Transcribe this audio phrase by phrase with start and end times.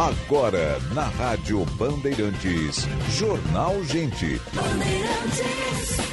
[0.00, 4.40] Agora, na Rádio Bandeirantes, Jornal Gente.
[4.54, 6.09] Bandeirantes.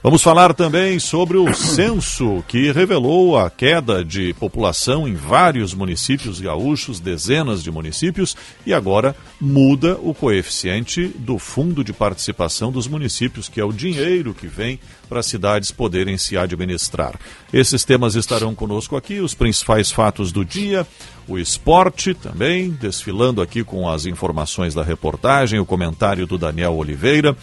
[0.05, 6.39] Vamos falar também sobre o censo que revelou a queda de população em vários municípios
[6.39, 13.49] gaúchos, dezenas de municípios, e agora muda o coeficiente do fundo de participação dos municípios,
[13.49, 17.19] que é o dinheiro que vem para as cidades poderem se administrar.
[17.51, 20.85] Esses temas estarão conosco aqui, os principais fatos do dia,
[21.27, 27.35] o esporte também, desfilando aqui com as informações da reportagem, o comentário do Daniel Oliveira.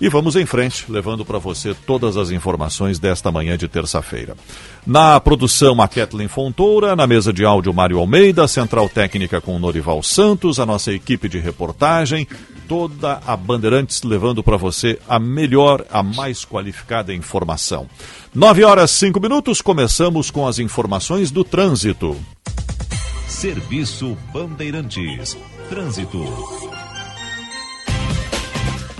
[0.00, 4.36] E vamos em frente, levando para você todas as informações desta manhã de terça-feira.
[4.86, 10.02] Na produção, a Kathleen Fontoura, na mesa de áudio, Mário Almeida, central técnica com Norival
[10.02, 12.28] Santos, a nossa equipe de reportagem,
[12.68, 17.88] toda a Bandeirantes levando para você a melhor, a mais qualificada informação.
[18.34, 22.14] Nove horas cinco minutos, começamos com as informações do trânsito.
[23.26, 25.36] Serviço Bandeirantes.
[25.68, 26.75] Trânsito.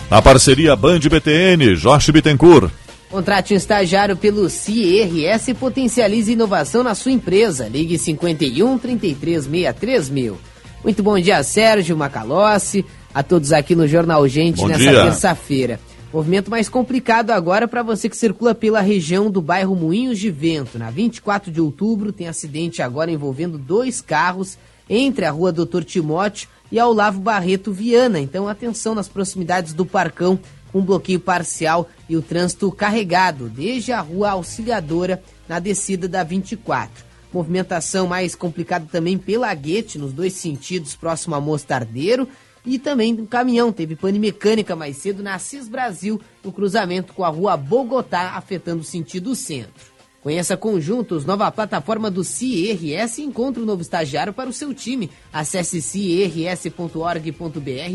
[0.09, 2.71] A parceria Band BTN, Jorge Bittencourt.
[3.11, 7.67] Contrate um estagiário pelo CIRS e potencialize inovação na sua empresa.
[7.67, 10.39] Ligue 51 33 63 mil.
[10.85, 15.81] Muito bom dia, Sérgio Macalossi, a todos aqui no Jornal Gente bom nessa terça-feira.
[16.13, 20.79] Movimento mais complicado agora para você que circula pela região do bairro Moinhos de Vento.
[20.79, 24.57] Na 24 de outubro tem acidente agora envolvendo dois carros
[24.89, 28.21] entre a rua Doutor Timóteo e ao Lavo Barreto Viana.
[28.21, 30.39] Então, atenção nas proximidades do Parcão,
[30.73, 37.05] com bloqueio parcial e o trânsito carregado, desde a Rua Auxiliadora na descida da 24.
[37.33, 42.29] Movimentação mais complicada também pela Guete, nos dois sentidos, próximo a Mostardeiro.
[42.65, 47.25] E também no caminhão, teve pane mecânica mais cedo na Cis Brasil, no cruzamento com
[47.25, 49.96] a Rua Bogotá, afetando o sentido centro.
[50.27, 55.09] Conheça Conjuntos, nova plataforma do CIRS e encontre um novo estagiário para o seu time.
[55.33, 57.31] Acesse cirs.org.br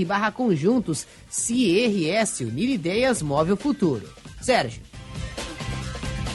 [0.08, 1.06] barra conjuntos.
[1.30, 4.08] CIRS, unir ideias, move o futuro.
[4.40, 4.82] Sérgio.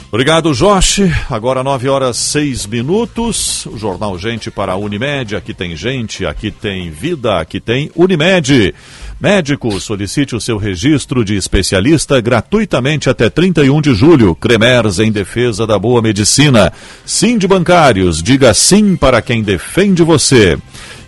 [0.09, 1.11] Obrigado, Jorge.
[1.29, 3.65] Agora 9 horas 6 minutos.
[3.65, 5.35] O Jornal Gente para a Unimed.
[5.35, 8.73] Aqui tem gente, aqui tem vida, aqui tem Unimed.
[9.19, 14.35] Médico, solicite o seu registro de especialista gratuitamente até 31 de julho.
[14.35, 16.71] Cremers em defesa da boa medicina.
[17.03, 20.55] Sim de bancários, diga sim para quem defende você.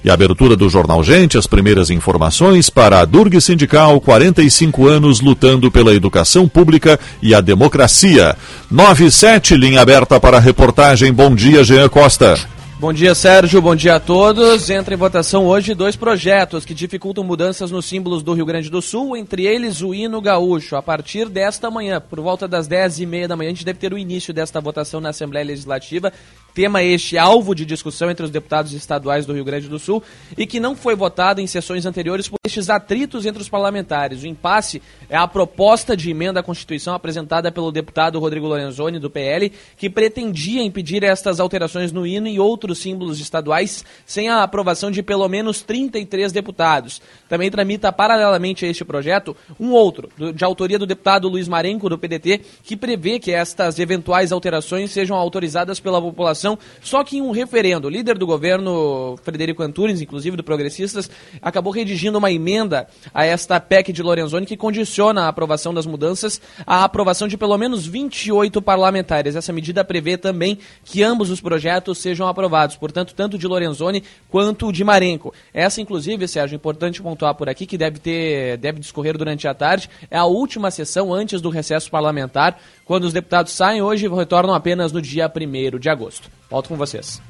[0.03, 5.21] E a abertura do Jornal Gente, as primeiras informações para a Durg Sindical, 45 anos
[5.21, 8.35] lutando pela educação pública e a democracia.
[8.71, 11.13] 97, linha aberta para a reportagem.
[11.13, 12.39] Bom dia, Jean Costa.
[12.79, 13.61] Bom dia, Sérgio.
[13.61, 14.69] Bom dia a todos.
[14.69, 18.81] Entra em votação hoje dois projetos que dificultam mudanças nos símbolos do Rio Grande do
[18.81, 20.77] Sul, entre eles o hino gaúcho.
[20.77, 23.79] A partir desta manhã, por volta das 10 e meia da manhã, a gente deve
[23.79, 26.13] ter o início desta votação na Assembleia Legislativa.
[26.53, 30.03] Tema este alvo de discussão entre os deputados estaduais do Rio Grande do Sul
[30.37, 34.23] e que não foi votado em sessões anteriores por estes atritos entre os parlamentares.
[34.23, 39.09] O impasse é a proposta de emenda à Constituição apresentada pelo deputado Rodrigo Lorenzoni, do
[39.09, 44.89] PL, que pretendia impedir estas alterações no hino e outros símbolos estaduais sem a aprovação
[44.89, 47.01] de pelo menos 33 deputados.
[47.27, 51.97] Também tramita paralelamente a este projeto um outro, de autoria do deputado Luiz Marenco, do
[51.97, 56.38] PDT, que prevê que estas eventuais alterações sejam autorizadas pela população,
[56.81, 57.87] só que em um referendo.
[57.87, 61.09] O líder do governo, Frederico Antunes, inclusive do Progressistas,
[61.41, 66.41] acabou redigindo uma emenda a esta PEC de Lorenzoni que condiciona a aprovação das mudanças
[66.65, 69.35] à aprovação de pelo menos 28 parlamentares.
[69.35, 74.71] Essa medida prevê também que ambos os projetos sejam aprovados portanto, tanto de Lorenzoni quanto
[74.71, 75.33] de Marenco.
[75.53, 79.89] Essa, inclusive, Sérgio, importante pontuar por aqui, que deve ter, deve discorrer durante a tarde,
[80.09, 84.53] é a última sessão antes do recesso parlamentar, quando os deputados saem hoje e retornam
[84.53, 86.28] apenas no dia 1 de agosto.
[86.49, 87.21] Volto com vocês.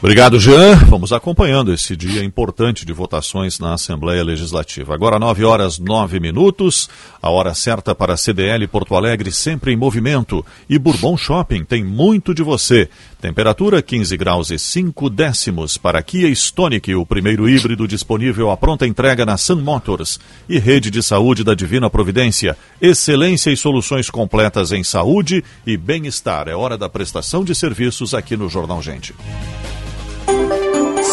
[0.00, 0.76] Obrigado, Jean.
[0.88, 4.94] Vamos acompanhando esse dia importante de votações na Assembleia Legislativa.
[4.94, 6.88] Agora, 9 horas 9 minutos,
[7.20, 10.46] a hora certa para a CDL Porto Alegre, sempre em movimento.
[10.70, 12.88] E Bourbon Shopping tem muito de você.
[13.20, 18.86] Temperatura 15 graus e 5 décimos para Kia Stonic, o primeiro híbrido disponível à pronta
[18.86, 20.20] entrega na Sun Motors.
[20.48, 22.56] E Rede de Saúde da Divina Providência.
[22.80, 26.46] Excelência e soluções completas em saúde e bem-estar.
[26.46, 29.12] É hora da prestação de serviços aqui no Jornal Gente.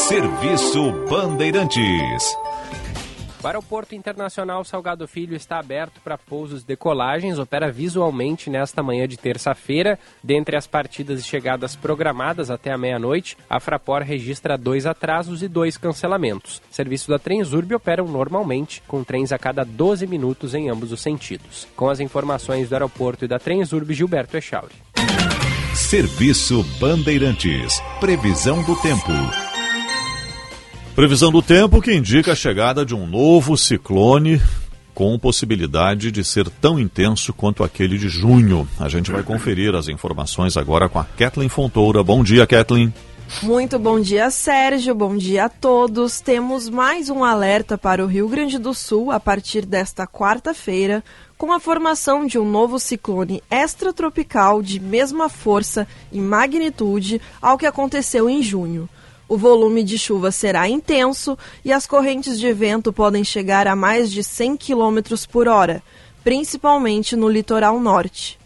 [0.07, 2.35] Serviço Bandeirantes.
[3.43, 9.07] O Aeroporto Internacional Salgado Filho está aberto para pousos e decolagens, opera visualmente nesta manhã
[9.07, 9.99] de terça-feira.
[10.23, 15.47] Dentre as partidas e chegadas programadas até a meia-noite, a Fraport registra dois atrasos e
[15.47, 16.61] dois cancelamentos.
[16.71, 21.01] O serviço da Transurb operam normalmente, com trens a cada 12 minutos em ambos os
[21.01, 21.67] sentidos.
[21.75, 24.73] Com as informações do aeroporto e da Transurb, Gilberto Echauri.
[25.75, 27.81] Serviço Bandeirantes.
[27.99, 29.11] Previsão do tempo.
[30.95, 34.41] Previsão do tempo que indica a chegada de um novo ciclone
[34.93, 38.65] com possibilidade de ser tão intenso quanto aquele de junho.
[38.79, 42.01] A gente vai conferir as informações agora com a Kathleen Fontoura.
[42.01, 42.93] Bom dia, Kathleen.
[43.41, 44.93] Muito bom dia, Sérgio.
[44.93, 46.21] Bom dia a todos.
[46.21, 51.03] Temos mais um alerta para o Rio Grande do Sul a partir desta quarta-feira,
[51.37, 57.65] com a formação de um novo ciclone extratropical de mesma força e magnitude ao que
[57.65, 58.87] aconteceu em junho.
[59.27, 64.11] O volume de chuva será intenso e as correntes de vento podem chegar a mais
[64.11, 64.99] de 100 km
[65.31, 65.81] por hora,
[66.23, 68.39] principalmente no litoral norte.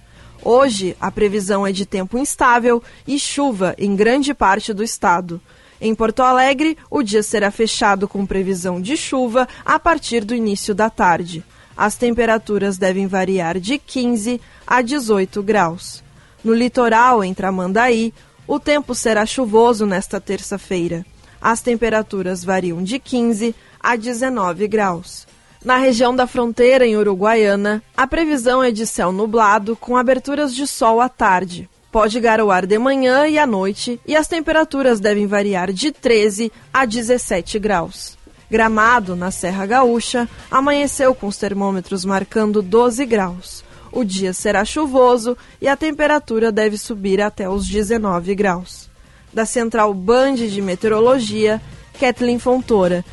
[0.43, 5.41] Hoje, a previsão é de tempo instável e chuva em grande parte do estado.
[5.81, 10.73] Em Porto Alegre, o dia será fechado com previsão de chuva a partir do início
[10.73, 11.43] da tarde.
[11.75, 16.03] As temperaturas devem variar de 15 a 18 graus.
[16.43, 18.13] No litoral, em Tramandaí,
[18.47, 21.05] o tempo será chuvoso nesta terça-feira.
[21.41, 25.25] As temperaturas variam de 15 a 19 graus.
[25.63, 30.65] Na região da fronteira, em Uruguaiana, a previsão é de céu nublado com aberturas de
[30.65, 31.69] sol à tarde.
[31.91, 36.85] Pode garoar de manhã e à noite e as temperaturas devem variar de 13 a
[36.85, 38.17] 17 graus.
[38.49, 43.63] Gramado, na Serra Gaúcha, amanheceu com os termômetros marcando 12 graus.
[43.91, 48.89] O dia será chuvoso e a temperatura deve subir até os 19 graus.
[49.33, 51.61] Da Central Band de Meteorologia,
[51.99, 53.03] Kathleen Fontoura.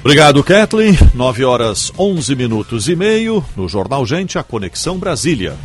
[0.00, 0.96] Obrigado, Kathleen.
[1.14, 3.44] 9 horas 11 minutos e meio.
[3.56, 5.56] No Jornal Gente, a Conexão Brasília.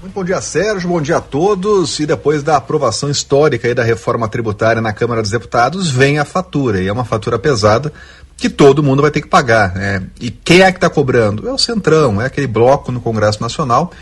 [0.00, 0.88] Muito bom dia, Sérgio.
[0.88, 2.00] Bom dia a todos.
[2.00, 6.80] E depois da aprovação histórica da reforma tributária na Câmara dos Deputados, vem a fatura.
[6.80, 7.92] E é uma fatura pesada
[8.38, 9.74] que todo mundo vai ter que pagar.
[9.74, 10.02] Né?
[10.18, 11.46] E quem é que está cobrando?
[11.46, 13.92] É o Centrão, é aquele bloco no Congresso Nacional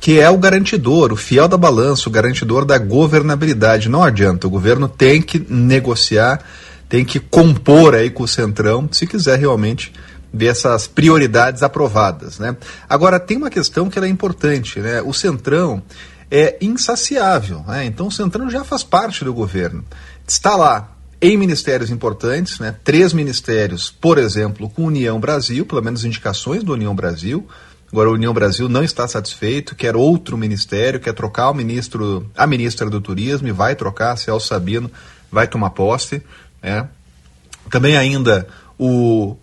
[0.00, 3.90] que é o garantidor, o fiel da balança, o garantidor da governabilidade.
[3.90, 6.42] Não adianta, o governo tem que negociar,
[6.88, 9.92] tem que compor aí com o Centrão, se quiser realmente
[10.32, 12.38] ver essas prioridades aprovadas.
[12.38, 12.56] Né?
[12.88, 15.02] Agora, tem uma questão que é importante, né?
[15.02, 15.82] o Centrão
[16.30, 17.84] é insaciável, né?
[17.84, 19.84] então o Centrão já faz parte do governo.
[20.26, 22.74] Está lá em ministérios importantes, né?
[22.82, 27.46] três ministérios, por exemplo, com União Brasil, pelo menos indicações do União Brasil,
[27.92, 32.46] Agora a União Brasil não está satisfeito, quer outro ministério, quer trocar o ministro, a
[32.46, 34.90] ministra do Turismo e vai trocar, Celso Sabino
[35.30, 36.22] vai tomar posse.
[36.62, 36.88] Né?
[37.68, 38.46] Também ainda
[38.78, 39.36] o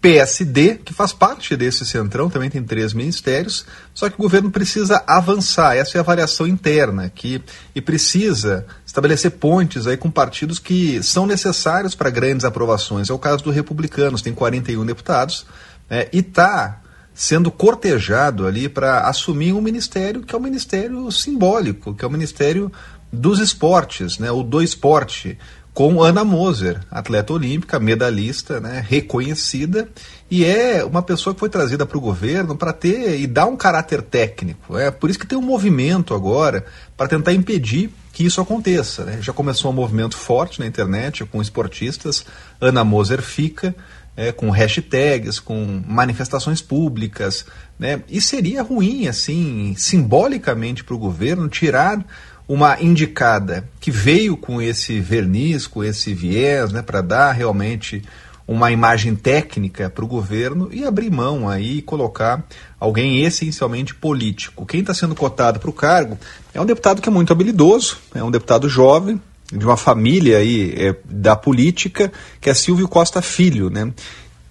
[0.00, 5.02] PSD, que faz parte desse centrão, também tem três ministérios, só que o governo precisa
[5.06, 7.40] avançar, essa é a variação interna aqui,
[7.72, 13.10] e precisa estabelecer pontes aí com partidos que são necessários para grandes aprovações.
[13.10, 15.46] É o caso do Republicanos, tem 41 deputados,
[15.88, 16.81] né, e está
[17.14, 22.10] sendo cortejado ali para assumir um ministério que é um ministério simbólico, que é o
[22.10, 22.72] Ministério
[23.12, 25.38] dos Esportes, né, o do esporte,
[25.74, 29.88] com Ana Moser, atleta olímpica, medalhista, né, reconhecida,
[30.30, 33.56] e é uma pessoa que foi trazida para o governo para ter e dar um
[33.56, 34.76] caráter técnico.
[34.76, 36.64] É por isso que tem um movimento agora
[36.96, 39.04] para tentar impedir que isso aconteça.
[39.04, 39.18] Né?
[39.22, 42.24] Já começou um movimento forte na internet com esportistas,
[42.60, 43.74] Ana Moser fica,
[44.16, 47.46] é, com hashtags, com manifestações públicas,
[47.78, 48.02] né?
[48.08, 52.04] E seria ruim, assim, simbolicamente para o governo tirar
[52.46, 58.02] uma indicada que veio com esse verniz, com esse viés, né, para dar realmente
[58.46, 62.44] uma imagem técnica para o governo e abrir mão aí e colocar
[62.78, 64.66] alguém essencialmente político.
[64.66, 66.18] Quem está sendo cotado para o cargo
[66.52, 69.20] é um deputado que é muito habilidoso, é um deputado jovem,
[69.52, 73.92] de uma família aí é, da política, que é Silvio Costa Filho, né?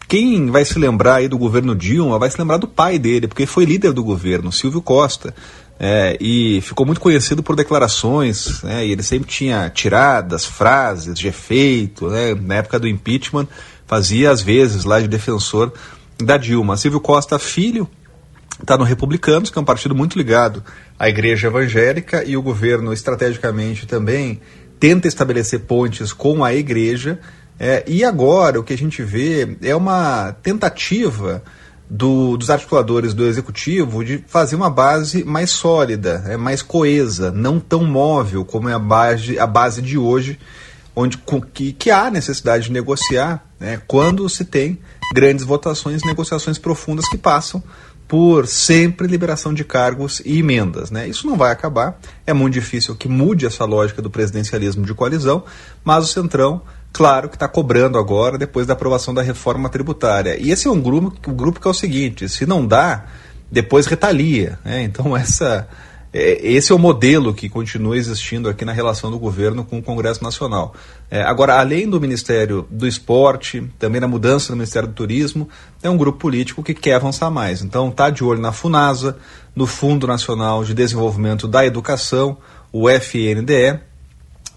[0.08, 3.46] Quem vai se lembrar aí do governo Dilma vai se lembrar do pai dele, porque
[3.46, 5.34] foi líder do governo, Silvio Costa.
[5.80, 11.28] É, e ficou muito conhecido por declarações, né, e ele sempre tinha tiradas, frases de
[11.28, 13.48] efeito, né, na época do impeachment,
[13.88, 15.74] fazia às vezes lá de defensor
[16.20, 16.78] da Dilma.
[16.78, 17.90] Silvio Costa, filho,
[18.62, 20.64] está no Republicanos, que é um partido muito ligado
[21.00, 24.40] à igreja evangélica, e o governo estrategicamente também
[24.82, 27.20] tenta estabelecer pontes com a igreja.
[27.60, 31.44] É, e agora o que a gente vê é uma tentativa
[31.88, 37.60] do, dos articuladores do executivo de fazer uma base mais sólida, é, mais coesa, não
[37.60, 40.40] tão móvel como é a base, a base de hoje,
[40.96, 41.20] onde
[41.54, 44.80] que, que há necessidade de negociar né, quando se tem
[45.14, 47.62] grandes votações, negociações profundas que passam
[48.12, 50.92] por sempre liberação de cargos e emendas.
[50.92, 51.08] Né?
[51.08, 55.46] Isso não vai acabar, é muito difícil que mude essa lógica do presidencialismo de coalizão,
[55.82, 60.36] mas o Centrão, claro que está cobrando agora, depois da aprovação da reforma tributária.
[60.38, 63.06] E esse é um grupo, um grupo que é o seguinte: se não dá,
[63.50, 64.60] depois retalia.
[64.66, 64.84] Né?
[64.84, 65.70] Então, essa
[66.14, 70.22] esse é o modelo que continua existindo aqui na relação do governo com o Congresso
[70.22, 70.74] Nacional.
[71.10, 75.48] É, agora, além do Ministério do Esporte, também na mudança do Ministério do Turismo,
[75.82, 77.62] é um grupo político que quer avançar mais.
[77.62, 79.18] Então, está de olho na FUNASA,
[79.56, 82.38] no Fundo Nacional de Desenvolvimento da Educação,
[82.74, 83.80] o FNDE,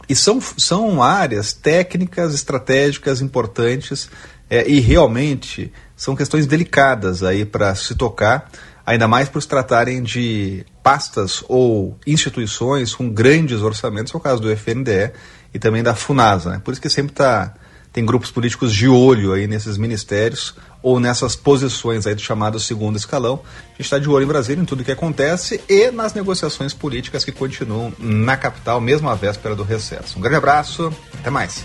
[0.08, 4.11] e são, são áreas técnicas, estratégicas importantes
[4.50, 8.50] é, e realmente são questões delicadas aí para se tocar
[8.86, 14.40] ainda mais por se tratarem de pastas ou instituições com grandes orçamentos, é o caso
[14.40, 15.12] do FNDE
[15.52, 16.50] e também da FUNASA.
[16.50, 16.60] Né?
[16.62, 17.54] Por isso que sempre tá,
[17.92, 22.96] tem grupos políticos de olho aí nesses ministérios ou nessas posições aí do chamado segundo
[22.96, 23.40] escalão.
[23.44, 27.24] A gente está de olho em Brasília em tudo que acontece e nas negociações políticas
[27.24, 30.18] que continuam na capital, mesmo à véspera do recesso.
[30.18, 31.64] Um grande abraço, até mais.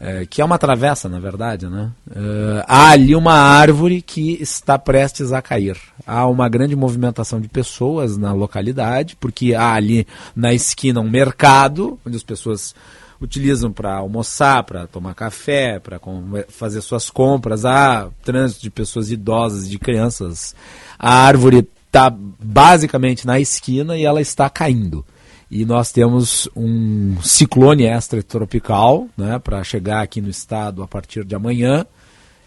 [0.00, 1.90] é, que é uma travessa, na verdade, né?
[2.08, 5.76] Uh, há ali uma árvore que está prestes a cair.
[6.06, 11.98] Há uma grande movimentação de pessoas na localidade, porque há ali na esquina um mercado,
[12.06, 12.76] onde as pessoas
[13.20, 16.00] utilizam para almoçar, para tomar café, para
[16.48, 17.64] fazer suas compras.
[17.64, 20.54] Há trânsito de pessoas idosas e de crianças.
[20.96, 25.04] A árvore está basicamente na esquina e ela está caindo.
[25.50, 31.34] E nós temos um ciclone extratropical né, para chegar aqui no estado a partir de
[31.34, 31.86] amanhã.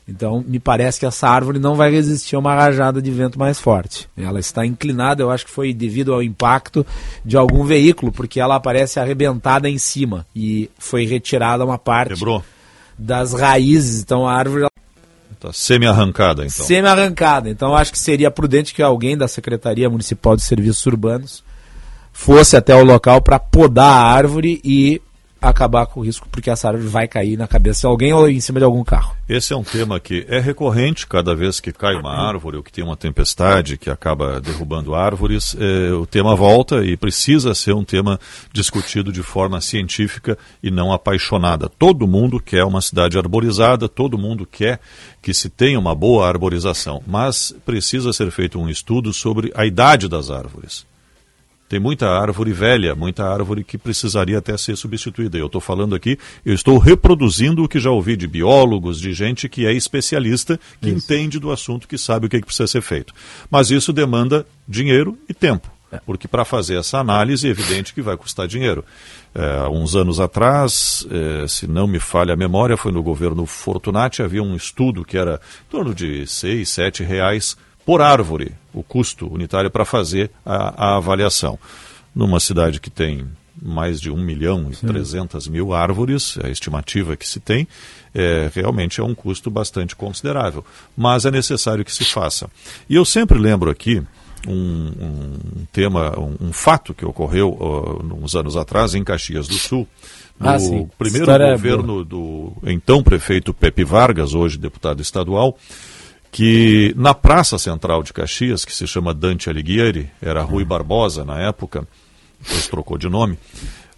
[0.07, 3.59] Então, me parece que essa árvore não vai resistir a uma rajada de vento mais
[3.59, 4.07] forte.
[4.17, 6.85] Ela está inclinada, eu acho que foi devido ao impacto
[7.23, 12.43] de algum veículo, porque ela aparece arrebentada em cima e foi retirada uma parte Quebrou.
[12.97, 14.01] das raízes.
[14.01, 14.67] Então, a árvore
[15.31, 16.65] Está semi-arrancada, então.
[16.65, 17.49] Semi-arrancada.
[17.49, 21.43] Então, acho que seria prudente que alguém da Secretaria Municipal de Serviços Urbanos
[22.11, 25.01] fosse até o local para podar a árvore e
[25.41, 28.39] acabar com o risco, porque essa árvore vai cair na cabeça de alguém ou em
[28.39, 29.15] cima de algum carro.
[29.27, 32.71] Esse é um tema que é recorrente cada vez que cai uma árvore ou que
[32.71, 35.55] tem uma tempestade que acaba derrubando árvores.
[35.59, 38.19] É, o tema volta e precisa ser um tema
[38.53, 41.67] discutido de forma científica e não apaixonada.
[41.67, 44.79] Todo mundo quer uma cidade arborizada, todo mundo quer
[45.21, 50.07] que se tenha uma boa arborização, mas precisa ser feito um estudo sobre a idade
[50.07, 50.90] das árvores.
[51.71, 55.37] Tem muita árvore velha, muita árvore que precisaria até ser substituída.
[55.37, 59.47] Eu estou falando aqui, eu estou reproduzindo o que já ouvi de biólogos, de gente
[59.47, 60.97] que é especialista, que isso.
[60.97, 63.13] entende do assunto, que sabe o que, é que precisa ser feito.
[63.49, 65.71] Mas isso demanda dinheiro e tempo.
[65.89, 66.01] É.
[66.05, 68.83] Porque para fazer essa análise é evidente que vai custar dinheiro.
[69.33, 74.21] É, uns anos atrás, é, se não me falha a memória, foi no governo Fortunati,
[74.21, 77.55] havia um estudo que era em torno de 6, 7 reais
[77.91, 81.59] por árvore o custo unitário para fazer a, a, avaliação.
[82.15, 83.27] Numa cidade que tem
[83.61, 87.67] mais de 1 milhão e 300 mil árvores, a estimativa que se tem,
[88.15, 90.63] é, realmente é um custo bastante considerável.
[90.95, 92.49] Mas é necessário que se faça.
[92.89, 94.01] E eu sempre lembro aqui
[94.47, 99.55] um, um tema, um, um, fato que ocorreu uh, uns anos atrás em Caxias do
[99.55, 99.85] Sul,
[100.39, 100.57] no ah,
[100.97, 105.57] primeiro governo é do então prefeito Pepe Vargas, hoje deputado estadual,
[106.31, 111.39] que na Praça Central de Caxias, que se chama Dante Alighieri, era Rui Barbosa na
[111.39, 111.85] época,
[112.39, 113.37] depois trocou de nome,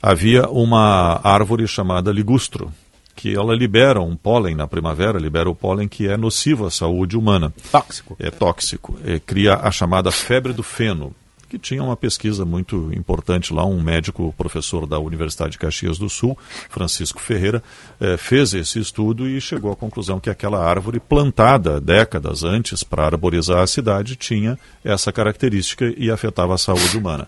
[0.02, 2.74] havia uma árvore chamada ligustro,
[3.16, 7.16] que ela libera um pólen na primavera, libera o pólen que é nocivo à saúde
[7.16, 7.54] humana.
[7.72, 8.16] Tóxico.
[8.20, 9.00] É tóxico.
[9.06, 11.16] É, cria a chamada febre do feno
[11.54, 16.10] que tinha uma pesquisa muito importante lá, um médico professor da Universidade de Caxias do
[16.10, 16.36] Sul,
[16.68, 17.62] Francisco Ferreira,
[18.02, 23.06] eh, fez esse estudo e chegou à conclusão que aquela árvore plantada décadas antes para
[23.06, 27.28] arborizar a cidade tinha essa característica e afetava a saúde humana.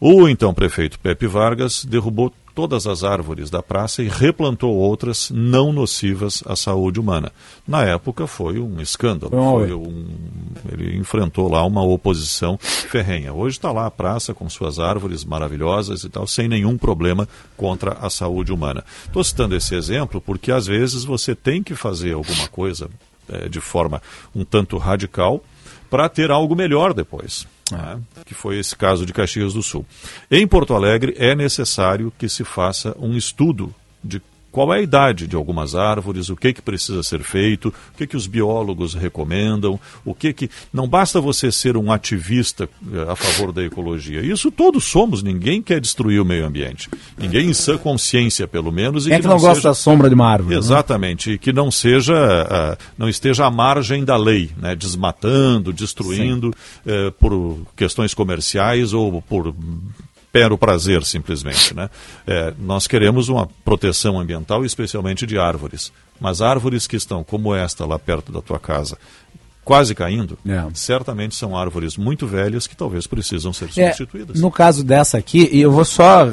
[0.00, 5.72] O então prefeito Pepe Vargas derrubou todas as árvores da praça e replantou outras não
[5.72, 7.32] nocivas à saúde humana.
[7.66, 10.06] Na época foi um escândalo, foi um,
[10.70, 13.32] ele enfrentou lá uma oposição ferrenha.
[13.32, 17.92] Hoje está lá a praça com suas árvores maravilhosas e tal, sem nenhum problema contra
[18.00, 18.84] a saúde humana.
[19.06, 22.88] Estou citando esse exemplo porque às vezes você tem que fazer alguma coisa
[23.28, 24.02] é, de forma
[24.34, 25.42] um tanto radical
[25.88, 29.84] para ter algo melhor depois né, que foi esse caso de Caxias do Sul.
[30.30, 34.20] Em Porto Alegre é necessário que se faça um estudo de
[34.52, 38.06] qual é a idade de algumas árvores, o que, que precisa ser feito, o que,
[38.06, 40.50] que os biólogos recomendam, o que que.
[40.72, 44.20] Não basta você ser um ativista eh, a favor da ecologia.
[44.20, 46.90] Isso todos somos, ninguém quer destruir o meio ambiente.
[47.16, 49.06] Ninguém em sã consciência, pelo menos.
[49.06, 49.68] E é que, não, não gosta seja...
[49.70, 50.54] da sombra de uma árvore.
[50.54, 50.60] Né?
[50.60, 51.34] Exatamente, né?
[51.36, 54.76] e que não seja, uh, não esteja à margem da lei, né?
[54.76, 59.54] desmatando, destruindo uh, por questões comerciais ou por
[60.52, 61.74] o prazer, simplesmente.
[61.74, 61.90] Né?
[62.26, 65.92] É, nós queremos uma proteção ambiental, especialmente de árvores.
[66.20, 68.96] Mas árvores que estão, como esta lá perto da tua casa,
[69.64, 70.64] quase caindo, é.
[70.74, 74.38] certamente são árvores muito velhas que talvez precisam ser é, substituídas.
[74.38, 76.32] É, no caso dessa aqui, e eu vou só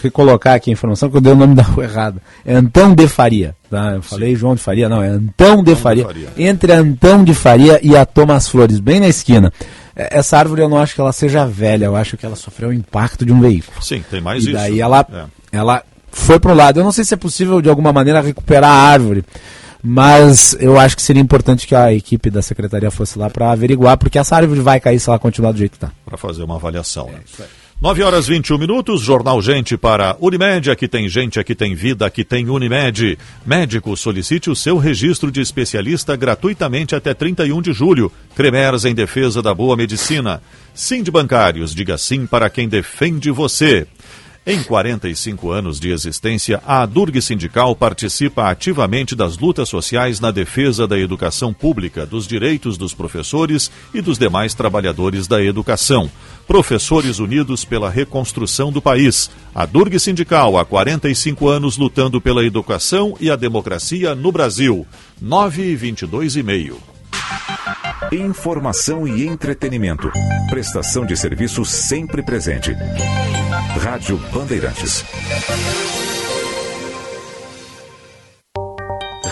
[0.00, 2.22] recolocar aqui a informação, que eu dei o nome da rua errada.
[2.44, 3.54] É Antão de Faria.
[3.70, 3.94] Tá?
[3.94, 4.36] Eu falei Sim.
[4.36, 6.04] João de Faria, não, é Antão de, Antão Faria.
[6.04, 6.28] de Faria.
[6.36, 9.52] Entre Antão de Faria e a Thomas Flores, bem na esquina.
[9.96, 12.68] É, essa árvore eu não acho que ela seja velha, eu acho que ela sofreu
[12.68, 13.82] o impacto de um veículo.
[13.82, 14.50] Sim, tem mais e isso.
[14.50, 15.24] E daí ela, é.
[15.50, 15.82] ela
[16.12, 16.78] foi para o lado.
[16.78, 19.24] Eu não sei se é possível de alguma maneira recuperar a árvore,
[19.82, 23.96] mas eu acho que seria importante que a equipe da secretaria fosse lá para averiguar,
[23.96, 25.92] porque essa árvore vai cair se ela continuar do jeito que está.
[26.04, 27.08] Para fazer uma avaliação.
[27.08, 27.20] É, né?
[27.24, 27.48] isso aí.
[27.78, 30.70] 9 horas 21 minutos, Jornal Gente para Unimed.
[30.70, 33.18] Aqui tem gente, aqui tem vida, aqui tem Unimed.
[33.44, 38.10] Médico, solicite o seu registro de especialista gratuitamente até 31 de julho.
[38.34, 40.40] Cremers em defesa da boa medicina.
[40.72, 43.86] Sim de bancários, diga sim para quem defende você.
[44.48, 50.86] Em 45 anos de existência, a Durg Sindical participa ativamente das lutas sociais na defesa
[50.86, 56.08] da educação pública, dos direitos dos professores e dos demais trabalhadores da educação.
[56.46, 59.28] Professores Unidos pela Reconstrução do País.
[59.52, 64.86] A Durg Sindical, há 45 anos lutando pela educação e a democracia no Brasil.
[65.20, 66.78] 9 e 22 e meio.
[68.12, 70.10] Informação e entretenimento.
[70.48, 72.72] Prestação de serviço sempre presente.
[73.80, 75.04] Rádio Bandeirantes.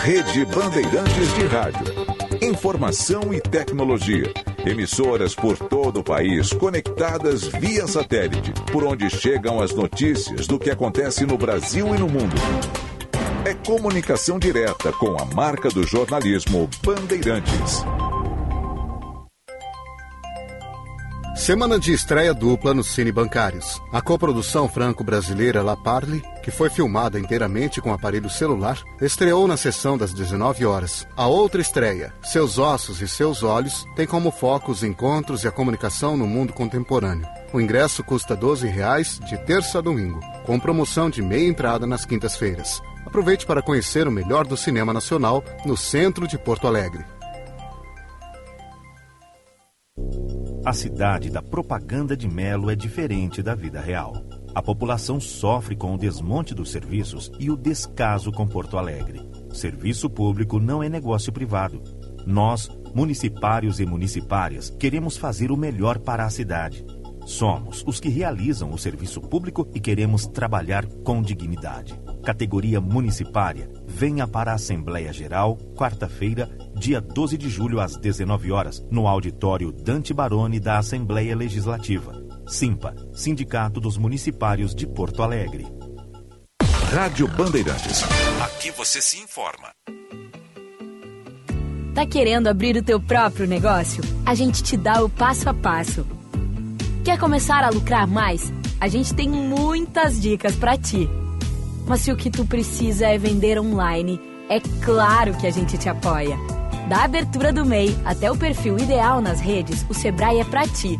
[0.03, 1.85] Rede Bandeirantes de Rádio.
[2.41, 4.31] Informação e tecnologia.
[4.65, 10.69] Emissoras por todo o país conectadas via satélite, por onde chegam as notícias do que
[10.69, 12.35] acontece no Brasil e no mundo.
[13.45, 17.85] É comunicação direta com a marca do jornalismo Bandeirantes.
[21.35, 23.81] Semana de estreia dupla nos Cine Bancários.
[23.91, 29.97] A coprodução franco-brasileira La Parle, que foi filmada inteiramente com aparelho celular, estreou na sessão
[29.97, 31.05] das 19 horas.
[31.15, 35.51] A outra estreia, Seus Ossos e Seus Olhos, tem como foco os encontros e a
[35.51, 37.27] comunicação no mundo contemporâneo.
[37.51, 42.05] O ingresso custa 12 reais de terça a domingo, com promoção de meia entrada nas
[42.05, 42.81] quintas-feiras.
[43.05, 47.05] Aproveite para conhecer o melhor do cinema nacional no centro de Porto Alegre.
[50.65, 54.25] A cidade da propaganda de Melo é diferente da vida real.
[54.55, 59.21] A população sofre com o desmonte dos serviços e o descaso com Porto Alegre.
[59.53, 61.83] Serviço público não é negócio privado.
[62.25, 66.83] Nós, municipários e municipárias, queremos fazer o melhor para a cidade.
[67.27, 71.93] Somos os que realizam o serviço público e queremos trabalhar com dignidade.
[72.23, 78.85] Categoria municipária, venha para a Assembleia Geral, quarta-feira, dia 12 de julho, às 19 horas,
[78.91, 82.21] no auditório Dante Baroni da Assembleia Legislativa.
[82.47, 85.65] Simpa, Sindicato dos Municipários de Porto Alegre.
[86.91, 88.03] Rádio Bandeirantes.
[88.43, 89.73] Aqui você se informa.
[91.93, 94.03] Tá querendo abrir o teu próprio negócio?
[94.25, 96.05] A gente te dá o passo a passo.
[97.03, 98.51] Quer começar a lucrar mais?
[98.79, 101.09] A gente tem muitas dicas para ti.
[101.87, 105.87] Mas se o que tu precisa é vender online, é claro que a gente te
[105.87, 106.37] apoia.
[106.87, 110.99] Da abertura do MEI até o perfil ideal nas redes, o Sebrae é para ti.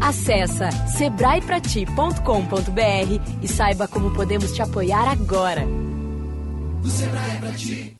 [0.00, 5.66] Acesse sebraeprati.com.br e saiba como podemos te apoiar agora.
[6.84, 7.96] O Sebrae é pra ti.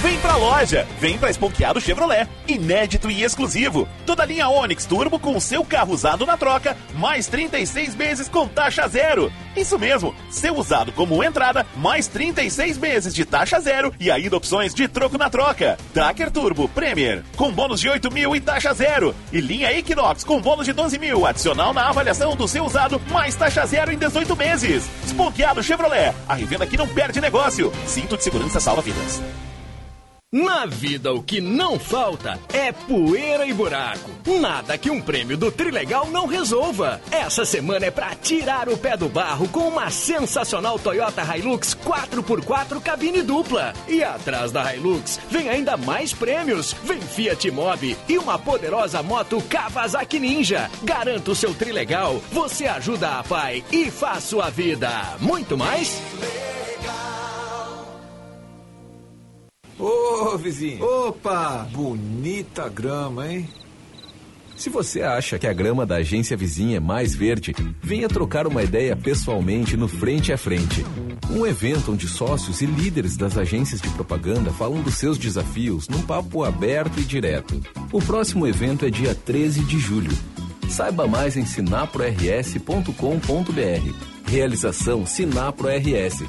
[0.00, 3.88] Vem pra loja, vem pra Esponqueado Chevrolet, inédito e exclusivo.
[4.06, 8.86] Toda linha Onix Turbo com seu carro usado na troca, mais 36 meses com taxa
[8.86, 9.32] zero.
[9.56, 14.72] Isso mesmo, seu usado como entrada, mais 36 meses de taxa zero e ainda opções
[14.72, 15.76] de troco na troca.
[15.92, 19.12] Tracker Turbo Premier, com bônus de 8 mil e taxa zero.
[19.32, 23.34] E linha Equinox com bônus de 12 mil, adicional na avaliação do seu usado, mais
[23.34, 24.88] taxa zero em 18 meses.
[25.04, 27.72] Esponqueado Chevrolet, a revenda que não perde negócio.
[27.84, 29.20] Cinto de segurança salva vidas.
[30.30, 34.10] Na vida, o que não falta é poeira e buraco.
[34.38, 37.00] Nada que um prêmio do Trilegal não resolva.
[37.10, 42.78] Essa semana é para tirar o pé do barro com uma sensacional Toyota Hilux 4x4
[42.82, 43.72] cabine dupla.
[43.88, 46.74] E atrás da Hilux vem ainda mais prêmios.
[46.84, 50.70] Vem Fiat Mobi e uma poderosa moto Kawasaki Ninja.
[50.82, 54.90] Garanta o seu Trilegal, você ajuda a pai e faz sua vida.
[55.20, 55.98] Muito mais?
[59.78, 60.84] Ô, vizinho.
[60.84, 61.68] Opa!
[61.72, 63.48] Bonita grama, hein?
[64.58, 68.60] Se você acha que a grama da agência vizinha é mais verde, venha trocar uma
[68.60, 70.84] ideia pessoalmente no Frente a Frente.
[71.30, 76.02] Um evento onde sócios e líderes das agências de propaganda falam dos seus desafios num
[76.02, 77.62] papo aberto e direto.
[77.92, 80.10] O próximo evento é dia 13 de julho.
[80.68, 83.94] Saiba mais em sinaprors.com.br.
[84.26, 86.24] Realização Sinapro RS.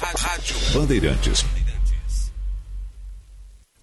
[0.00, 1.44] Rádio Bandeirantes.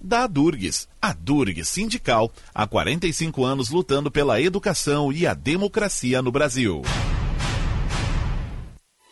[0.00, 0.88] da Adurgues.
[1.00, 6.82] A Durgues Sindical, há 45 anos lutando pela educação e a democracia no Brasil.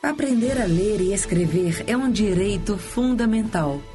[0.03, 3.81] Aprender a ler e escrever é um direito fundamental.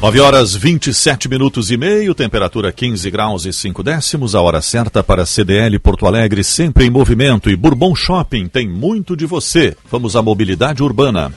[0.00, 5.02] 9 horas 27 minutos e meio, temperatura 15 graus e 5 décimos, a hora certa
[5.02, 7.48] para CDL Porto Alegre, sempre em movimento.
[7.48, 9.74] E Bourbon Shopping tem muito de você.
[9.90, 11.32] Vamos à mobilidade urbana.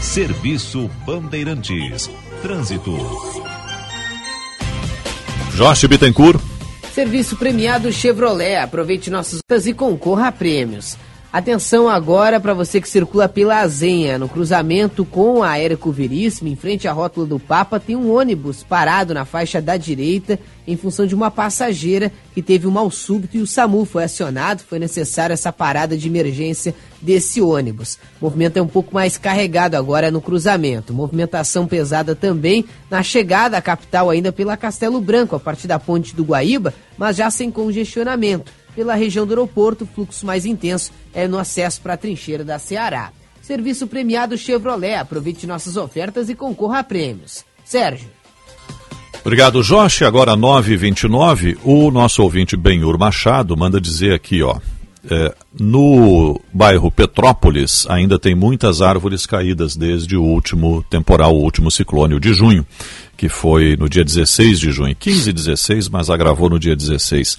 [0.00, 2.10] Serviço Bandeirantes.
[2.42, 2.98] Trânsito.
[5.54, 6.40] Jorge Bittencourt.
[6.92, 8.56] Serviço premiado Chevrolet.
[8.56, 10.96] Aproveite nossas e concorra a prêmios.
[11.34, 16.54] Atenção agora para você que circula pela Azenha, no cruzamento com a Érico Veríssimo, em
[16.54, 21.04] frente à rótula do Papa, tem um ônibus parado na faixa da direita em função
[21.04, 25.34] de uma passageira que teve um mal súbito e o SAMU foi acionado, foi necessário
[25.34, 27.98] essa parada de emergência desse ônibus.
[28.20, 30.94] O movimento é um pouco mais carregado agora no cruzamento.
[30.94, 36.14] Movimentação pesada também na chegada à capital ainda pela Castelo Branco, a partir da ponte
[36.14, 41.28] do Guaíba, mas já sem congestionamento pela região do aeroporto, o fluxo mais intenso é
[41.28, 43.12] no acesso para a trincheira da Ceará.
[43.42, 44.94] Serviço premiado Chevrolet.
[44.94, 47.44] Aproveite nossas ofertas e concorra a prêmios.
[47.64, 48.08] Sérgio.
[49.24, 50.04] Obrigado, Jorge.
[50.04, 54.58] Agora 9h29, o nosso ouvinte Benhur Machado manda dizer aqui, ó.
[55.10, 61.70] É, no bairro Petrópolis ainda tem muitas árvores caídas desde o último temporal, o último
[61.70, 62.66] ciclone de junho
[63.16, 67.38] que foi no dia 16 de junho, 15 e 16, mas agravou no dia 16.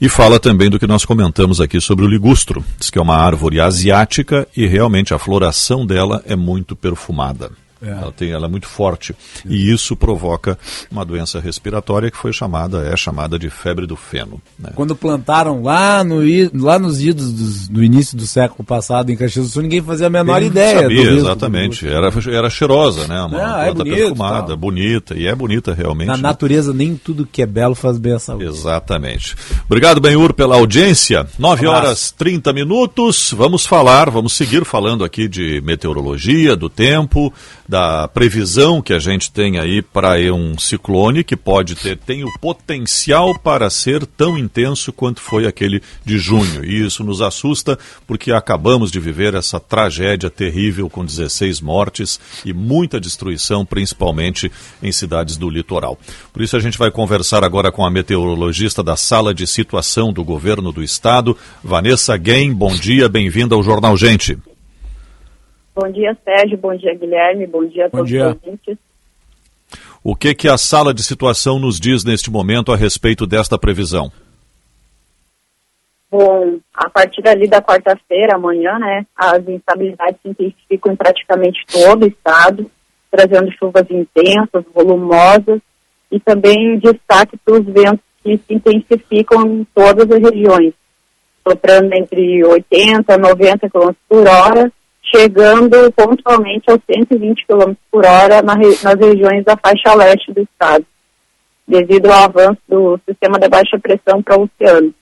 [0.00, 2.64] E fala também do que nós comentamos aqui sobre o ligustro.
[2.78, 7.50] Diz que é uma árvore asiática e realmente a floração dela é muito perfumada.
[7.80, 7.90] É.
[7.90, 9.14] Ela, tem, ela é muito forte.
[9.44, 10.58] E isso provoca
[10.90, 14.40] uma doença respiratória que foi chamada, é chamada de febre do feno.
[14.58, 14.70] Né?
[14.74, 16.20] Quando plantaram lá, no,
[16.54, 20.06] lá nos idos dos, do início do século passado em Caxias do Sul, ninguém fazia
[20.06, 20.82] a menor ideia.
[20.82, 21.86] Sabia, exatamente.
[21.86, 23.22] Era, era cheirosa, né?
[23.22, 24.56] Uma é planta bonito, perfumada, tal.
[24.56, 25.14] bonita.
[25.14, 26.08] E é bonita realmente.
[26.08, 26.22] Na né?
[26.22, 28.46] natureza, nem tudo que é belo faz bem à saúde.
[28.46, 29.36] Exatamente.
[29.66, 31.26] Obrigado, Benhur, pela audiência.
[31.38, 31.86] 9 Abraço.
[31.86, 33.34] horas 30 minutos.
[33.36, 37.32] Vamos falar, vamos seguir falando aqui de meteorologia, do tempo,
[37.68, 42.32] da previsão que a gente tem aí para um ciclone que pode ter, tem o
[42.38, 46.64] potencial para ser tão intenso quanto foi aquele de junho.
[46.64, 52.52] E isso nos assusta porque acabamos de viver essa tragédia terrível com 16 mortes e
[52.52, 54.50] muita destruição, principalmente
[54.82, 55.98] em cidades do litoral.
[56.32, 60.24] Por isso a gente vai conversar agora com a meteorologista da sala de situação do
[60.24, 62.52] governo do estado, Vanessa Guem.
[62.52, 64.38] Bom dia, bem-vinda ao Jornal Gente.
[65.76, 66.56] Bom dia, Sérgio.
[66.56, 67.46] Bom dia, Guilherme.
[67.46, 68.28] Bom dia a Bom todos dia.
[68.28, 68.78] os ouvintes.
[70.02, 74.10] O que que a sala de situação nos diz neste momento a respeito desta previsão?
[76.10, 82.04] Bom, a partir ali da quarta-feira, amanhã, né, as instabilidades se intensificam em praticamente todo
[82.04, 82.70] o estado,
[83.10, 85.60] trazendo chuvas intensas, volumosas
[86.10, 90.72] e também destaque para os ventos que se intensificam em todas as regiões,
[91.46, 94.72] soprando entre 80 e 90 km por hora,
[95.14, 100.84] chegando pontualmente aos 120 km por hora na nas regiões da faixa leste do estado,
[101.66, 104.94] devido ao avanço do sistema de baixa pressão para o oceano.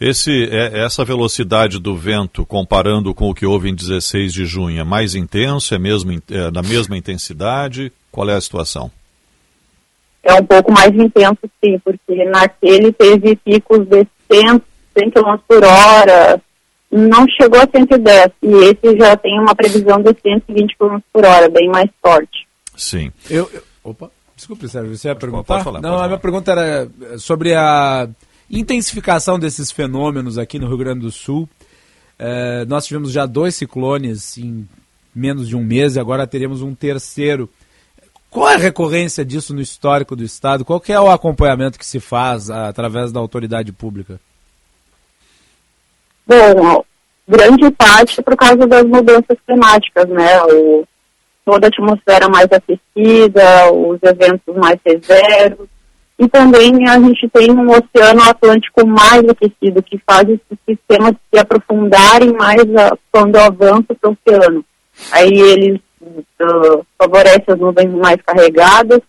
[0.00, 4.80] Esse, é, essa velocidade do vento, comparando com o que houve em 16 de junho,
[4.80, 5.74] é mais intenso?
[5.74, 7.92] É, mesmo, é da mesma intensidade?
[8.12, 8.90] Qual é a situação?
[10.22, 14.62] É um pouco mais intenso, sim, porque naquele teve picos de 100,
[14.96, 16.40] 100 km por hora,
[16.90, 21.48] não chegou a 110, e esse já tem uma previsão de 120 km por hora,
[21.48, 22.46] bem mais forte.
[22.76, 23.12] Sim.
[23.28, 25.44] Eu, eu- opa, desculpe, Sérgio, você ia perguntar?
[25.54, 28.08] pode falar, Não, pode a minha pergunta era eh, sobre a
[28.50, 31.48] intensificação desses fenômenos aqui no Rio Grande do Sul.
[32.18, 34.66] Eh, nós tivemos já dois ciclones em
[35.14, 37.48] menos de um mês e agora teremos um terceiro.
[38.30, 40.64] Qual é a recorrência disso no histórico do Estado?
[40.64, 44.20] Qual que é o acompanhamento que se faz através da autoridade pública?
[46.28, 46.84] Bom,
[47.26, 50.42] grande parte por causa das mudanças climáticas, né?
[50.44, 50.84] O,
[51.42, 55.66] toda a atmosfera mais aquecida, os eventos mais severos.
[56.18, 61.40] E também a gente tem um oceano Atlântico mais aquecido, que faz esse sistema se
[61.40, 64.64] aprofundarem mais a, quando avança para o oceano.
[65.12, 69.00] Aí eles uh, favorecem as nuvens mais carregadas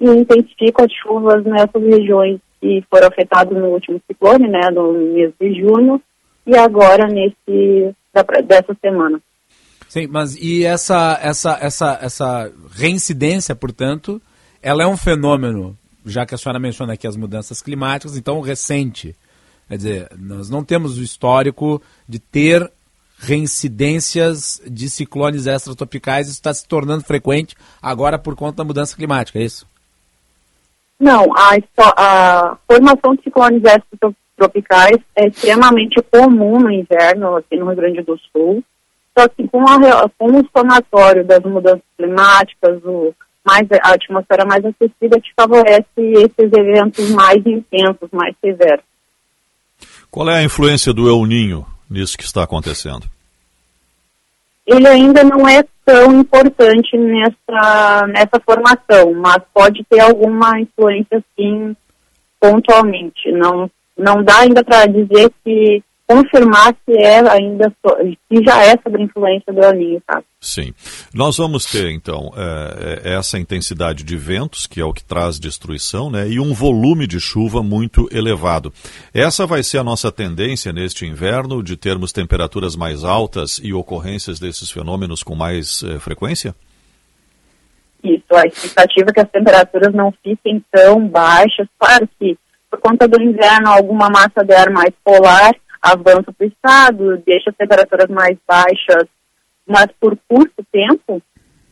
[0.00, 5.32] e intensificam as chuvas nessas regiões que foram afetadas no último ciclone, né, no mês
[5.38, 6.00] de junho,
[6.46, 9.20] e agora nesse da- dessa semana.
[9.88, 14.20] Sim, mas e essa, essa, essa, essa reincidência, portanto,
[14.60, 19.14] ela é um fenômeno, já que a senhora menciona aqui as mudanças climáticas, então recente.
[19.68, 22.70] Quer dizer, nós não temos o histórico de ter
[23.18, 29.38] reincidências de ciclones extratropicais, isso está se tornando frequente agora por conta da mudança climática,
[29.38, 29.66] é isso?
[30.98, 31.56] Não, a,
[31.96, 33.62] a formação de ciclones
[34.44, 38.62] extratropicais é extremamente comum no inverno aqui no Rio Grande do Sul.
[39.16, 44.64] Só que com, a, com o somatório das mudanças climáticas, o, mais, a atmosfera mais
[44.64, 48.84] aquecida te favorece esses eventos mais intensos, mais severos.
[50.10, 53.06] Qual é a influência do El Ninho nisso que está acontecendo?
[54.66, 61.76] Ele ainda não é tão importante nessa, nessa formação, mas pode ter alguma influência sim
[62.40, 63.30] pontualmente.
[63.32, 67.72] Não, não dá ainda para dizer que confirmar que é ainda
[68.28, 70.22] que já é sobre influência do aninho, tá?
[70.38, 70.74] Sim.
[71.14, 75.38] Nós vamos ter, então, é, é, essa intensidade de ventos, que é o que traz
[75.38, 78.72] destruição, né, e um volume de chuva muito elevado.
[79.14, 84.38] Essa vai ser a nossa tendência neste inverno, de termos temperaturas mais altas e ocorrências
[84.38, 86.54] desses fenômenos com mais eh, frequência?
[88.02, 91.66] Isso, a expectativa é que as temperaturas não fiquem tão baixas.
[91.78, 92.36] Claro que,
[92.74, 97.50] por conta do inverno, alguma massa de ar mais polar avança para o estado, deixa
[97.50, 99.06] as temperaturas mais baixas,
[99.66, 101.22] mas por curto tempo.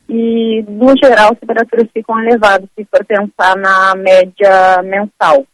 [0.08, 5.46] E, no geral, as temperaturas ficam elevadas, se for pensar na média mensal.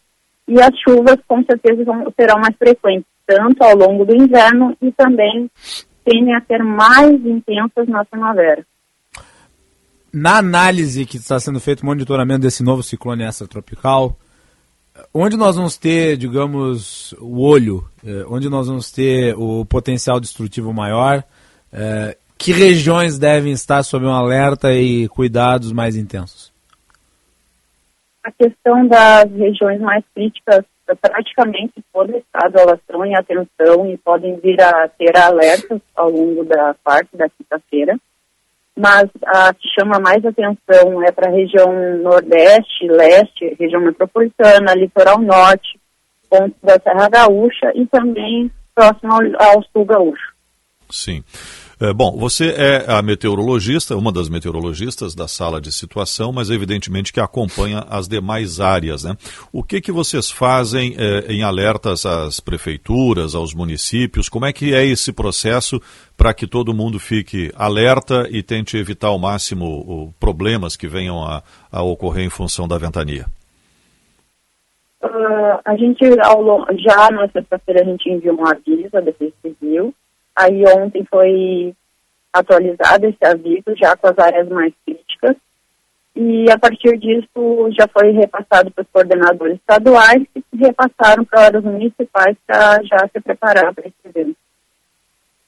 [0.49, 4.91] E as chuvas, com certeza, vão, serão mais frequentes, tanto ao longo do inverno e
[4.91, 5.49] também
[6.05, 8.67] tendem a ser mais intensas na primavera.
[10.13, 14.17] Na análise que está sendo feito, monitoramento desse novo ciclone extratropical,
[15.13, 20.73] onde nós vamos ter, digamos, o olho, eh, onde nós vamos ter o potencial destrutivo
[20.73, 21.25] maior,
[21.73, 26.53] eh, que regiões devem estar sob um alerta e cuidados mais intensos?
[28.23, 30.65] A questão das regiões mais críticas,
[31.01, 36.11] praticamente todo o estado elas estão em atenção e podem vir a ter alertas ao
[36.11, 37.99] longo da parte da quinta-feira.
[38.79, 45.19] Mas a que chama mais atenção é para a região nordeste, leste, região metropolitana, litoral
[45.19, 45.81] norte,
[46.31, 50.33] pontos da Serra Gaúcha e também próximo ao, ao sul gaúcho.
[50.89, 51.25] Sim.
[51.81, 57.13] É, bom, você é a meteorologista, uma das meteorologistas da sala de situação, mas evidentemente
[57.13, 59.05] que acompanha as demais áreas.
[59.05, 59.17] Né?
[59.53, 64.29] O que, que vocês fazem é, em alertas às prefeituras, aos municípios?
[64.29, 65.81] Como é que é esse processo
[66.17, 71.45] para que todo mundo fique alerta e tente evitar ao máximo problemas que venham a,
[71.71, 73.27] a ocorrer em função da ventania?
[75.01, 79.95] Uh, a gente, ao, já na sexta-feira, a gente enviou um aviso à Defesa Civil.
[80.39, 81.75] Aí ontem foi
[82.33, 85.35] atualizado esse aviso, já com as áreas mais críticas.
[86.15, 91.65] E a partir disso já foi repassado para os coordenadores estaduais que repassaram para os
[91.65, 94.37] municipais para já se preparar para esse evento.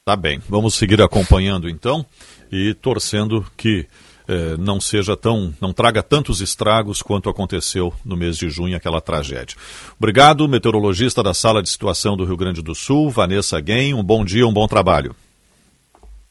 [0.05, 2.05] Tá bem, vamos seguir acompanhando então
[2.51, 3.87] e torcendo que
[4.31, 9.01] eh, não seja tão, não traga tantos estragos quanto aconteceu no mês de junho, aquela
[9.01, 9.57] tragédia.
[9.99, 14.25] Obrigado, meteorologista da Sala de Situação do Rio Grande do Sul, Vanessa Guem, um bom
[14.25, 15.17] dia, um bom trabalho.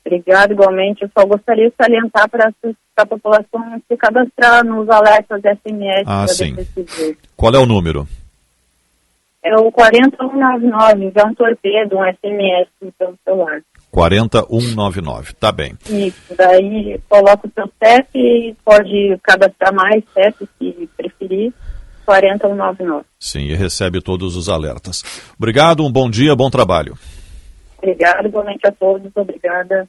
[0.06, 1.04] Obrigada, igualmente.
[1.04, 2.54] Eu só gostaria de salientar para
[2.96, 6.56] a população se cadastrar nos alertas SMS Ah, sim.
[7.36, 8.08] Qual é o número?
[9.44, 13.62] É o 40199, é um torpedo, um SMS no seu celular.
[13.92, 15.74] 40199, tá bem.
[15.90, 21.54] Isso, daí coloca o seu CEP e pode cadastrar mais CEP se preferir,
[22.06, 23.06] 40199.
[23.20, 25.04] Sim, e recebe todos os alertas.
[25.38, 26.98] Obrigado, um bom dia, bom trabalho.
[27.78, 29.88] Obrigada, igualmente a todos, obrigada.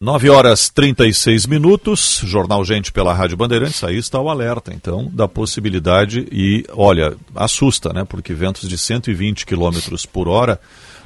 [0.00, 5.28] 9 horas 36 minutos, Jornal Gente pela Rádio Bandeirantes, aí está o alerta, então, da
[5.28, 9.78] possibilidade e, olha, assusta, né, porque ventos de 120 km
[10.12, 10.58] por hora,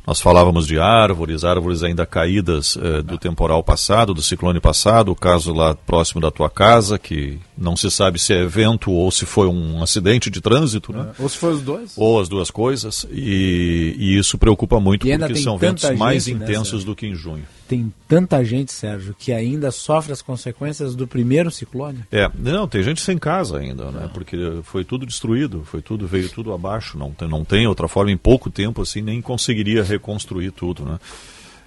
[0.06, 5.16] nós falávamos de árvores, árvores ainda caídas eh, do temporal passado, do ciclone passado, o
[5.16, 9.24] caso lá próximo da tua casa, que não se sabe se é vento ou se
[9.24, 11.12] foi um acidente de trânsito, né?
[11.18, 11.92] Ou se for os dois.
[11.96, 16.34] Ou as duas coisas, e, e isso preocupa muito, E porque são ventos mais né,
[16.34, 16.86] intensos Sérgio?
[16.86, 17.44] do que em junho.
[17.66, 22.04] Tem tanta gente, Sérgio, que ainda sofre as consequências do primeiro ciclone.
[22.12, 24.08] É, não, tem gente sem casa ainda, né?
[24.12, 28.12] Porque foi tudo destruído, foi tudo, veio tudo abaixo, não tem, não tem outra forma,
[28.12, 30.98] em pouco tempo assim, nem conseguiria reconstruir tudo, né?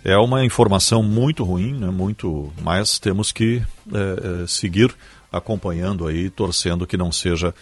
[0.04, 1.90] É uma informação muito ruim, né?
[1.90, 3.62] Muito, mas temos que
[3.94, 4.96] é, é, seguir
[5.32, 7.54] acompanhando aí, torcendo que não seja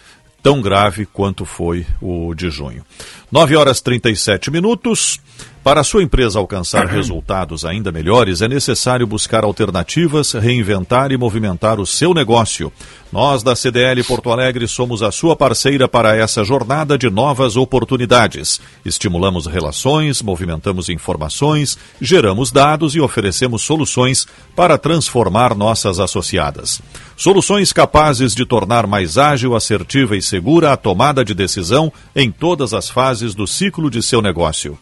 [0.42, 2.84] tão grave quanto foi o de junho.
[3.30, 5.20] 9 horas 37 minutos.
[5.68, 11.78] Para a sua empresa alcançar resultados ainda melhores, é necessário buscar alternativas, reinventar e movimentar
[11.78, 12.72] o seu negócio.
[13.12, 18.62] Nós, da CDL Porto Alegre, somos a sua parceira para essa jornada de novas oportunidades.
[18.82, 24.26] Estimulamos relações, movimentamos informações, geramos dados e oferecemos soluções
[24.56, 26.80] para transformar nossas associadas.
[27.14, 32.72] Soluções capazes de tornar mais ágil, assertiva e segura a tomada de decisão em todas
[32.72, 34.78] as fases do ciclo de seu negócio.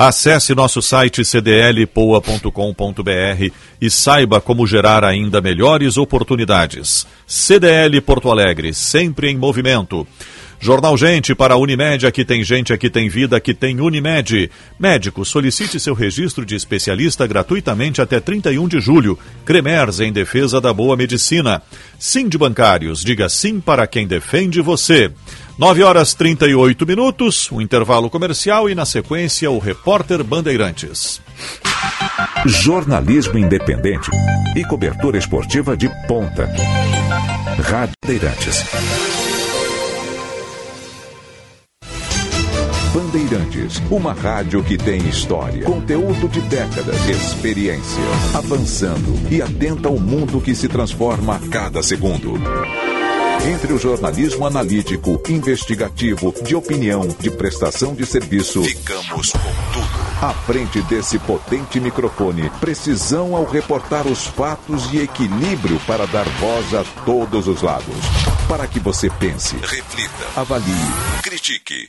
[0.00, 2.52] Acesse nosso site cdlpoa.com.br
[3.80, 7.04] e saiba como gerar ainda melhores oportunidades.
[7.26, 10.06] CDL Porto Alegre, sempre em movimento.
[10.60, 14.48] Jornal Gente para Unimed, aqui tem gente, aqui tem vida, aqui tem Unimed.
[14.78, 19.18] Médico, solicite seu registro de especialista gratuitamente até 31 de julho.
[19.44, 21.60] Cremers em defesa da boa medicina.
[21.98, 25.10] Sim de bancários, diga sim para quem defende você.
[25.58, 31.20] 9 horas 38 minutos, o intervalo comercial e na sequência o repórter Bandeirantes.
[32.46, 34.08] Jornalismo independente
[34.54, 36.48] e cobertura esportiva de ponta.
[37.60, 38.64] Rádio Bandeirantes.
[42.94, 50.40] Bandeirantes, uma rádio que tem história, conteúdo de décadas, experiência, avançando e atenta ao mundo
[50.40, 52.34] que se transforma a cada segundo.
[53.46, 59.98] Entre o jornalismo analítico, investigativo, de opinião, de prestação de serviço, ficamos com tudo.
[60.20, 66.74] À frente desse potente microfone, precisão ao reportar os fatos e equilíbrio para dar voz
[66.74, 67.94] a todos os lados.
[68.48, 70.74] Para que você pense, reflita, avalie,
[71.22, 71.86] critique.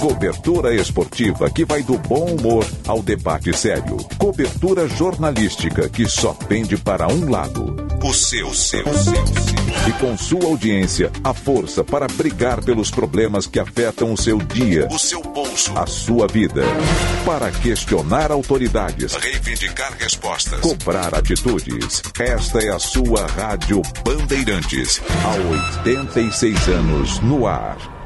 [0.00, 3.96] Cobertura esportiva que vai do bom humor ao debate sério.
[4.16, 7.76] Cobertura jornalística que só pende para um lado.
[8.04, 9.88] O seu, seu, seu, seu.
[9.88, 14.86] E com sua audiência, a força para brigar pelos problemas que afetam o seu dia,
[14.88, 16.62] o seu bolso, a sua vida.
[17.24, 22.02] Para questionar autoridades, reivindicar respostas, cobrar atitudes.
[22.20, 25.00] Esta é a sua Rádio Bandeirantes.
[25.24, 27.97] Há 86 anos no ar.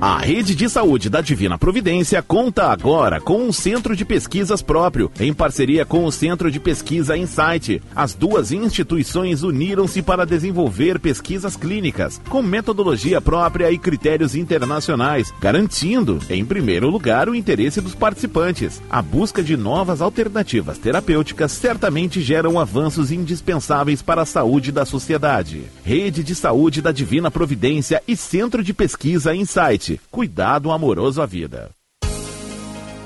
[0.00, 5.10] A rede de saúde da Divina Providência conta agora com um centro de pesquisas próprio,
[5.18, 7.82] em parceria com o Centro de Pesquisa Insight.
[7.96, 16.20] As duas instituições uniram-se para desenvolver pesquisas clínicas com metodologia própria e critérios internacionais, garantindo,
[16.30, 18.80] em primeiro lugar, o interesse dos participantes.
[18.88, 25.64] A busca de novas alternativas terapêuticas certamente geram avanços indispensáveis para a saúde da sociedade.
[25.82, 31.70] Rede de Saúde da Divina Providência e Centro de Pesquisa Insight cuidado amoroso à vida.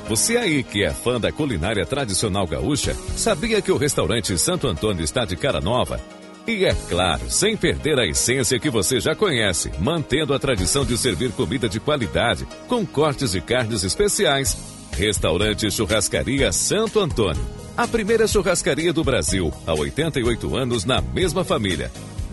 [0.09, 5.05] Você aí que é fã da culinária tradicional gaúcha, sabia que o restaurante Santo Antônio
[5.05, 6.01] está de cara nova?
[6.47, 10.99] E é claro, sem perder a essência que você já conhece, mantendo a tradição de
[10.99, 14.57] servir comida de qualidade, com cortes de carnes especiais.
[14.93, 17.43] Restaurante Churrascaria Santo Antônio.
[17.77, 21.91] A primeira churrascaria do Brasil, há 88 anos na mesma família.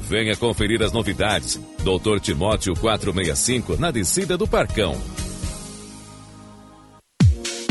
[0.09, 1.59] Venha conferir as novidades.
[1.83, 4.97] Doutor Timóteo 465, na descida do Parcão.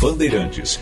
[0.00, 0.78] Bandeirantes.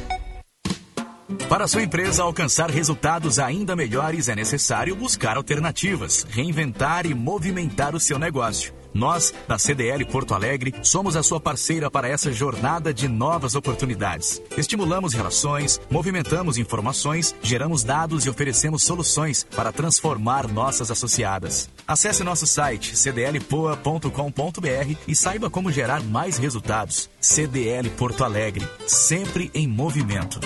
[1.48, 8.00] Para sua empresa alcançar resultados ainda melhores, é necessário buscar alternativas, reinventar e movimentar o
[8.00, 8.74] seu negócio.
[8.94, 14.40] Nós, da CDL Porto Alegre, somos a sua parceira para essa jornada de novas oportunidades.
[14.56, 21.68] Estimulamos relações, movimentamos informações, geramos dados e oferecemos soluções para transformar nossas associadas.
[21.86, 27.10] Acesse nosso site cdlpoa.com.br e saiba como gerar mais resultados.
[27.20, 30.38] CDL Porto Alegre, sempre em movimento.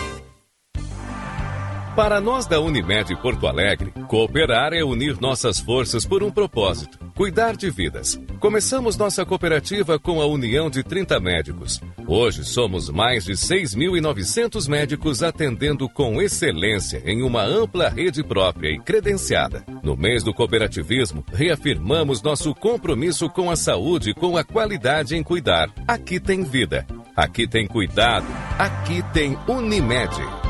[1.99, 7.57] Para nós da Unimed Porto Alegre, cooperar é unir nossas forças por um propósito: cuidar
[7.57, 8.21] de vidas.
[8.39, 11.81] Começamos nossa cooperativa com a união de 30 médicos.
[12.07, 18.79] Hoje somos mais de 6.900 médicos atendendo com excelência em uma ampla rede própria e
[18.79, 19.65] credenciada.
[19.83, 25.23] No mês do cooperativismo, reafirmamos nosso compromisso com a saúde e com a qualidade em
[25.25, 25.69] cuidar.
[25.89, 26.87] Aqui tem vida,
[27.17, 30.48] aqui tem cuidado, aqui tem Unimed.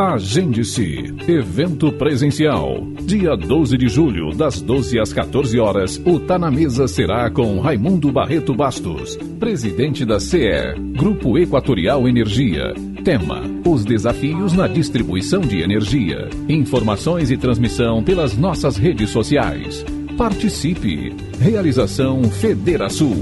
[0.00, 1.14] Agende-se.
[1.28, 2.86] Evento presencial.
[3.02, 7.60] Dia 12 de julho, das 12 às 14 horas, o Tá na Mesa será com
[7.60, 12.72] Raimundo Barreto Bastos, presidente da CE, Grupo Equatorial Energia.
[13.04, 16.30] Tema: Os desafios na distribuição de energia.
[16.48, 19.84] Informações e transmissão pelas nossas redes sociais.
[20.16, 21.14] Participe.
[21.38, 23.12] Realização Federação.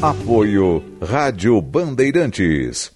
[0.00, 2.95] Apoio Rádio Bandeirantes.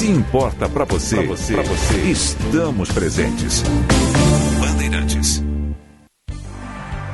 [0.00, 3.62] Se importa para você, pra você, pra você, estamos presentes.
[4.58, 5.44] Bandeirantes.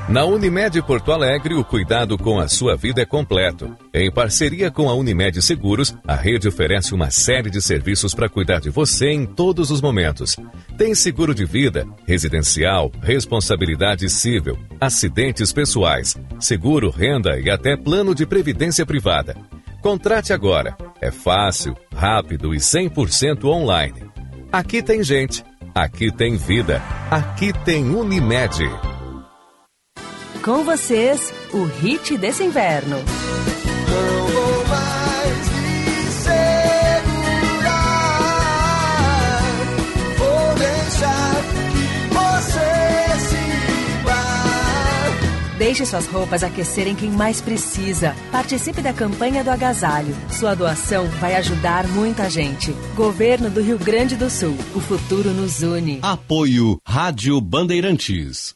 [0.09, 3.77] Na Unimed Porto Alegre, o cuidado com a sua vida é completo.
[3.93, 8.61] Em parceria com a Unimed Seguros, a rede oferece uma série de serviços para cuidar
[8.61, 10.37] de você em todos os momentos.
[10.79, 18.25] Tem seguro de vida, residencial, responsabilidade civil, acidentes pessoais, seguro renda e até plano de
[18.25, 19.35] previdência privada.
[19.87, 20.77] Contrate agora.
[21.01, 24.03] É fácil, rápido e 100% online.
[24.51, 25.45] Aqui tem gente.
[25.73, 26.83] Aqui tem vida.
[27.09, 28.65] Aqui tem Unimed.
[30.45, 32.97] Com vocês, o hit desse inverno.
[45.67, 48.15] Deixe suas roupas aquecerem quem mais precisa.
[48.31, 50.15] Participe da campanha do agasalho.
[50.31, 52.71] Sua doação vai ajudar muita gente.
[52.95, 54.57] Governo do Rio Grande do Sul.
[54.77, 55.99] O futuro nos une.
[56.03, 58.55] Apoio Rádio Bandeirantes.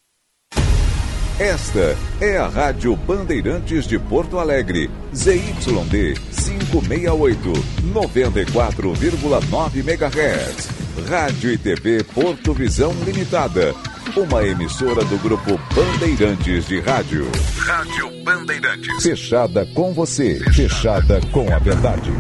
[1.36, 7.52] Esta é a Rádio Bandeirantes de Porto Alegre, ZYD 568,
[7.92, 10.68] 94,9 MHz.
[11.08, 13.74] Rádio e TV Porto Visão Limitada,
[14.16, 17.30] uma emissora do grupo Bandeirantes de Rádio.
[17.58, 19.02] Rádio Bandeirantes.
[19.02, 22.10] Fechada com você, fechada com a verdade.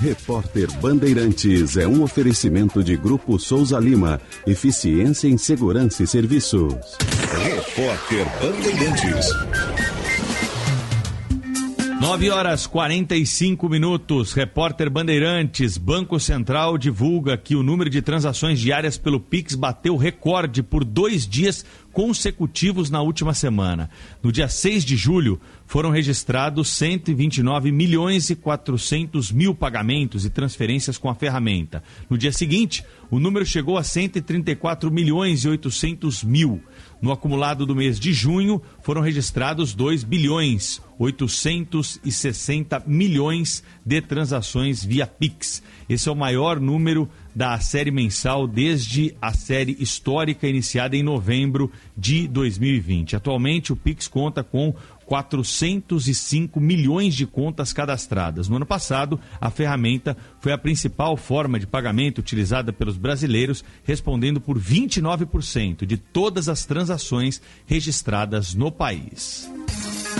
[0.00, 4.20] Repórter Bandeirantes é um oferecimento de Grupo Souza Lima.
[4.46, 6.74] Eficiência em Segurança e Serviços.
[7.42, 9.95] Repórter Bandeirantes.
[12.00, 14.34] 9 horas 45 minutos.
[14.34, 20.62] Repórter Bandeirantes, Banco Central divulga que o número de transações diárias pelo Pix bateu recorde
[20.62, 23.88] por dois dias consecutivos na última semana.
[24.22, 30.98] No dia 6 de julho, foram registrados 129 milhões e 400 mil pagamentos e transferências
[30.98, 31.82] com a ferramenta.
[32.10, 36.60] No dia seguinte, o número chegou a 134 milhões e 800 mil.
[37.00, 45.06] No acumulado do mês de junho, foram registrados 2 bilhões 860 milhões de transações via
[45.06, 45.62] Pix.
[45.88, 51.70] Esse é o maior número da série mensal desde a série histórica iniciada em novembro
[51.96, 53.14] de 2020.
[53.16, 54.74] Atualmente, o Pix conta com
[55.06, 58.48] 405 milhões de contas cadastradas.
[58.48, 64.40] No ano passado, a ferramenta foi a principal forma de pagamento utilizada pelos brasileiros, respondendo
[64.40, 69.50] por 29% de todas as transações registradas no país.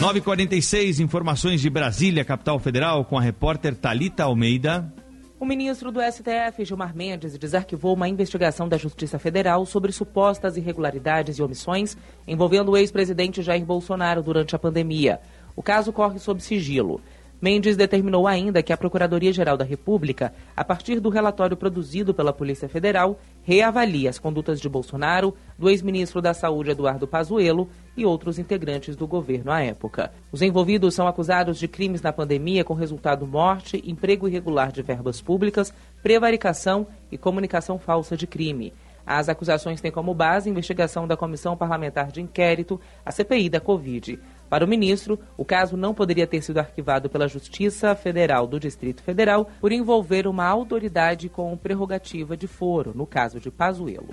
[0.00, 4.92] 946, informações de Brasília, capital federal, com a repórter Talita Almeida.
[5.38, 11.36] O ministro do STF, Gilmar Mendes, desarquivou uma investigação da Justiça Federal sobre supostas irregularidades
[11.36, 11.94] e omissões
[12.26, 15.20] envolvendo o ex-presidente Jair Bolsonaro durante a pandemia.
[15.54, 17.02] O caso corre sob sigilo.
[17.40, 22.68] Mendes determinou ainda que a Procuradoria-Geral da República, a partir do relatório produzido pela Polícia
[22.68, 28.96] Federal, reavalie as condutas de Bolsonaro, do ex-ministro da Saúde Eduardo Pazuello e outros integrantes
[28.96, 30.10] do governo à época.
[30.32, 35.20] Os envolvidos são acusados de crimes na pandemia com resultado morte, emprego irregular de verbas
[35.20, 35.72] públicas,
[36.02, 38.72] prevaricação e comunicação falsa de crime.
[39.06, 43.60] As acusações têm como base a investigação da Comissão Parlamentar de Inquérito, a CPI da
[43.60, 44.18] Covid.
[44.48, 49.02] Para o ministro, o caso não poderia ter sido arquivado pela Justiça Federal do Distrito
[49.02, 54.08] Federal por envolver uma autoridade com prerrogativa de foro, no caso de Pazuello.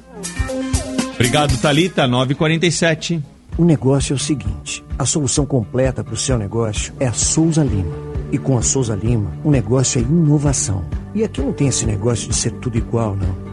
[1.13, 2.07] Obrigado, Talita.
[2.07, 3.21] 947.
[3.57, 7.63] O negócio é o seguinte: a solução completa para o seu negócio é a Souza
[7.63, 8.13] Lima.
[8.31, 10.83] E com a Souza Lima, o negócio é inovação.
[11.13, 13.52] E aqui não tem esse negócio de ser tudo igual, não.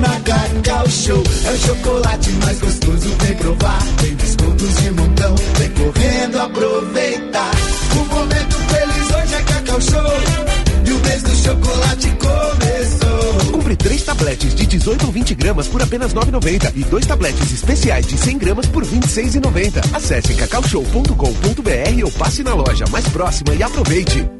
[0.00, 1.22] na Cacau Show.
[1.44, 3.82] É o chocolate mais gostoso, vem provar.
[4.00, 7.50] Tem descontos de montão, vem correndo aproveitar.
[7.92, 10.10] O momento feliz hoje é Cacau Show.
[10.86, 13.52] E o mês do chocolate começou.
[13.52, 18.06] Compre três tabletes de 18 ou 20 gramas por apenas 9,90 e dois tabletes especiais
[18.06, 19.94] de 100 gramas por 26,90.
[19.94, 24.39] Acesse cacaushow.com.br ou passe na loja mais próxima e aproveite.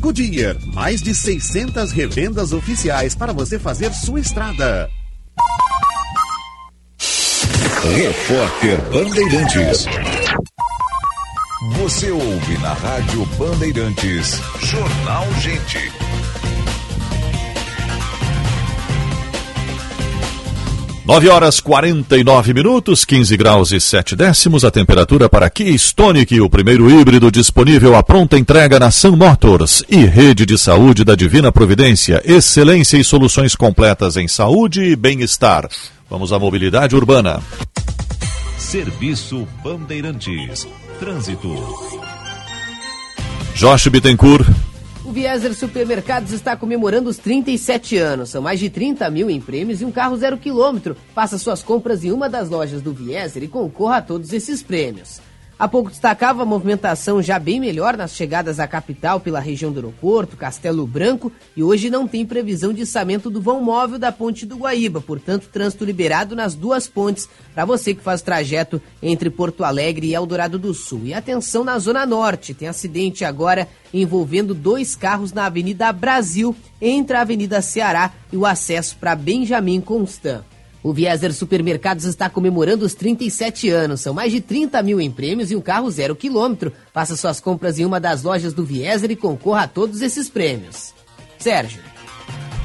[0.00, 4.90] Goodyear, mais de 600 revendas oficiais para você fazer sua estrada.
[7.82, 9.86] Repórter Bandeirantes.
[11.76, 14.40] Você ouve na Rádio Bandeirantes.
[14.60, 16.09] Jornal Gente.
[21.10, 26.48] Nove horas 49 minutos, 15 graus e 7 décimos, a temperatura para Kia Stonic, o
[26.48, 31.50] primeiro híbrido disponível à pronta entrega na Sun Motors e Rede de Saúde da Divina
[31.50, 35.68] Providência, excelência e soluções completas em saúde e bem-estar.
[36.08, 37.42] Vamos à mobilidade urbana.
[38.56, 40.68] Serviço Bandeirantes.
[41.00, 41.52] Trânsito.
[43.56, 44.46] Josh Bittencourt.
[45.10, 48.30] O Vieser Supermercados está comemorando os 37 anos.
[48.30, 50.96] São mais de 30 mil em prêmios e um carro zero quilômetro.
[51.12, 55.20] Faça suas compras em uma das lojas do Vieser e concorra a todos esses prêmios.
[55.60, 59.78] Há pouco destacava a movimentação já bem melhor nas chegadas à capital pela região do
[59.78, 64.46] aeroporto, Castelo Branco, e hoje não tem previsão de içamento do vão móvel da ponte
[64.46, 69.62] do Guaíba, portanto, trânsito liberado nas duas pontes para você que faz trajeto entre Porto
[69.62, 71.02] Alegre e Eldorado do Sul.
[71.04, 77.18] E atenção na Zona Norte, tem acidente agora envolvendo dois carros na Avenida Brasil, entre
[77.18, 80.42] a Avenida Ceará e o acesso para Benjamin Constant.
[80.82, 84.00] O Vieser Supermercados está comemorando os 37 anos.
[84.00, 86.72] São mais de 30 mil em prêmios e um carro zero quilômetro.
[86.92, 90.94] Faça suas compras em uma das lojas do Vieser e concorra a todos esses prêmios.
[91.38, 91.82] Sérgio.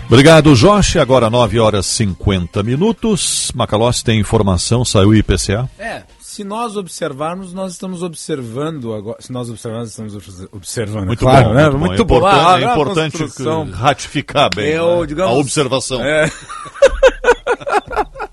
[0.08, 0.96] Obrigado, Josh.
[0.98, 3.52] Agora 9 horas 50 minutos.
[3.56, 5.68] Macalossi tem informação, saiu o IPCA?
[5.80, 9.18] É, se nós observarmos, nós estamos observando agora.
[9.22, 10.16] Se nós observarmos, estamos
[10.54, 11.08] observando.
[11.08, 11.70] Muito claro, bom, né?
[11.70, 11.88] muito bom.
[11.88, 12.18] Muito É bom.
[12.18, 13.72] importante- Ah, é importante construção.
[13.72, 15.08] ratificar bem, Eu, né?
[15.08, 16.02] digamos, A observação.
[16.02, 16.32] é.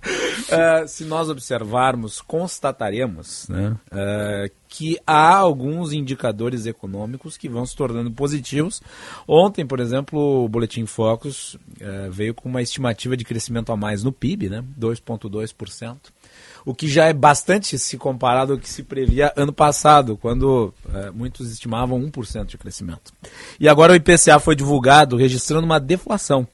[0.53, 7.75] É, se nós observarmos, constataremos né, é, que há alguns indicadores econômicos que vão se
[7.75, 8.83] tornando positivos.
[9.27, 14.03] Ontem, por exemplo, o Boletim Focus é, veio com uma estimativa de crescimento a mais
[14.03, 15.97] no PIB, né, 2,2%,
[16.67, 20.73] o que já é bastante se comparado ao que se previa ano passado, quando
[21.13, 23.13] muitos estimavam 1% de crescimento.
[23.59, 26.47] E agora o IPCA foi divulgado registrando uma deflação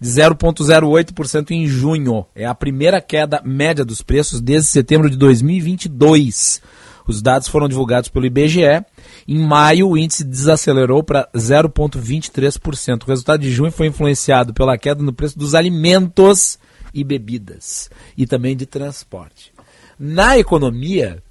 [0.00, 2.24] de 0,08% em junho.
[2.34, 6.62] É a primeira queda média dos preços desde setembro de 2022.
[7.06, 8.84] Os dados foram divulgados pelo IBGE.
[9.28, 13.02] Em maio, o índice desacelerou para 0,23%.
[13.02, 16.58] O resultado de junho foi influenciado pela queda no preço dos alimentos
[16.94, 19.52] e bebidas e também de transporte.
[19.98, 21.22] Na economia,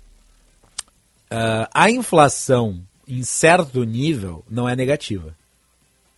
[1.32, 5.36] ah, a inflação em certo nível não é negativa.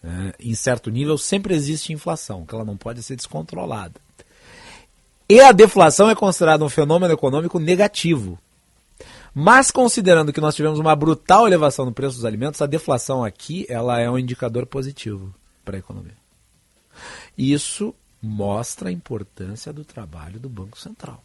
[0.02, 0.34] Né?
[0.40, 4.00] em certo nível sempre existe inflação, que ela não pode ser descontrolada.
[5.30, 8.38] E a deflação é considerada um fenômeno econômico negativo.
[9.34, 13.66] Mas considerando que nós tivemos uma brutal elevação no preço dos alimentos, a deflação aqui
[13.70, 15.34] ela é um indicador positivo
[15.64, 16.18] para a economia.
[17.38, 21.24] Isso mostra a importância do trabalho do Banco Central.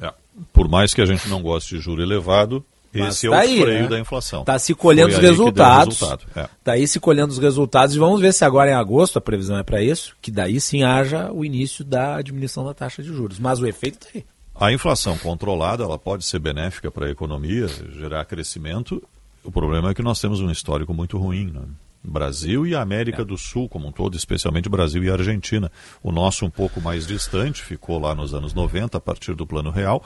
[0.00, 0.14] É.
[0.52, 3.60] Por mais que a gente não goste de juro elevado, esse é tá o aí,
[3.60, 3.88] freio né?
[3.88, 4.40] da inflação.
[4.40, 6.00] Está se colhendo Foi os resultados.
[6.00, 6.26] resultado.
[6.34, 6.48] É.
[6.58, 9.58] Está aí se colhendo os resultados e vamos ver se agora em agosto, a previsão
[9.58, 13.38] é para isso, que daí sim haja o início da diminuição da taxa de juros.
[13.38, 14.24] Mas o efeito está aí.
[14.60, 19.00] A inflação controlada ela pode ser benéfica para a economia, gerar crescimento.
[19.44, 21.52] O problema é que nós temos um histórico muito ruim.
[21.52, 21.62] Né?
[22.02, 25.70] Brasil e América do Sul como um todo, especialmente Brasil e Argentina.
[26.02, 29.70] O nosso um pouco mais distante, ficou lá nos anos 90, a partir do Plano
[29.70, 30.02] Real,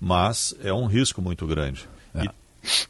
[0.00, 1.88] mas é um risco muito grande.
[2.24, 2.30] E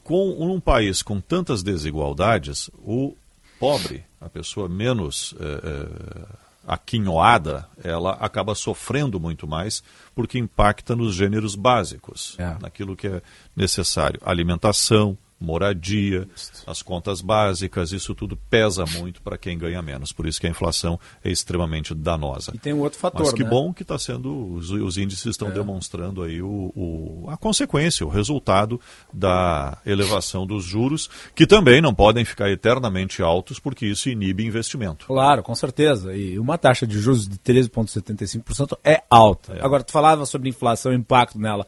[0.03, 3.15] com um país com tantas desigualdades, o
[3.61, 6.27] pobre, a pessoa menos eh, eh,
[6.67, 9.83] aquinhoada, ela acaba sofrendo muito mais
[10.15, 13.23] porque impacta nos gêneros básicos, naquilo que é
[13.55, 16.29] necessário: alimentação, moradia,
[16.67, 20.13] as contas básicas, isso tudo pesa muito para quem ganha menos.
[20.13, 22.53] Por isso que a inflação é extremamente danosa.
[22.55, 23.21] E tem um outro fator.
[23.21, 23.51] Mas que né?
[23.51, 25.53] bom que está sendo, os, os, índices estão é.
[25.53, 28.81] demonstrando aí o, o, a consequência, o resultado
[29.13, 35.07] da elevação dos juros, que também não podem ficar eternamente altos, porque isso inibe investimento.
[35.07, 36.17] Claro, com certeza.
[36.17, 39.55] E uma taxa de juros de 13,75% é alta.
[39.55, 39.65] É.
[39.65, 41.67] Agora, tu falava sobre inflação e impacto nela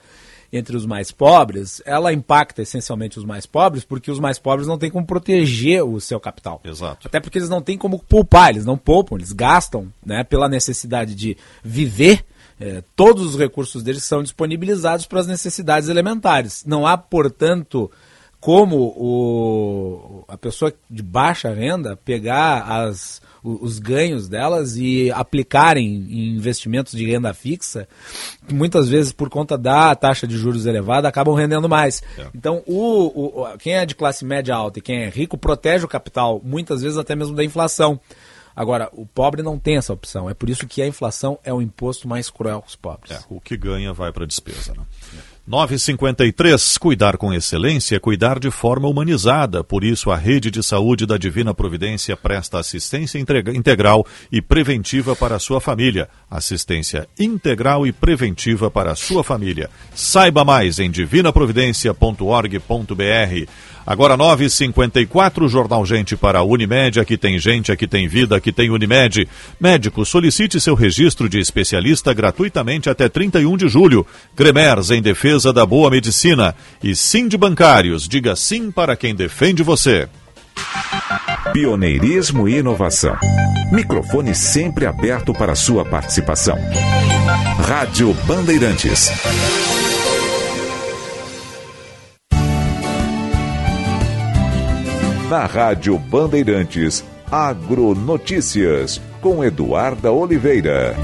[0.53, 4.79] entre os mais pobres, ela impacta essencialmente os mais pobres, porque os mais pobres não
[4.79, 6.61] têm como proteger o seu capital.
[6.65, 7.07] Exato.
[7.07, 11.15] Até porque eles não têm como poupar, eles não poupam, eles gastam né, pela necessidade
[11.15, 12.25] de viver.
[12.59, 16.65] É, todos os recursos deles são disponibilizados para as necessidades elementares.
[16.67, 17.91] Não há, portanto,
[18.41, 26.37] como o, a pessoa de baixa renda pegar as, os ganhos delas e aplicarem em
[26.37, 27.89] investimentos de renda fixa,
[28.47, 32.03] que muitas vezes, por conta da taxa de juros elevada, acabam rendendo mais.
[32.19, 32.27] É.
[32.35, 35.89] Então, o, o, quem é de classe média alta e quem é rico protege o
[35.89, 38.01] capital, muitas vezes até mesmo da inflação.
[38.55, 40.29] Agora, o pobre não tem essa opção.
[40.29, 43.13] É por isso que a inflação é o imposto mais cruel aos pobres.
[43.13, 44.75] É, o que ganha vai para a despesa.
[44.75, 44.83] Né?
[45.17, 45.30] É.
[45.51, 46.79] 953.
[46.79, 49.65] Cuidar com excelência é cuidar de forma humanizada.
[49.65, 55.35] Por isso, a Rede de Saúde da Divina Providência presta assistência integral e preventiva para
[55.35, 56.09] a sua família.
[56.31, 59.69] Assistência integral e preventiva para a sua família.
[59.93, 63.49] Saiba mais em divinaprovidência.org.br.
[63.91, 67.01] Agora 9h54, Jornal Gente para Unimed.
[67.01, 69.27] Aqui tem gente, aqui tem vida, aqui tem Unimed.
[69.59, 74.07] Médico, solicite seu registro de especialista gratuitamente até 31 de julho.
[74.37, 76.55] Cremers em defesa da boa medicina.
[76.81, 78.07] E sim de bancários.
[78.07, 80.09] Diga sim para quem defende você.
[81.53, 83.17] Pioneirismo e inovação.
[83.73, 86.57] Microfone sempre aberto para sua participação.
[87.67, 89.11] Rádio Bandeirantes.
[95.31, 100.97] Na Rádio Bandeirantes, Agronotícias, com Eduarda Oliveira.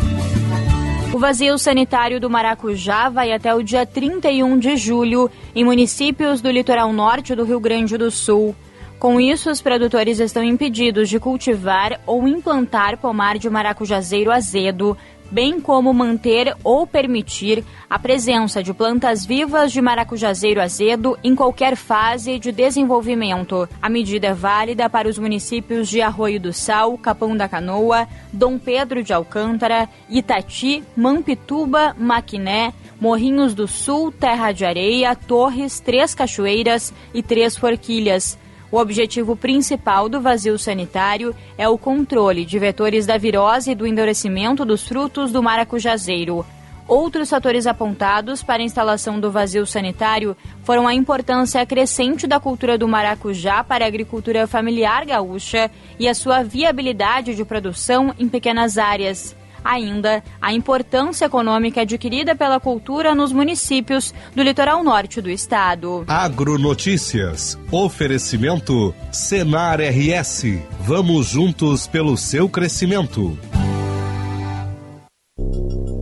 [1.15, 6.51] O vazio sanitário do Maracujá vai até o dia 31 de julho em municípios do
[6.51, 8.53] litoral norte do Rio Grande do Sul.
[8.99, 14.97] Com isso, os produtores estão impedidos de cultivar ou implantar pomar de maracujazeiro azedo,
[15.31, 21.77] bem como manter ou permitir a presença de plantas vivas de maracujazeiro azedo em qualquer
[21.77, 23.69] fase de desenvolvimento.
[23.81, 28.59] A medida é válida para os municípios de Arroio do Sal, Capão da Canoa, Dom
[28.59, 36.93] Pedro de Alcântara, Itati, Mampituba, Maquiné, Morrinhos do Sul, Terra de Areia, Torres, Três Cachoeiras
[37.13, 38.39] e Três Forquilhas.
[38.71, 43.87] O objetivo principal do vazio sanitário é o controle de vetores da virose e do
[43.87, 46.45] endurecimento dos frutos do maracujazeiro.
[46.89, 52.79] Outros fatores apontados para a instalação do vazio sanitário foram a importância crescente da cultura
[52.79, 58.79] do maracujá para a agricultura familiar gaúcha e a sua viabilidade de produção em pequenas
[58.79, 59.37] áreas
[59.67, 66.05] ainda a importância econômica adquirida pela cultura nos municípios do litoral norte do estado.
[66.07, 67.59] Agronotícias.
[67.71, 70.45] Oferecimento Senar RS.
[70.81, 73.37] Vamos juntos pelo seu crescimento.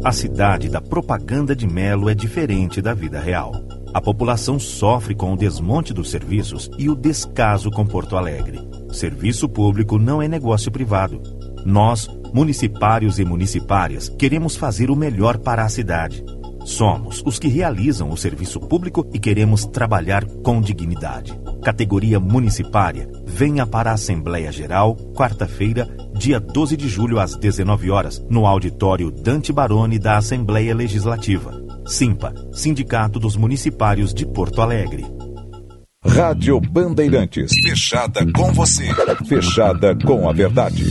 [0.05, 3.53] A cidade da propaganda de Melo é diferente da vida real.
[3.95, 8.61] A população sofre com o desmonte dos serviços e o descaso com Porto Alegre.
[8.93, 11.23] Serviço público não é negócio privado.
[11.65, 16.25] Nós, municipários e municipárias, queremos fazer o melhor para a cidade.
[16.65, 21.39] Somos os que realizam o serviço público e queremos trabalhar com dignidade.
[21.63, 28.25] Categoria municipária, venha para a Assembleia Geral, quarta-feira, dia 12 de julho, às 19 horas,
[28.29, 31.63] no auditório Dante Baroni da Assembleia Legislativa.
[31.87, 35.05] Simpa, Sindicato dos Municipários de Porto Alegre.
[36.05, 37.53] Rádio Bandeirantes.
[37.63, 38.85] Fechada com você.
[39.27, 40.85] Fechada com a verdade.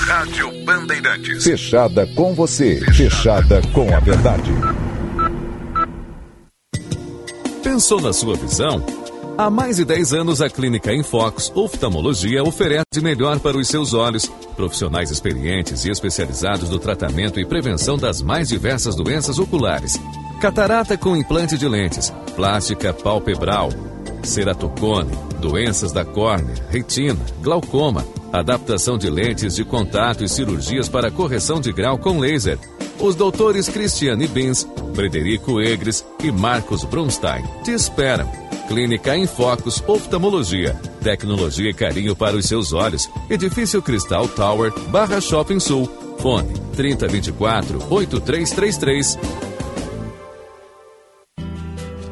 [0.00, 1.44] Rádio Bandeirantes.
[1.44, 2.80] Fechada com você.
[2.92, 4.50] Fechada com a verdade.
[7.62, 8.84] Pensou na sua visão?
[9.36, 14.26] Há mais de 10 anos, a Clínica Infox Oftalmologia oferece melhor para os seus olhos.
[14.56, 19.96] Profissionais experientes e especializados no tratamento e prevenção das mais diversas doenças oculares.
[20.40, 23.70] Catarata com implante de lentes, plástica palpebral,
[24.22, 31.60] ceratocone, doenças da córnea, retina, glaucoma, adaptação de lentes de contato e cirurgias para correção
[31.60, 32.58] de grau com laser.
[33.00, 38.28] Os doutores Cristiane Bins, Frederico Egres e Marcos Brunstein te esperam.
[38.66, 40.74] Clínica em Focus Oftalmologia.
[41.02, 43.08] Tecnologia e carinho para os seus olhos.
[43.30, 45.88] Edifício Cristal Tower, Barra Shopping Sul.
[46.18, 49.47] Fone 3024 8333.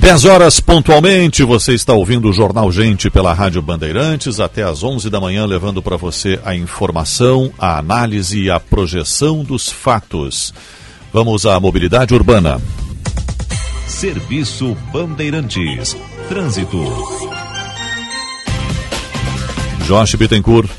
[0.00, 5.10] Dez horas pontualmente, você está ouvindo o Jornal Gente pela Rádio Bandeirantes, até às 11
[5.10, 10.54] da manhã, levando para você a informação, a análise e a projeção dos fatos.
[11.12, 12.58] Vamos à mobilidade urbana.
[13.86, 15.94] Serviço Bandeirantes.
[16.30, 16.82] Trânsito.
[19.86, 20.70] Josh Bittencourt.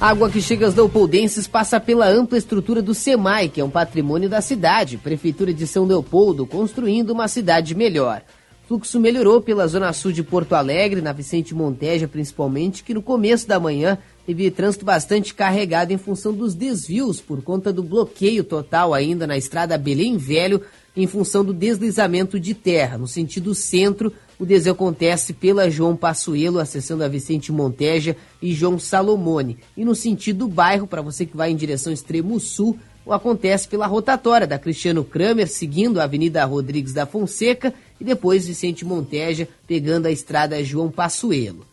[0.00, 3.68] A água que chega às Leopoldenses passa pela ampla estrutura do SEMAI, que é um
[3.68, 4.96] patrimônio da cidade.
[4.96, 8.22] Prefeitura de São Leopoldo construindo uma cidade melhor.
[8.70, 13.48] Fluxo melhorou pela zona sul de Porto Alegre, na Vicente Monteja principalmente, que no começo
[13.48, 18.94] da manhã teve trânsito bastante carregado em função dos desvios por conta do bloqueio total
[18.94, 20.62] ainda na estrada Belém Velho
[20.96, 22.96] em função do deslizamento de terra.
[22.96, 28.78] No sentido centro, o desvio acontece pela João Passuelo, acessando a Vicente Monteja e João
[28.78, 29.58] Salomone.
[29.76, 33.88] E no sentido bairro, para você que vai em direção extremo sul, o acontece pela
[33.88, 40.06] rotatória da Cristiano Kramer, seguindo a Avenida Rodrigues da Fonseca e depois Vicente Monteja, pegando
[40.06, 41.66] a estrada João Passuelo.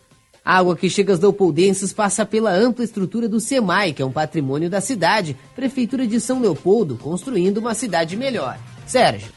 [0.44, 4.12] A água que chega às Leopoldenses passa pela ampla estrutura do SEMAI, que é um
[4.12, 8.58] patrimônio da cidade, Prefeitura de São Leopoldo, construindo uma cidade melhor.
[8.86, 9.30] Sérgio.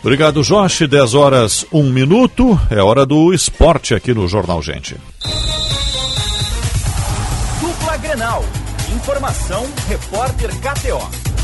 [0.00, 0.86] Obrigado, Josh.
[0.88, 2.58] 10 horas, 1 minuto.
[2.70, 4.96] É hora do esporte aqui no Jornal Gente.
[7.60, 8.42] Dupla Grenal.
[8.94, 11.35] Informação, repórter KTO.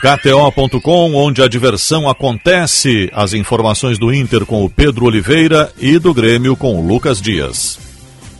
[0.00, 3.10] KTO.com, onde a diversão acontece.
[3.12, 7.88] As informações do Inter com o Pedro Oliveira e do Grêmio com o Lucas Dias.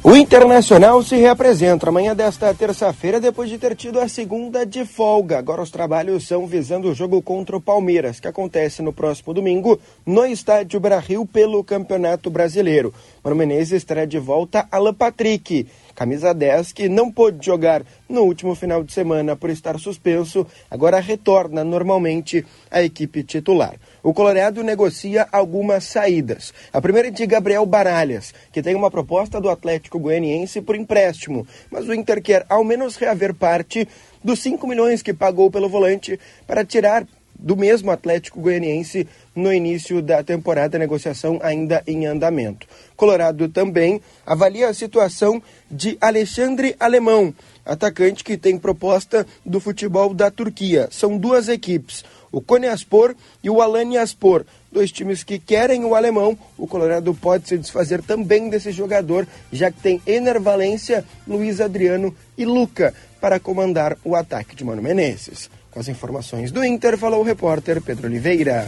[0.00, 5.36] O Internacional se reapresenta amanhã desta terça-feira, depois de ter tido a segunda de folga.
[5.36, 9.80] Agora os trabalhos são visando o jogo contra o Palmeiras, que acontece no próximo domingo
[10.06, 12.94] no Estádio Brasil pelo Campeonato Brasileiro.
[13.24, 15.66] Mano Menezes estará de volta Alan Patrick
[15.98, 21.00] camisa 10, que não pôde jogar no último final de semana por estar suspenso, agora
[21.00, 23.74] retorna normalmente à equipe titular.
[24.00, 26.54] O Colorado negocia algumas saídas.
[26.72, 31.44] A primeira é de Gabriel Baralhas, que tem uma proposta do Atlético Goianiense por empréstimo,
[31.68, 33.88] mas o Inter quer ao menos reaver parte
[34.22, 37.04] dos 5 milhões que pagou pelo volante para tirar
[37.38, 42.66] do mesmo Atlético Goianiense no início da temporada, negociação ainda em andamento.
[42.96, 47.32] Colorado também avalia a situação de Alexandre Alemão,
[47.64, 50.88] atacante que tem proposta do futebol da Turquia.
[50.90, 54.44] São duas equipes, o Konyaspor e o Alanyaspor.
[54.70, 56.38] Dois times que querem o alemão.
[56.58, 62.14] O Colorado pode se desfazer também desse jogador, já que tem Ener Valência, Luiz Adriano
[62.36, 65.50] e Luca para comandar o ataque de Mano Menezes.
[65.78, 68.66] Com as informações do Inter, falou o repórter Pedro Oliveira.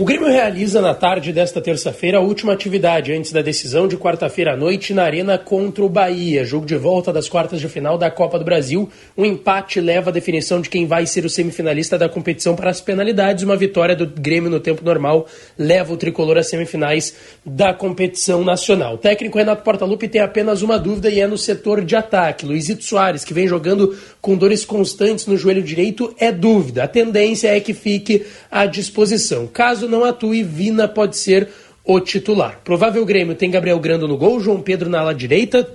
[0.00, 4.54] O Grêmio realiza na tarde desta terça-feira a última atividade antes da decisão de quarta-feira
[4.54, 6.42] à noite na Arena contra o Bahia.
[6.42, 8.88] Jogo de volta das quartas de final da Copa do Brasil.
[9.14, 12.80] Um empate leva a definição de quem vai ser o semifinalista da competição para as
[12.80, 13.44] penalidades.
[13.44, 15.26] Uma vitória do Grêmio no tempo normal
[15.58, 18.94] leva o tricolor às semifinais da competição nacional.
[18.94, 22.46] O técnico Renato Portaluppi tem apenas uma dúvida e é no setor de ataque.
[22.46, 26.84] Luizito Soares, que vem jogando com dores constantes no joelho direito, é dúvida.
[26.84, 29.46] A tendência é que fique à disposição.
[29.46, 31.48] Caso não atue, Vina pode ser
[31.84, 32.60] o titular.
[32.64, 35.68] Provável Grêmio tem Gabriel Grando no gol, João Pedro na ala direita,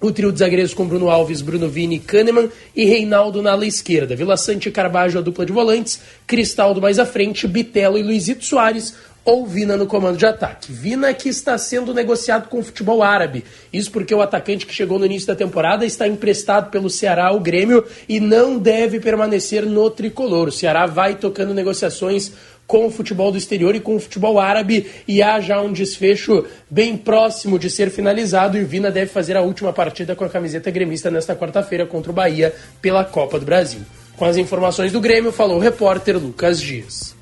[0.00, 4.16] o trio de zagueiros com Bruno Alves, Bruno Vini, Kahneman e Reinaldo na ala esquerda.
[4.16, 8.44] Vila Sante e Carbajo a dupla de volantes, Cristaldo mais à frente, Bitelo e Luizito
[8.44, 8.94] Soares
[9.24, 10.72] ou Vina no comando de ataque.
[10.72, 13.44] Vina que está sendo negociado com o futebol árabe.
[13.72, 17.38] Isso porque o atacante que chegou no início da temporada está emprestado pelo Ceará ao
[17.38, 20.48] Grêmio e não deve permanecer no tricolor.
[20.48, 22.32] O Ceará vai tocando negociações
[22.70, 26.46] com o futebol do exterior e com o futebol árabe e há já um desfecho
[26.70, 30.28] bem próximo de ser finalizado e o Vina deve fazer a última partida com a
[30.28, 33.80] camiseta gremista nesta quarta-feira contra o Bahia pela Copa do Brasil.
[34.16, 37.16] Com as informações do Grêmio, falou o repórter Lucas Dias.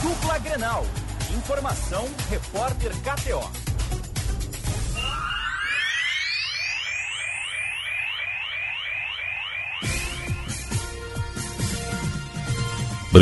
[0.00, 0.86] Dupla Grenal.
[1.36, 3.61] Informação, repórter KTO.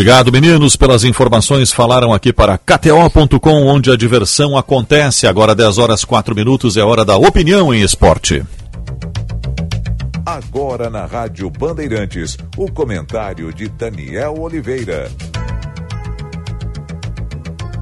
[0.00, 1.74] Obrigado, meninos, pelas informações.
[1.74, 5.26] Falaram aqui para KTO.com, onde a diversão acontece.
[5.26, 8.42] Agora, 10 horas 4 minutos, é hora da opinião em esporte.
[10.24, 15.10] Agora na Rádio Bandeirantes, o comentário de Daniel Oliveira.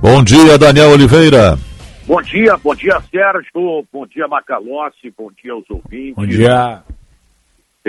[0.03, 1.57] Bom dia, Daniel Oliveira.
[2.05, 3.87] Bom dia, bom dia, Sérgio.
[3.93, 5.14] Bom dia, Macalossi.
[5.16, 6.16] Bom dia aos ouvintes.
[6.16, 6.83] Bom dia.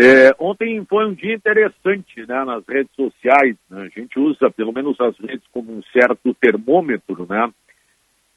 [0.02, 3.58] É, ontem foi um dia interessante né, nas redes sociais.
[3.70, 3.90] Né?
[3.94, 7.52] A gente usa, pelo menos as redes, como um certo termômetro, né?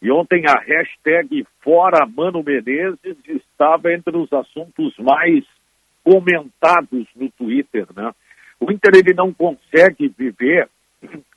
[0.00, 5.44] E ontem a hashtag Fora Mano Menezes estava entre os assuntos mais
[6.02, 8.12] comentados no Twitter, né?
[8.58, 10.68] O Inter ele não consegue viver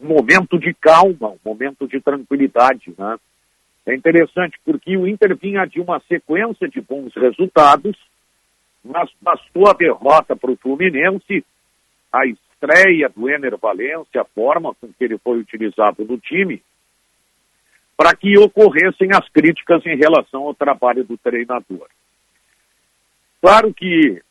[0.01, 3.17] um momento de calma, um momento de tranquilidade, né?
[3.85, 7.95] É interessante porque o Inter vinha de uma sequência de bons resultados,
[8.85, 11.43] mas bastou a derrota para o Fluminense,
[12.13, 16.61] a estreia do Ener Valência, a forma com que ele foi utilizado no time,
[17.97, 21.87] para que ocorressem as críticas em relação ao trabalho do treinador.
[23.41, 24.21] Claro que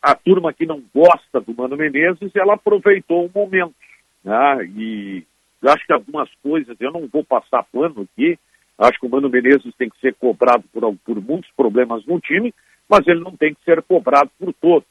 [0.00, 3.74] a turma que não gosta do Mano Menezes, ela aproveitou o momento,
[4.22, 4.64] né?
[4.76, 5.24] E
[5.64, 8.38] acho que algumas coisas, eu não vou passar pano aqui,
[8.78, 12.54] acho que o Mano Menezes tem que ser cobrado por, por muitos problemas no time,
[12.88, 14.88] mas ele não tem que ser cobrado por todos.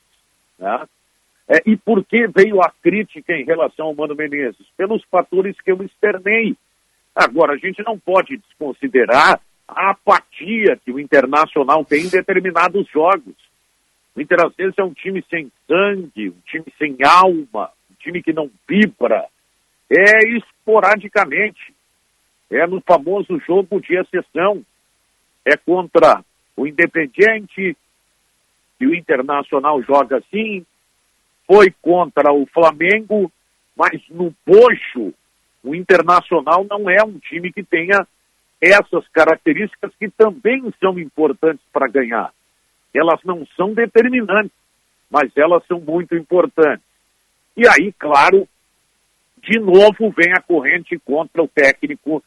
[0.60, 0.86] Né?
[1.48, 4.66] É, e por que veio a crítica em relação ao Mano Menezes?
[4.76, 6.56] Pelos fatores que eu externei.
[7.16, 13.36] Agora, a gente não pode desconsiderar a apatia que o Internacional tem em determinados jogos.
[14.16, 18.24] O Inter, às vezes, é um time sem sangue, um time sem alma, um time
[18.24, 19.26] que não vibra.
[19.90, 21.74] É esporadicamente.
[22.50, 24.64] É no famoso jogo de exceção.
[25.46, 26.24] É contra
[26.56, 27.76] o Independiente,
[28.78, 30.66] que o Internacional joga assim,
[31.48, 33.32] foi contra o Flamengo,
[33.76, 35.14] mas no poxo,
[35.64, 38.06] o Internacional não é um time que tenha
[38.62, 42.32] essas características que também são importantes para ganhar.
[42.94, 44.52] Elas não são determinantes,
[45.10, 46.86] mas elas são muito importantes.
[47.56, 48.48] E aí, claro,
[49.42, 52.24] de novo vem a corrente contra o técnico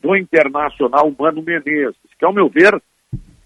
[0.00, 2.80] do Internacional, Mano Menezes, que, ao meu ver,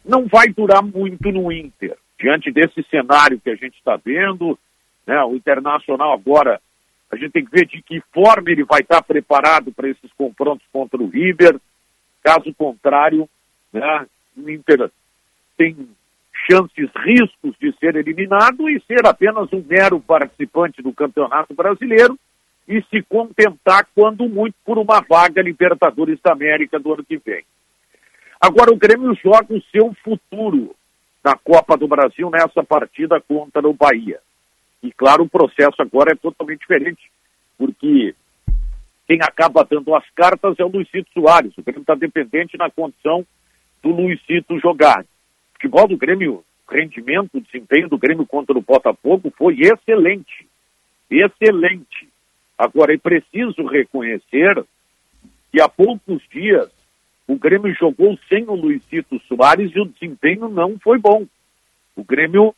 [0.04, 4.56] não vai durar muito no Inter diante desse cenário que a gente está vendo,
[5.04, 6.60] né, o Internacional agora,
[7.10, 10.64] a gente tem que ver de que forma ele vai estar preparado para esses confrontos
[10.72, 11.58] contra o River.
[12.22, 13.28] Caso contrário,
[13.72, 14.06] né,
[14.36, 14.88] o Inter
[15.56, 15.76] tem
[16.48, 22.16] chances, riscos de ser eliminado e ser apenas um mero participante do Campeonato Brasileiro
[22.68, 27.44] e se contentar, quando muito, por uma vaga Libertadores da América do ano que vem.
[28.40, 30.74] Agora o Grêmio joga o seu futuro
[31.24, 34.20] na Copa do Brasil nessa partida contra o Bahia.
[34.82, 37.10] E claro, o processo agora é totalmente diferente,
[37.56, 38.14] porque
[39.06, 41.56] quem acaba dando as cartas é o Luizito Soares.
[41.56, 43.24] O Grêmio está dependente na condição
[43.82, 45.02] do Luizito jogar.
[45.02, 50.48] O futebol do Grêmio, rendimento, desempenho do Grêmio contra o Botafogo foi excelente.
[51.10, 52.08] Excelente.
[52.58, 54.64] Agora, é preciso reconhecer
[55.52, 56.70] que há poucos dias
[57.26, 61.26] o Grêmio jogou sem o Luizito Soares e o desempenho não foi bom.
[61.94, 62.54] O Grêmio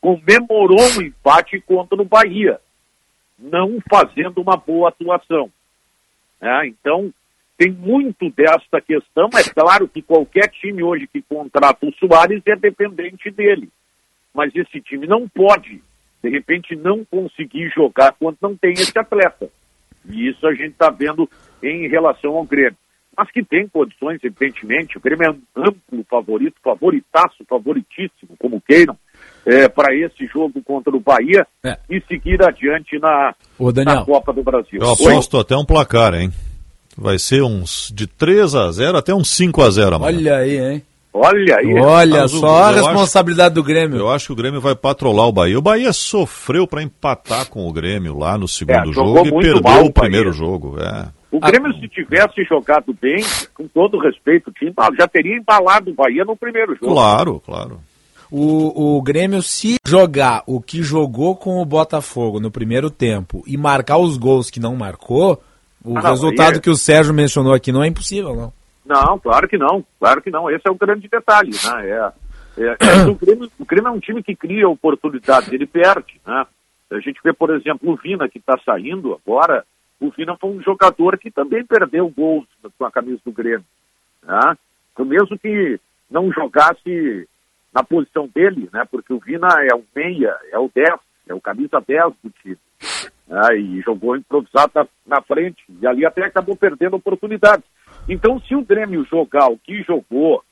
[0.00, 2.60] comemorou o empate contra o Bahia,
[3.38, 5.50] não fazendo uma boa atuação.
[6.40, 7.12] É, então,
[7.56, 9.30] tem muito desta questão.
[9.34, 13.68] É claro que qualquer time hoje que contrata o Soares é dependente dele.
[14.34, 15.80] Mas esse time não pode,
[16.22, 19.48] de repente, não conseguir jogar quando não tem esse atleta.
[20.10, 21.30] E isso a gente está vendo
[21.62, 22.76] em relação ao Grêmio.
[23.16, 24.96] Mas que tem condições, evidentemente.
[24.96, 28.96] O Grêmio é amplo favorito, favoritaço, favoritíssimo, como queiram,
[29.44, 31.76] é, para esse jogo contra o Bahia É.
[31.90, 33.96] e seguir adiante na, Ô, Daniel.
[33.96, 34.80] na Copa do Brasil.
[34.80, 36.32] Eu aposto até um placar, hein?
[36.96, 40.16] Vai ser uns de 3 a 0 até uns 5 a 0 amanhã.
[40.18, 40.82] Olha aí, hein?
[41.14, 41.74] Olha aí.
[41.78, 43.98] Olha só a eu acho- responsabilidade do Grêmio.
[43.98, 45.58] Eu acho que o Grêmio vai patrolar o Bahia.
[45.58, 49.82] O Bahia sofreu para empatar com o Grêmio lá no segundo É, jogo e perdeu
[49.82, 50.76] o o primeiro jogo.
[50.80, 51.08] É.
[51.32, 53.24] O Grêmio, se tivesse jogado bem,
[53.54, 56.92] com todo respeito, tinha- já teria embalado o Bahia no primeiro jogo.
[56.94, 57.80] Claro, claro.
[58.30, 63.56] O, o Grêmio, se jogar o que jogou com o Botafogo no primeiro tempo e
[63.56, 65.42] marcar os gols que não marcou,
[65.84, 68.52] o Ah, resultado aí é- que o Sérgio mencionou aqui não é impossível, não.
[68.84, 70.50] Não, claro que não, claro que não.
[70.50, 71.88] Esse é o grande detalhe, né?
[71.88, 76.20] É, é- é o, Grêmio, o Grêmio é um time que cria oportunidades, ele perde,
[76.26, 76.44] né?
[76.90, 79.64] A gente vê, por exemplo, o Vina que está saindo agora,
[80.02, 82.46] o Vina foi um jogador que também perdeu gols
[82.76, 83.64] com a camisa do Grêmio,
[84.22, 84.56] né?
[84.92, 85.78] Então, mesmo que
[86.10, 87.28] não jogasse
[87.72, 88.84] na posição dele, né?
[88.90, 90.88] Porque o Vina é o meia, é o 10,
[91.28, 92.58] é o camisa 10 do time.
[93.28, 93.56] né?
[93.56, 95.62] E jogou improvisado na, na frente.
[95.80, 97.64] E ali até acabou perdendo oportunidades.
[98.08, 100.42] Então, se o Grêmio jogar o que jogou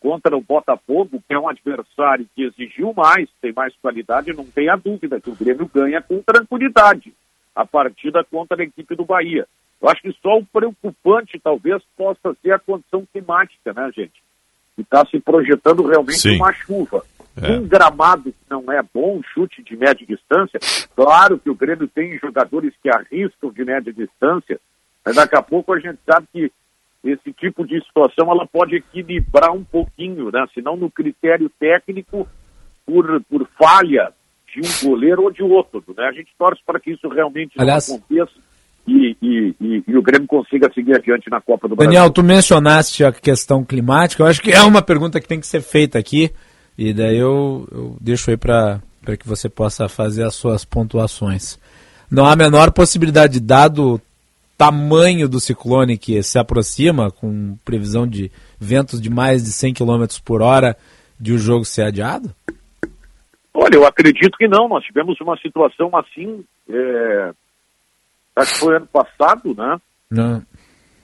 [0.00, 4.76] contra o Botafogo, que é um adversário que exigiu mais, tem mais qualidade, não tenha
[4.76, 7.12] dúvida que o Grêmio ganha com tranquilidade
[7.54, 9.46] a partida contra a equipe do Bahia.
[9.80, 14.22] Eu acho que só o preocupante talvez possa ser a condição climática, né, gente?
[14.74, 16.36] Que está se projetando realmente Sim.
[16.36, 17.04] uma chuva.
[17.36, 17.52] É.
[17.52, 20.58] Um gramado que não é bom, chute de média distância.
[20.94, 24.60] Claro que o Grêmio tem jogadores que arriscam de média distância,
[25.04, 26.52] mas daqui a pouco a gente sabe que
[27.04, 30.46] esse tipo de situação ela pode equilibrar um pouquinho, né?
[30.54, 32.26] Se não no critério técnico,
[32.86, 34.12] por, por falha
[34.54, 36.06] de um goleiro ou de outro, né?
[36.08, 38.32] A gente torce para que isso realmente Aliás- não aconteça
[38.86, 42.12] e, e, e- e o Grêmio consiga seguir adiante na Copa do Daniel, Brasil.
[42.12, 45.62] tu mencionaste a questão climática, eu acho que é uma pergunta que tem que ser
[45.62, 46.30] feita aqui,
[46.76, 48.80] e daí eu, eu deixo aí para
[49.18, 51.58] que você possa fazer as suas pontuações.
[52.10, 54.00] Não há a menor possibilidade, dado o
[54.56, 58.30] tamanho do ciclone que se aproxima, com previsão de
[58.60, 60.76] ventos de mais de 100 km por hora,
[61.18, 62.30] de o jogo ser adiado?
[63.54, 64.68] Olha, eu acredito que não.
[64.68, 67.32] Nós tivemos uma situação assim, é,
[68.36, 69.80] acho que foi ano passado, né?
[70.10, 70.44] Não.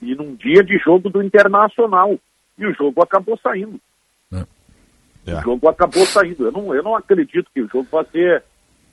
[0.01, 2.19] E num dia de jogo do Internacional.
[2.57, 3.79] E o jogo acabou saindo.
[5.25, 5.37] É.
[5.37, 6.45] O jogo acabou saindo.
[6.45, 8.43] Eu não, eu não acredito que o jogo vai ser,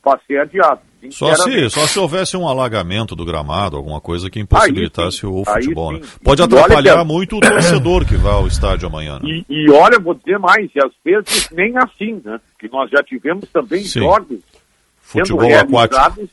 [0.05, 0.81] vai ser adiado.
[1.11, 5.93] Só se, só se houvesse um alagamento do gramado, alguma coisa que impossibilitasse o futebol.
[5.93, 6.01] né?
[6.25, 9.21] Pode olha atrapalhar a- muito o torcedor que vai ao estádio amanhã.
[9.23, 9.29] Né?
[9.29, 12.41] E, e olha, vou dizer mais, e às vezes nem assim, né?
[12.59, 14.01] Que nós já tivemos também Sim.
[14.01, 14.41] jogos
[15.01, 15.95] Futebol sendo aquático.
[15.97, 16.31] realizados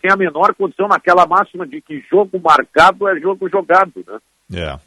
[0.00, 4.18] sem a menor condição naquela máxima de que jogo marcado é jogo jogado, né?
[4.54, 4.78] É.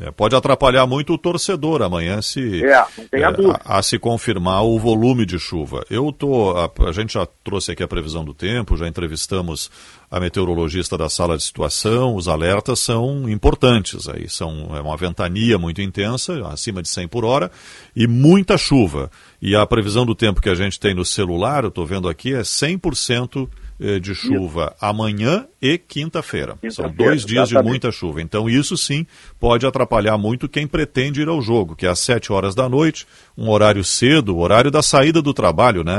[0.00, 2.82] É, pode atrapalhar muito o torcedor amanhã se É,
[3.30, 3.60] dúvida.
[3.62, 5.84] a, a se confirmar o volume de chuva.
[5.90, 9.70] Eu tô, a, a gente já trouxe aqui a previsão do tempo, já entrevistamos
[10.10, 15.58] a meteorologista da sala de situação, os alertas são importantes aí, são é uma ventania
[15.58, 17.50] muito intensa, acima de 100 por hora
[17.94, 19.10] e muita chuva.
[19.42, 22.32] E a previsão do tempo que a gente tem no celular, eu estou vendo aqui,
[22.32, 23.61] é 100% eh,
[24.00, 26.52] de chuva amanhã e quinta-feira.
[26.70, 27.70] São Quinta-feira, dois dias de exatamente.
[27.70, 28.20] muita chuva.
[28.22, 29.06] Então, isso sim
[29.40, 33.06] pode atrapalhar muito quem pretende ir ao jogo, que é às 7 horas da noite,
[33.36, 35.92] um horário cedo, horário da saída do trabalho, né,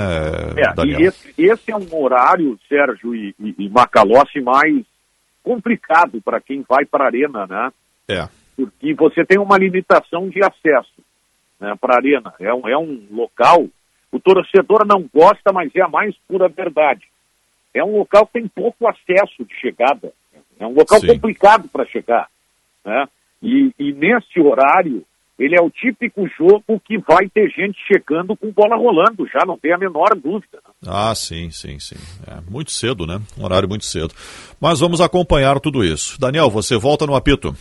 [0.58, 1.00] É, Daniel?
[1.02, 4.84] e esse, esse é um horário, Sérgio e, e, e Macalossi, mais
[5.44, 7.70] complicado para quem vai para a arena, né?
[8.08, 8.28] É.
[8.56, 10.94] Porque você tem uma limitação de acesso
[11.60, 12.34] né, para a arena.
[12.40, 13.66] É um, é um local,
[14.12, 17.02] o torcedor não gosta, mas é a mais pura verdade.
[17.74, 20.14] É um local que tem pouco acesso de chegada.
[20.60, 21.08] É um local Sim.
[21.08, 22.28] complicado para chegar.
[22.86, 23.06] Né?
[23.42, 25.04] E, e nesse horário,
[25.38, 29.58] ele é o típico jogo que vai ter gente chegando com bola rolando, já não
[29.58, 30.60] tem a menor dúvida.
[30.66, 30.74] Né?
[30.88, 31.98] Ah, sim, sim, sim.
[32.28, 33.20] É muito cedo, né?
[33.38, 34.14] Um horário muito cedo.
[34.62, 36.20] Mas vamos acompanhar tudo isso.
[36.20, 37.56] Daniel, você volta no apito.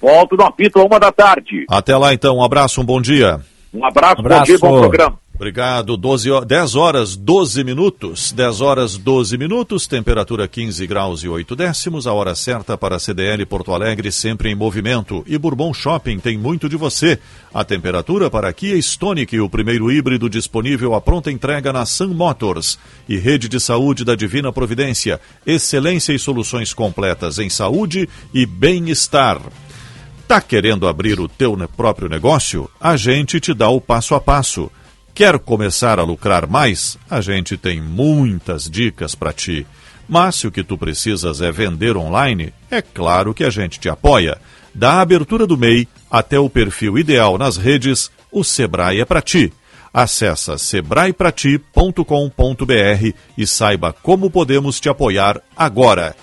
[0.00, 1.64] Volto no apito uma da tarde.
[1.68, 3.40] Até lá então, um abraço, um bom dia.
[3.72, 4.40] Um abraço, abraço.
[4.40, 5.23] bom dia, bom programa.
[5.34, 5.96] Obrigado.
[5.96, 8.30] 12, 10 horas 12 minutos.
[8.30, 12.06] 10 horas 12 minutos, temperatura 15 graus e 8 décimos.
[12.06, 15.24] A hora certa para a CDL Porto Alegre, sempre em movimento.
[15.26, 17.18] E Bourbon Shopping tem muito de você.
[17.52, 22.78] A temperatura para Kia Stonic, o primeiro híbrido disponível à pronta entrega na Sun Motors.
[23.08, 25.20] E Rede de Saúde da Divina Providência.
[25.44, 29.40] Excelência e soluções completas em saúde e bem-estar.
[30.28, 32.70] Tá querendo abrir o teu próprio negócio?
[32.80, 34.70] A gente te dá o passo a passo.
[35.14, 36.98] Quer começar a lucrar mais?
[37.08, 39.64] A gente tem muitas dicas para ti.
[40.08, 43.88] Mas se o que tu precisas é vender online, é claro que a gente te
[43.88, 44.36] apoia.
[44.74, 49.52] Da abertura do MEI até o perfil ideal nas redes, o Sebrae é para ti.
[49.92, 56.16] Acesse sebraeprati.com.br e saiba como podemos te apoiar agora.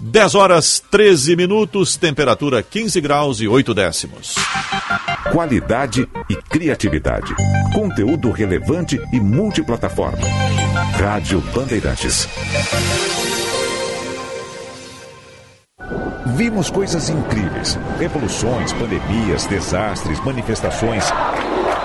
[0.00, 4.34] 10 horas 13 minutos, temperatura 15 graus e 8 décimos.
[5.32, 7.34] Qualidade e criatividade.
[7.72, 10.26] Conteúdo relevante e multiplataforma.
[10.98, 12.28] Rádio Bandeirantes.
[16.36, 21.04] Vimos coisas incríveis: revoluções, pandemias, desastres, manifestações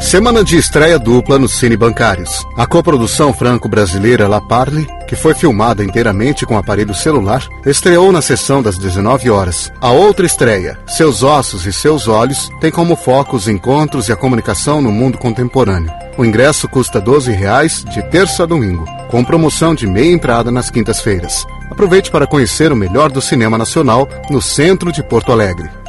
[0.00, 2.44] Semana de estreia dupla nos Cine Bancários.
[2.56, 8.62] A coprodução franco-brasileira La Parle, que foi filmada inteiramente com aparelho celular, estreou na sessão
[8.62, 9.70] das 19 horas.
[9.78, 14.16] A outra estreia, Seus Ossos e Seus Olhos, tem como foco os encontros e a
[14.16, 15.92] comunicação no mundo contemporâneo.
[16.16, 20.70] O ingresso custa 12 reais de terça a domingo, com promoção de meia entrada nas
[20.70, 21.46] quintas-feiras.
[21.70, 25.79] Aproveite para conhecer o melhor do cinema nacional no centro de Porto Alegre.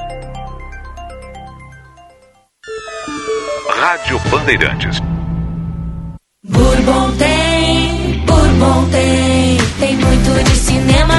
[3.92, 5.02] Rádio Bandeirantes.
[6.48, 9.58] Bourbon tem, Bourbon tem.
[9.82, 11.11] Tem muito de cinema,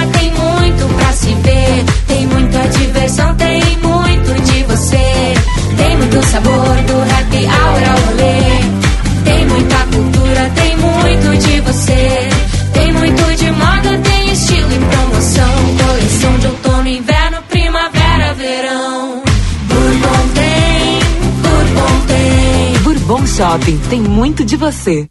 [24.33, 25.07] muito de você.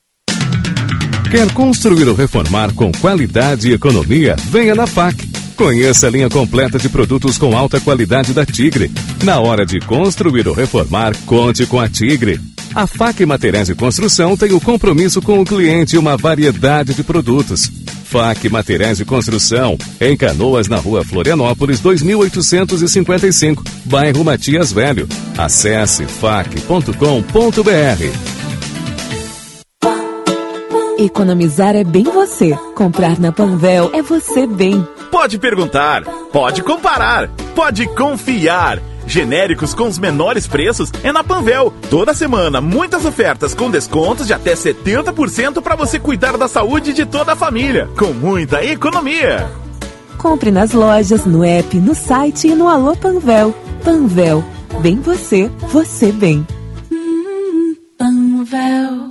[1.30, 4.36] Quer construir ou reformar com qualidade e economia?
[4.50, 5.30] Venha na FAC.
[5.56, 8.92] Conheça a linha completa de produtos com alta qualidade da Tigre.
[9.24, 12.42] Na hora de construir ou reformar, conte com a Tigre.
[12.74, 17.04] A FAC Materiais de Construção tem o compromisso com o cliente e uma variedade de
[17.04, 17.72] produtos.
[18.06, 25.08] FAC Materiais de Construção, em Canoas, na rua Florianópolis, 2855, bairro Matias Velho.
[25.38, 26.92] Acesse fac.com.br.
[31.02, 32.56] Economizar é bem você.
[32.76, 34.88] Comprar na Panvel é você bem.
[35.10, 38.80] Pode perguntar, pode comparar, pode confiar.
[39.08, 41.74] Genéricos com os menores preços é na Panvel.
[41.90, 47.04] Toda semana, muitas ofertas com descontos de até 70% para você cuidar da saúde de
[47.04, 49.50] toda a família, com muita economia.
[50.20, 53.56] Compre nas lojas, no app, no site e no Alô Panvel.
[53.84, 54.44] Panvel,
[54.82, 56.46] bem você, você bem.
[57.98, 59.11] Panvel.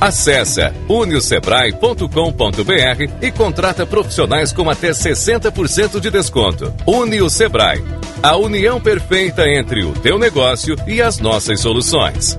[0.00, 2.06] Acesse uniosebrae.com.br
[3.20, 6.72] e contrata profissionais com até 60% de desconto.
[6.86, 7.84] Unio Sebrae,
[8.22, 12.38] a união perfeita entre o teu negócio e as nossas soluções.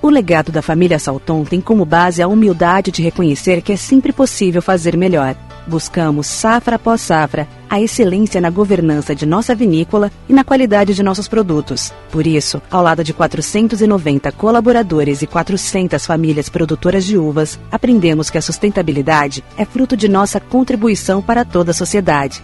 [0.00, 4.12] O legado da família Salton tem como base a humildade de reconhecer que é sempre
[4.12, 5.34] possível fazer melhor.
[5.66, 11.02] Buscamos, safra após safra, a excelência na governança de nossa vinícola e na qualidade de
[11.02, 11.92] nossos produtos.
[12.10, 18.38] Por isso, ao lado de 490 colaboradores e 400 famílias produtoras de uvas, aprendemos que
[18.38, 22.42] a sustentabilidade é fruto de nossa contribuição para toda a sociedade.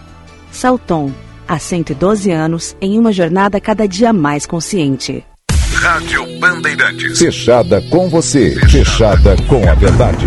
[0.51, 1.11] Salton,
[1.51, 5.25] Há 112 anos, em uma jornada cada dia mais consciente.
[5.73, 7.19] Rádio Bandeirantes.
[7.19, 8.55] Fechada com você.
[8.69, 10.25] Fechada com a verdade.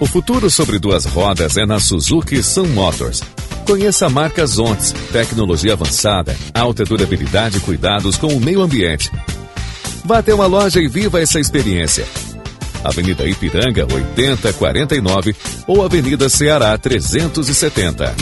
[0.00, 3.22] O futuro sobre duas rodas é na Suzuki Sun Motors.
[3.64, 9.10] Conheça a marca Zontes, tecnologia avançada, alta durabilidade e cuidados com o meio ambiente.
[10.04, 12.04] Vá até uma loja e viva essa experiência.
[12.82, 15.34] Avenida Ipiranga 8049
[15.66, 18.14] ou Avenida Ceará 370.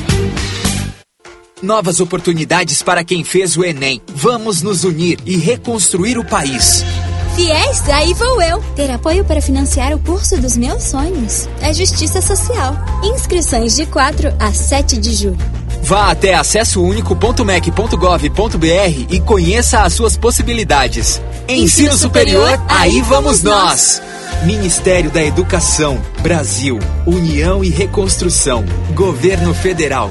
[1.61, 4.01] Novas oportunidades para quem fez o Enem.
[4.15, 6.85] Vamos nos unir e reconstruir o país.
[7.35, 8.63] Fiéis, aí vou eu.
[8.77, 11.49] Ter apoio para financiar o curso dos meus sonhos.
[11.61, 12.77] É justiça social.
[13.03, 15.39] Inscrições de 4 a 7 de julho.
[15.83, 21.21] Vá até acessounico.mec.gov.br e conheça as suas possibilidades.
[21.49, 24.01] Ensino, superior, aí vamos nós.
[24.45, 28.65] Ministério da Educação, Brasil, União e Reconstrução,
[28.95, 30.11] Governo Federal.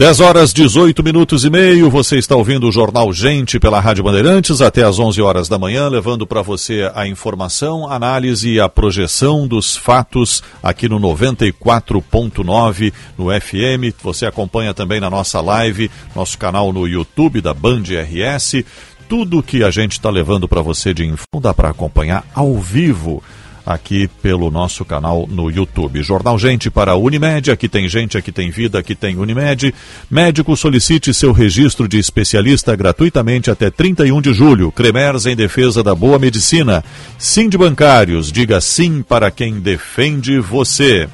[0.00, 4.62] 10 horas 18 minutos e meio, você está ouvindo o Jornal Gente pela Rádio Bandeirantes
[4.62, 9.46] até às 11 horas da manhã, levando para você a informação, análise e a projeção
[9.46, 13.94] dos fatos aqui no 94.9 no FM.
[14.02, 18.64] Você acompanha também na nossa live, nosso canal no YouTube da Band RS.
[19.06, 23.22] Tudo que a gente está levando para você de info dá para acompanhar ao vivo
[23.72, 26.02] aqui pelo nosso canal no YouTube.
[26.02, 29.74] Jornal Gente para Unimed, aqui tem gente, aqui tem vida, aqui tem Unimed.
[30.10, 34.72] Médico solicite seu registro de especialista gratuitamente até 31 de julho.
[34.72, 36.84] Cremers em defesa da boa medicina.
[37.18, 41.08] Sim de bancários, diga sim para quem defende você.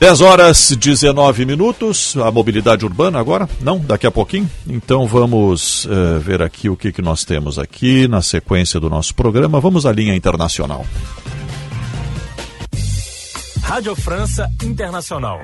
[0.00, 3.48] 10 horas 19 minutos, a mobilidade urbana agora?
[3.60, 4.50] Não, daqui a pouquinho.
[4.66, 9.14] Então vamos uh, ver aqui o que, que nós temos aqui na sequência do nosso
[9.14, 9.60] programa.
[9.60, 10.84] Vamos à linha internacional.
[13.62, 15.40] Rádio França Internacional.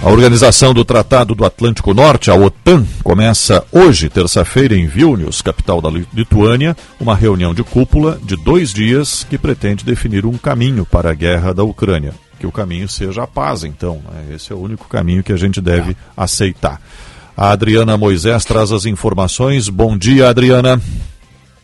[0.00, 5.80] A Organização do Tratado do Atlântico Norte, a OTAN, começa hoje, terça-feira, em Vilnius, capital
[5.80, 11.10] da Lituânia, uma reunião de cúpula de dois dias que pretende definir um caminho para
[11.10, 12.14] a guerra da Ucrânia.
[12.38, 14.00] Que o caminho seja a paz, então.
[14.08, 14.36] Né?
[14.36, 16.80] Esse é o único caminho que a gente deve aceitar.
[17.36, 19.68] A Adriana Moisés traz as informações.
[19.68, 20.80] Bom dia, Adriana.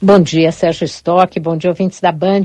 [0.05, 1.41] Bom dia, Sérgio Stock.
[1.41, 2.43] Bom dia, ouvintes da Band.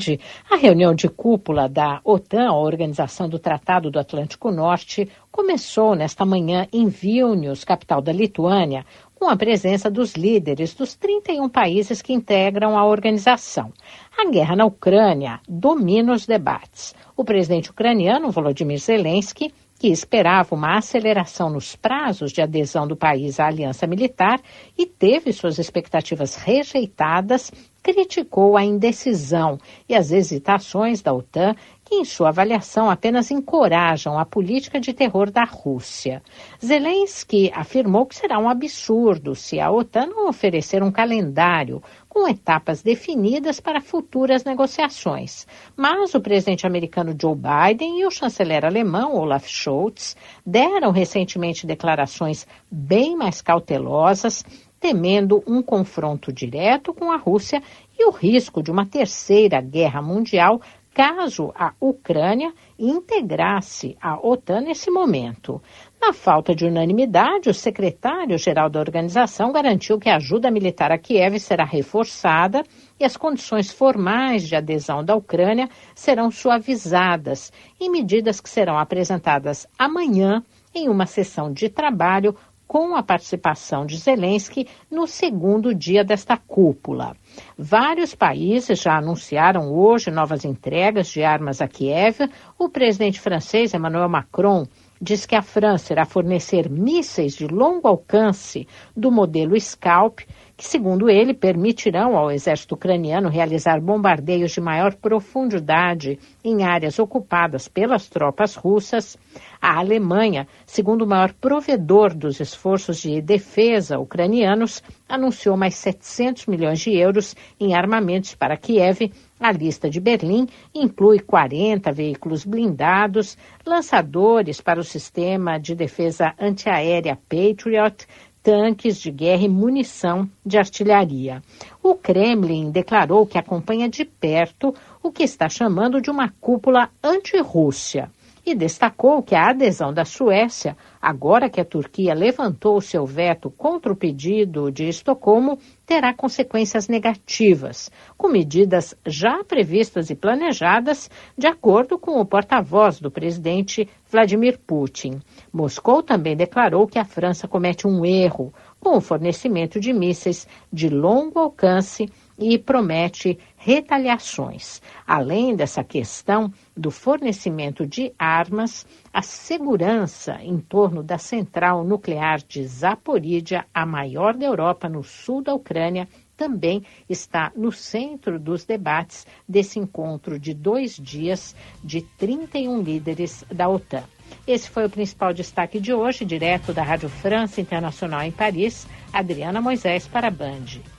[0.50, 6.26] A reunião de cúpula da OTAN, a Organização do Tratado do Atlântico Norte, começou nesta
[6.26, 8.86] manhã em Vilnius, capital da Lituânia,
[9.16, 13.72] com a presença dos líderes dos 31 países que integram a organização.
[14.18, 16.96] A guerra na Ucrânia domina os debates.
[17.16, 23.40] O presidente ucraniano, Volodymyr Zelensky, que esperava uma aceleração nos prazos de adesão do país
[23.40, 24.42] à aliança militar
[24.78, 27.50] e teve suas expectativas rejeitadas,
[27.82, 29.58] criticou a indecisão
[29.88, 31.56] e as hesitações da OTAN
[31.90, 36.22] que, em sua avaliação, apenas encorajam a política de terror da Rússia.
[36.64, 42.84] Zelensky afirmou que será um absurdo se a OTAN não oferecer um calendário com etapas
[42.84, 45.48] definidas para futuras negociações.
[45.76, 52.46] Mas o presidente americano Joe Biden e o chanceler alemão Olaf Scholz deram recentemente declarações
[52.70, 54.46] bem mais cautelosas
[54.80, 57.62] temendo um confronto direto com a Rússia
[57.98, 60.62] e o risco de uma terceira guerra mundial
[61.00, 65.62] caso a Ucrânia integrasse a OTAN nesse momento.
[66.02, 71.40] Na falta de unanimidade, o secretário-geral da organização garantiu que a ajuda militar a Kiev
[71.40, 72.66] será reforçada
[73.00, 77.50] e as condições formais de adesão da Ucrânia serão suavizadas,
[77.80, 80.44] em medidas que serão apresentadas amanhã
[80.76, 82.36] em uma sessão de trabalho
[82.70, 87.16] com a participação de Zelensky no segundo dia desta cúpula.
[87.58, 92.30] Vários países já anunciaram hoje novas entregas de armas a Kiev.
[92.60, 94.68] O presidente francês Emmanuel Macron
[95.02, 100.20] diz que a França irá fornecer mísseis de longo alcance do modelo Scalp,
[100.58, 107.68] que, segundo ele, permitirão ao exército ucraniano realizar bombardeios de maior profundidade em áreas ocupadas
[107.68, 109.18] pelas tropas russas.
[109.62, 116.80] A Alemanha, segundo o maior provedor dos esforços de defesa ucranianos, anunciou mais 700 milhões
[116.80, 119.12] de euros em armamentos para Kiev.
[119.38, 127.20] A lista de Berlim inclui 40 veículos blindados, lançadores para o sistema de defesa antiaérea
[127.28, 128.08] Patriot,
[128.42, 131.44] tanques de guerra e munição de artilharia.
[131.84, 134.74] O Kremlin declarou que acompanha de perto
[135.04, 138.10] o que está chamando de uma cúpula anti-Rússia
[138.50, 143.94] e destacou que a adesão da Suécia, agora que a Turquia levantou seu veto contra
[143.94, 152.00] o pedido de Estocolmo, terá consequências negativas, com medidas já previstas e planejadas, de acordo
[152.00, 155.20] com o porta-voz do presidente Vladimir Putin.
[155.54, 160.90] Moscou também declarou que a França comete um erro com o fornecimento de mísseis de
[160.90, 162.10] longo alcance
[162.40, 164.82] e promete retaliações.
[165.06, 172.66] Além dessa questão do fornecimento de armas, a segurança em torno da central nuclear de
[172.66, 176.08] Zaporídia, a maior da Europa no sul da Ucrânia,
[176.38, 181.54] também está no centro dos debates desse encontro de dois dias
[181.84, 184.04] de 31 líderes da OTAN.
[184.48, 188.88] Esse foi o principal destaque de hoje, direto da Rádio França Internacional em Paris.
[189.12, 190.99] Adriana Moisés para a Band.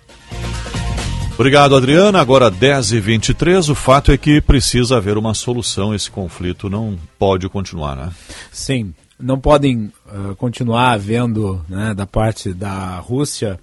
[1.41, 2.21] Obrigado, Adriana.
[2.21, 3.71] Agora 10h23.
[3.71, 5.95] O fato é que precisa haver uma solução.
[5.95, 8.11] Esse conflito não pode continuar, né?
[8.53, 8.93] Sim.
[9.19, 13.59] Não podem uh, continuar havendo, né, da parte da Rússia,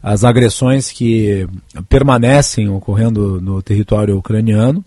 [0.00, 1.48] as agressões que
[1.88, 4.84] permanecem ocorrendo no território ucraniano.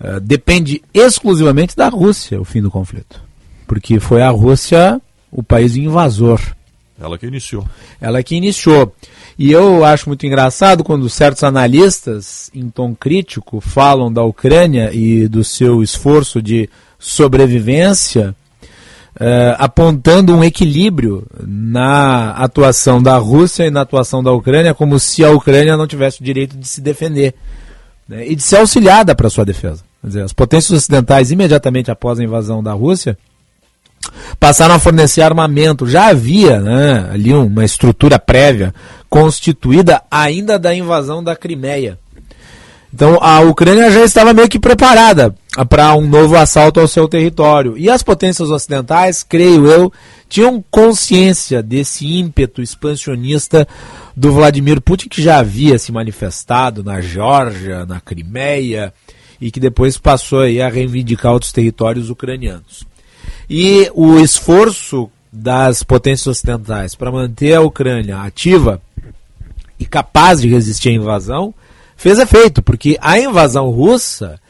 [0.00, 3.20] Uh, depende exclusivamente da Rússia o fim do conflito.
[3.66, 4.98] Porque foi a Rússia
[5.30, 6.40] o país invasor.
[7.00, 7.64] Ela que iniciou.
[8.00, 8.94] Ela que iniciou.
[9.38, 15.26] E eu acho muito engraçado quando certos analistas, em tom crítico, falam da Ucrânia e
[15.26, 16.68] do seu esforço de
[16.98, 18.34] sobrevivência,
[19.16, 25.24] uh, apontando um equilíbrio na atuação da Rússia e na atuação da Ucrânia, como se
[25.24, 27.34] a Ucrânia não tivesse o direito de se defender
[28.06, 29.82] né, e de ser auxiliada para sua defesa.
[30.02, 33.16] Quer dizer, as potências ocidentais, imediatamente após a invasão da Rússia,
[34.38, 35.86] passaram a fornecer armamento.
[35.86, 38.74] Já havia né, ali uma estrutura prévia
[39.08, 41.98] constituída ainda da invasão da Crimeia.
[42.92, 45.34] Então a Ucrânia já estava meio que preparada
[45.68, 47.78] para um novo assalto ao seu território.
[47.78, 49.92] E as potências ocidentais, creio eu,
[50.28, 53.66] tinham consciência desse ímpeto expansionista
[54.16, 58.92] do Vladimir Putin, que já havia se manifestado na Geórgia, na Crimeia,
[59.40, 62.84] e que depois passou a reivindicar outros territórios ucranianos.
[63.52, 68.80] E o esforço das potências ocidentais para manter a Ucrânia ativa
[69.76, 71.52] e capaz de resistir à invasão
[71.96, 74.40] fez efeito, porque a invasão russa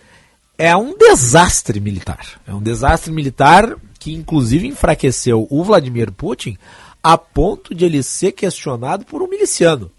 [0.59, 2.41] é um desastre militar.
[2.47, 6.59] É um desastre militar que, inclusive, enfraqueceu o Vladimir Putin
[7.03, 9.91] a ponto de ele ser questionado por um miliciano.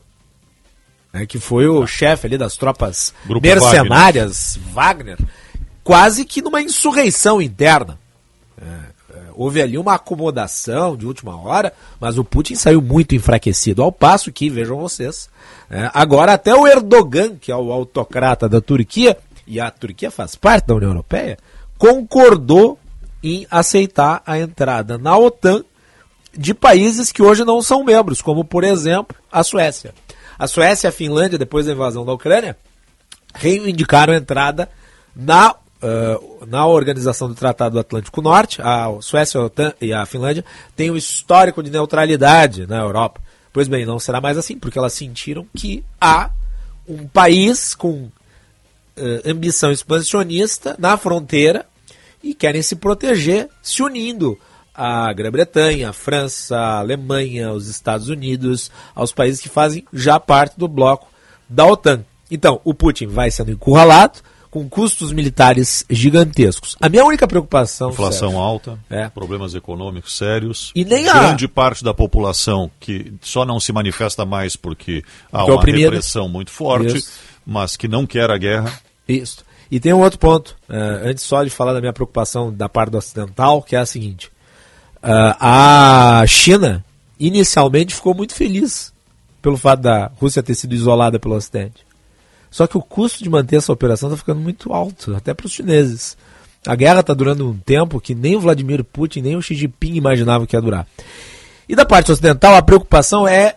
[1.11, 5.17] Né, que foi o chefe ali das tropas Grupo mercenárias, Wagner.
[5.17, 5.29] Wagner,
[5.83, 7.99] quase que numa insurreição interna.
[9.35, 13.83] Houve ali uma acomodação de última hora, mas o Putin saiu muito enfraquecido.
[13.83, 15.29] Ao passo que, vejam vocês,
[15.69, 19.17] é, agora até o Erdogan, que é o autocrata da Turquia,
[19.47, 21.37] e a Turquia faz parte da União Europeia,
[21.77, 22.77] concordou
[23.23, 25.63] em aceitar a entrada na OTAN
[26.37, 29.93] de países que hoje não são membros, como por exemplo a Suécia.
[30.39, 32.57] A Suécia e a Finlândia, depois da invasão da Ucrânia,
[33.33, 34.69] reivindicaram a entrada
[35.15, 40.05] na uh, na organização do Tratado do Atlântico Norte, a Suécia a OTAN e a
[40.05, 40.45] Finlândia
[40.75, 43.21] têm um histórico de neutralidade na Europa.
[43.53, 46.31] Pois bem, não será mais assim, porque elas sentiram que há
[46.87, 48.11] um país com uh,
[49.25, 51.65] ambição expansionista na fronteira
[52.23, 54.37] e querem se proteger se unindo
[54.73, 60.57] à Grã-Bretanha, à França, à Alemanha, aos Estados Unidos, aos países que fazem já parte
[60.57, 61.07] do bloco
[61.49, 62.05] da OTAN.
[62.29, 64.19] Então, o Putin vai sendo encurralado,
[64.51, 66.75] com custos militares gigantescos.
[66.81, 67.89] A minha única preocupação.
[67.89, 69.07] Inflação Sérgio, alta, é.
[69.07, 70.73] problemas econômicos sérios.
[70.75, 71.13] E nem a...
[71.13, 76.51] Grande parte da população que só não se manifesta mais porque há uma repressão muito
[76.51, 77.11] forte, Isso.
[77.45, 78.77] mas que não quer a guerra.
[79.07, 79.45] Isso.
[79.71, 82.91] E tem um outro ponto, uh, antes só de falar da minha preocupação da parte
[82.91, 84.27] do ocidental, que é a seguinte:
[84.97, 86.83] uh, a China
[87.17, 88.91] inicialmente ficou muito feliz
[89.41, 91.85] pelo fato da Rússia ter sido isolada pelo Ocidente.
[92.51, 95.53] Só que o custo de manter essa operação está ficando muito alto, até para os
[95.53, 96.17] chineses.
[96.67, 99.95] A guerra está durando um tempo que nem o Vladimir Putin, nem o Xi Jinping
[99.95, 100.85] imaginavam que ia durar.
[101.67, 103.55] E da parte ocidental, a preocupação é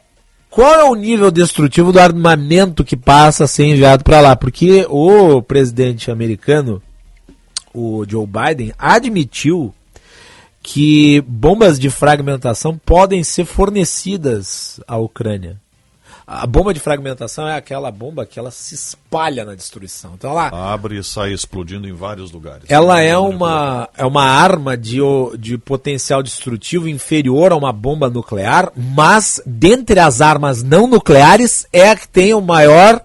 [0.49, 4.37] qual é o nível destrutivo do armamento que passa a ser enviado para lá.
[4.37, 6.81] Porque o presidente americano,
[7.75, 9.75] o Joe Biden, admitiu
[10.62, 15.61] que bombas de fragmentação podem ser fornecidas à Ucrânia.
[16.27, 20.13] A bomba de fragmentação é aquela bomba que ela se espalha na destruição.
[20.15, 22.65] Então ela Abre e sai explodindo em vários lugares.
[22.69, 25.01] ela é uma, é uma arma de,
[25.39, 31.91] de potencial destrutivo inferior a uma bomba nuclear, mas dentre as armas não nucleares é
[31.91, 33.03] a que tem o maior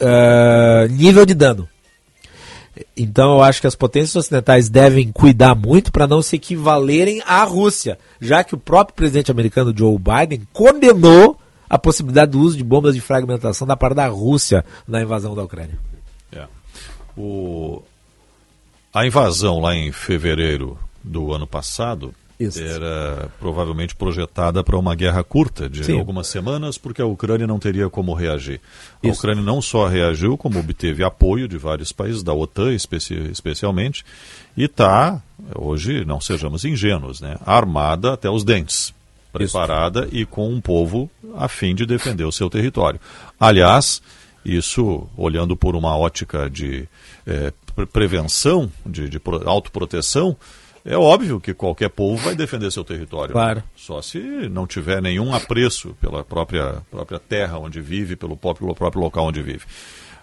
[0.00, 1.68] eh, nível de dano.
[2.96, 7.42] Então eu acho que as potências ocidentais devem cuidar muito para não se equivalerem à
[7.42, 11.36] Rússia, já que o próprio presidente americano Joe Biden condenou
[11.68, 15.42] a possibilidade do uso de bombas de fragmentação da parte da Rússia na invasão da
[15.42, 15.78] Ucrânia.
[16.32, 16.46] É.
[17.16, 17.82] O...
[18.92, 25.68] A invasão lá em fevereiro do ano passado era provavelmente projetada para uma guerra curta
[25.68, 25.98] de Sim.
[25.98, 28.60] algumas semanas, porque a Ucrânia não teria como reagir.
[29.04, 34.04] A Ucrânia não só reagiu, como obteve apoio de vários países, da OTAN especi- especialmente,
[34.56, 35.20] e está,
[35.52, 38.94] hoje, não sejamos ingênuos, né, armada até os dentes,
[39.32, 43.00] preparada e com um povo a fim de defender o seu território.
[43.38, 44.00] Aliás,
[44.44, 46.88] isso olhando por uma ótica de
[47.74, 50.36] pre- prevenção, de, de pro- autoproteção,
[50.84, 53.32] é óbvio que qualquer povo vai defender seu território.
[53.32, 53.62] Claro.
[53.76, 54.18] Só se
[54.48, 59.26] não tiver nenhum apreço pela própria, própria terra onde vive, pelo próprio, pelo próprio local
[59.26, 59.64] onde vive.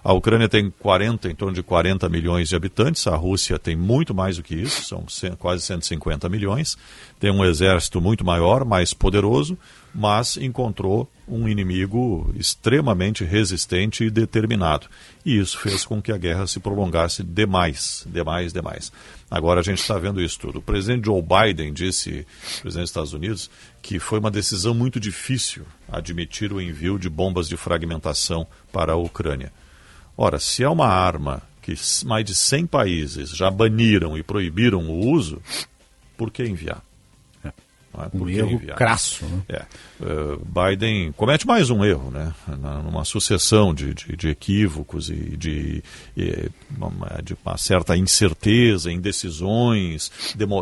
[0.06, 4.14] A Ucrânia tem 40, em torno de 40 milhões de habitantes, a Rússia tem muito
[4.14, 5.04] mais do que isso, são
[5.40, 6.78] quase 150 milhões,
[7.20, 9.58] tem um exército muito maior, mais poderoso,
[9.96, 14.86] mas encontrou um inimigo extremamente resistente e determinado.
[15.26, 18.92] E isso fez com que a guerra se prolongasse demais, demais, demais.
[19.32, 20.60] Agora a gente está vendo isso tudo.
[20.60, 22.28] O presidente Joe Biden disse,
[22.62, 23.50] presidente dos Estados Unidos,
[23.82, 28.98] que foi uma decisão muito difícil admitir o envio de bombas de fragmentação para a
[28.98, 29.52] Ucrânia.
[30.18, 31.74] Ora, se é uma arma que
[32.06, 35.42] mais de 100 países já baniram e proibiram o uso,
[36.16, 36.82] por que enviar?
[38.04, 38.18] É?
[38.18, 38.78] Um erro enviar?
[38.78, 39.42] crasso, né?
[39.50, 39.66] É.
[40.02, 42.34] Eh, Biden comete mais um erro, né?
[42.84, 45.84] Numa sucessão de, de, de equívocos e de,
[46.16, 50.12] de uma certa incerteza, indecisões,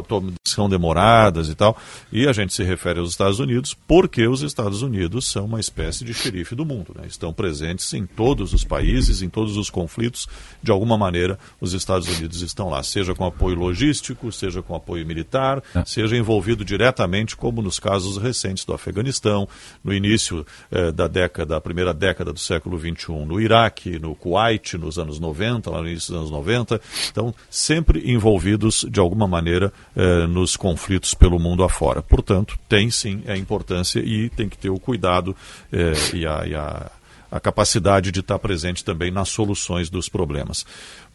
[0.07, 1.77] to- são demoradas e tal.
[2.11, 6.03] E a gente se refere aos Estados Unidos porque os Estados Unidos são uma espécie
[6.03, 7.03] de xerife do mundo, né?
[7.07, 10.27] Estão presentes em todos os países, em todos os conflitos.
[10.61, 15.05] De alguma maneira, os Estados Unidos estão lá, seja com apoio logístico, seja com apoio
[15.05, 19.47] militar, seja envolvido diretamente, como nos casos recentes do Afeganistão,
[19.81, 24.77] no início eh, da década, da primeira década do século XXI, no Iraque, no Kuwait,
[24.77, 26.81] nos anos 90, lá no início dos anos 90.
[27.09, 32.01] Então, sempre envolvidos de alguma maneira eh, nos conflitos pelo mundo afora.
[32.01, 35.35] Portanto, tem sim a importância e tem que ter o cuidado
[35.71, 36.91] eh, e a- e a
[37.31, 40.63] a capacidade de estar presente também nas soluções dos problemas.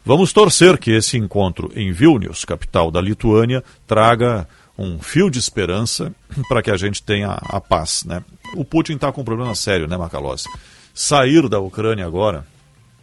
[0.05, 4.49] Vamos torcer que esse encontro em Vilnius, capital da Lituânia, traga
[4.79, 6.13] um fio de esperança
[6.49, 8.05] para que a gente tenha a paz.
[8.05, 8.23] Né?
[8.55, 10.49] O Putin está com um problema sério, né, Macalossi?
[10.95, 12.45] Sair da Ucrânia agora,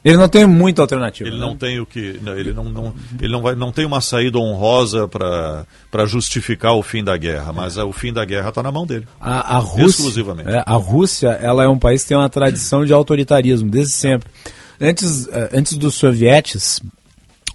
[0.04, 1.28] Ele não tem muita alternativa.
[1.28, 1.46] ele né?
[1.46, 4.38] não tem o que, não, ele não, não, ele não vai, não tem uma saída
[4.38, 8.72] honrosa para justificar o fim da guerra, mas é, o fim da guerra está na
[8.72, 9.08] mão dele.
[9.20, 10.50] A, a Rússia, Exclusivamente.
[10.50, 14.30] é, a Rússia, ela é um país que tem uma tradição de autoritarismo desde sempre.
[14.80, 16.82] Antes, eh, antes dos sovietes,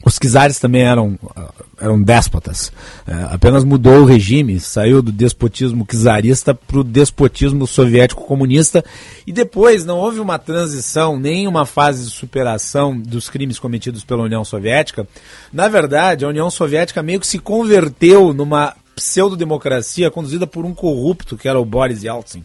[0.05, 2.73] os czares também eram, ah, eram déspotas.
[3.07, 8.83] Eh, apenas mudou o regime, saiu do despotismo czarista para o despotismo soviético comunista
[9.27, 14.23] e depois não houve uma transição, nem uma fase de superação dos crimes cometidos pela
[14.23, 15.07] União Soviética.
[15.53, 21.37] Na verdade, a União Soviética meio que se converteu numa pseudo-democracia conduzida por um corrupto
[21.37, 22.45] que era o Boris Yeltsin.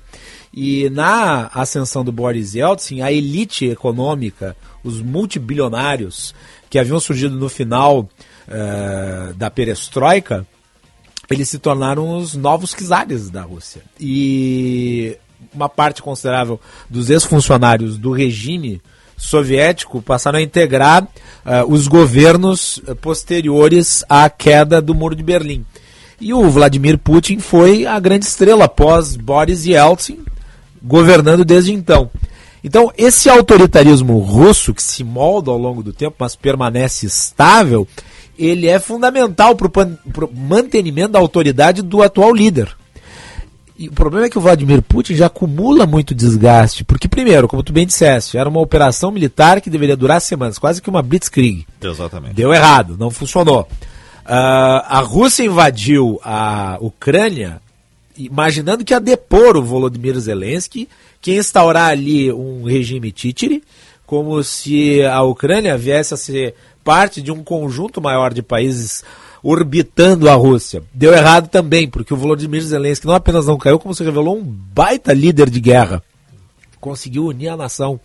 [0.53, 6.33] E na ascensão do Boris Yeltsin, a elite econômica, os multibilionários
[6.69, 8.07] que haviam surgido no final
[8.47, 10.45] eh, da perestroika,
[11.29, 13.81] eles se tornaram os novos czares da Rússia.
[13.99, 15.17] E
[15.53, 16.59] uma parte considerável
[16.89, 18.81] dos ex-funcionários do regime
[19.17, 21.07] soviético passaram a integrar
[21.45, 25.65] eh, os governos posteriores à queda do Muro de Berlim.
[26.19, 30.23] E o Vladimir Putin foi a grande estrela após Boris Yeltsin
[30.85, 32.09] governando desde então.
[32.65, 37.87] Então, esse autoritarismo russo que se molda ao longo do tempo, mas permanece estável,
[38.39, 42.75] ele é fundamental para o mantenimento da autoridade do atual líder.
[43.77, 47.61] E o problema é que o Vladimir Putin já acumula muito desgaste, porque, primeiro, como
[47.61, 51.67] tu bem disseste, era uma operação militar que deveria durar semanas, quase que uma blitzkrieg.
[51.79, 52.33] Exatamente.
[52.33, 53.67] Deu errado, não funcionou.
[54.25, 57.61] Ah, a Rússia invadiu a Ucrânia
[58.17, 60.87] imaginando que ia depor o Volodymyr Zelensky,
[61.21, 63.63] que instaurar ali um regime títere,
[64.05, 69.03] como se a Ucrânia viesse a ser parte de um conjunto maior de países
[69.41, 70.83] orbitando a Rússia.
[70.93, 74.43] Deu errado também, porque o Volodymyr Zelensky não apenas não caiu, como se revelou um
[74.43, 76.03] baita líder de guerra
[76.85, 77.99] conseguiu unir a nação.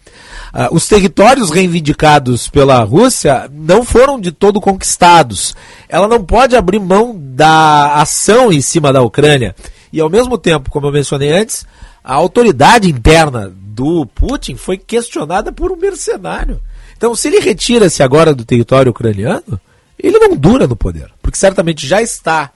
[0.50, 5.54] Ah, os territórios reivindicados pela Rússia não foram de todo conquistados.
[5.86, 9.54] Ela não pode abrir mão da ação em cima da Ucrânia.
[9.92, 11.66] E ao mesmo tempo, como eu mencionei antes,
[12.02, 16.60] a autoridade interna do Putin foi questionada por um mercenário.
[16.96, 19.60] Então, se ele retira-se agora do território ucraniano,
[19.98, 22.52] ele não dura no poder, porque certamente já está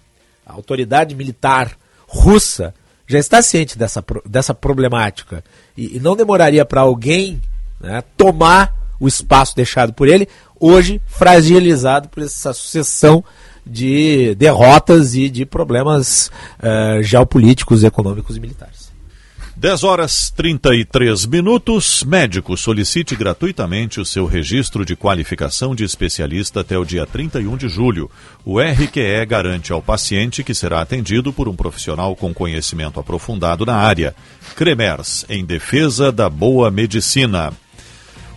[0.46, 2.74] a autoridade militar russa
[3.06, 5.44] já está ciente dessa, dessa problemática
[5.76, 7.40] e, e não demoraria para alguém
[7.80, 10.28] né, tomar o espaço deixado por ele,
[10.58, 13.22] hoje fragilizado por essa sucessão
[13.66, 18.94] de derrotas e de problemas uh, geopolíticos, econômicos e militares.
[19.56, 22.02] 10 horas 33 minutos.
[22.02, 27.68] Médico, solicite gratuitamente o seu registro de qualificação de especialista até o dia 31 de
[27.68, 28.10] julho.
[28.44, 33.76] O RQE garante ao paciente que será atendido por um profissional com conhecimento aprofundado na
[33.76, 34.14] área.
[34.56, 37.52] Cremers, em defesa da boa medicina.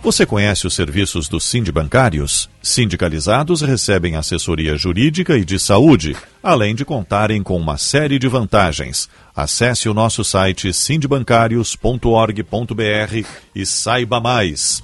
[0.00, 2.48] Você conhece os serviços dos sindibancários?
[2.62, 9.08] Sindicalizados recebem assessoria jurídica e de saúde, além de contarem com uma série de vantagens.
[9.34, 14.82] Acesse o nosso site sindbancários.org.br e saiba mais.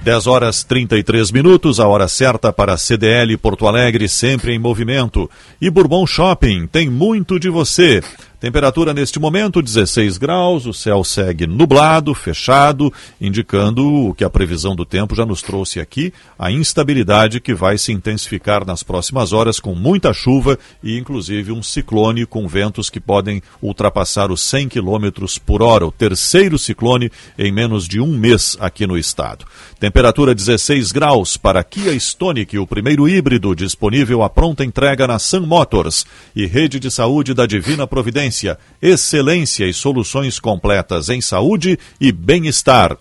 [0.00, 5.30] 10 horas 33 minutos, a hora certa para CDL Porto Alegre, sempre em movimento.
[5.60, 8.02] E Bourbon Shopping tem muito de você.
[8.42, 14.74] Temperatura neste momento 16 graus, o céu segue nublado, fechado, indicando o que a previsão
[14.74, 19.60] do tempo já nos trouxe aqui, a instabilidade que vai se intensificar nas próximas horas
[19.60, 25.24] com muita chuva e inclusive um ciclone com ventos que podem ultrapassar os 100 km
[25.46, 29.44] por hora, o terceiro ciclone em menos de um mês aqui no estado.
[29.78, 35.42] Temperatura 16 graus para Kia Stonic, o primeiro híbrido disponível à pronta entrega na Sun
[35.42, 36.04] Motors
[36.34, 38.31] e rede de saúde da Divina Providência
[38.80, 42.96] excelência e soluções completas em saúde e bem-estar.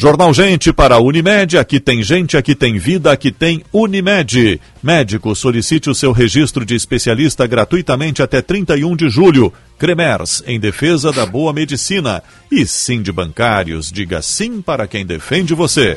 [0.00, 4.58] Jornal Gente para Unimed, aqui tem gente, aqui tem vida, aqui tem Unimed.
[4.82, 9.52] Médico, solicite o seu registro de especialista gratuitamente até 31 de julho.
[9.78, 12.22] Cremers, em defesa da boa medicina.
[12.50, 15.96] E sim de bancários, diga sim para quem defende você.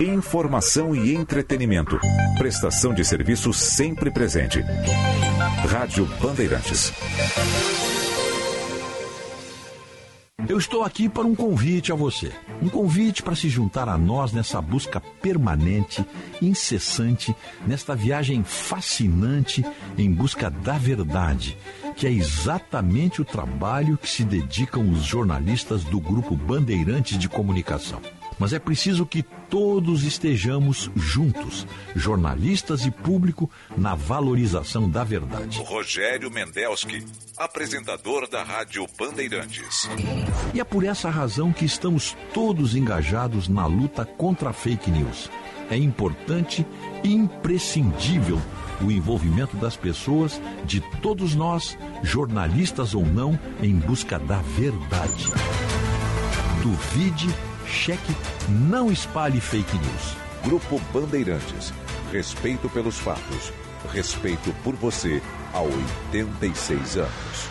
[0.00, 2.00] Informação e entretenimento.
[2.36, 4.60] Prestação de serviço sempre presente.
[5.68, 6.92] Rádio Bandeirantes.
[10.48, 12.32] Eu estou aqui para um convite a você.
[12.62, 16.04] Um convite para se juntar a nós nessa busca permanente,
[16.40, 17.34] incessante,
[17.66, 19.64] nesta viagem fascinante
[19.96, 21.56] em busca da verdade,
[21.94, 28.00] que é exatamente o trabalho que se dedicam os jornalistas do Grupo Bandeirantes de Comunicação
[28.40, 35.60] mas é preciso que todos estejamos juntos, jornalistas e público, na valorização da verdade.
[35.60, 37.04] Rogério Mendelski,
[37.36, 39.86] apresentador da Rádio Bandeirantes.
[40.54, 45.30] E é por essa razão que estamos todos engajados na luta contra a fake news.
[45.70, 46.66] É importante
[47.04, 48.40] e imprescindível
[48.80, 55.26] o envolvimento das pessoas, de todos nós, jornalistas ou não, em busca da verdade.
[56.62, 57.28] Duvide
[57.70, 58.14] cheque,
[58.48, 60.16] não espalhe fake news.
[60.44, 61.72] Grupo Bandeirantes.
[62.12, 63.52] Respeito pelos fatos.
[63.92, 65.22] Respeito por você
[65.52, 67.50] há 86 anos.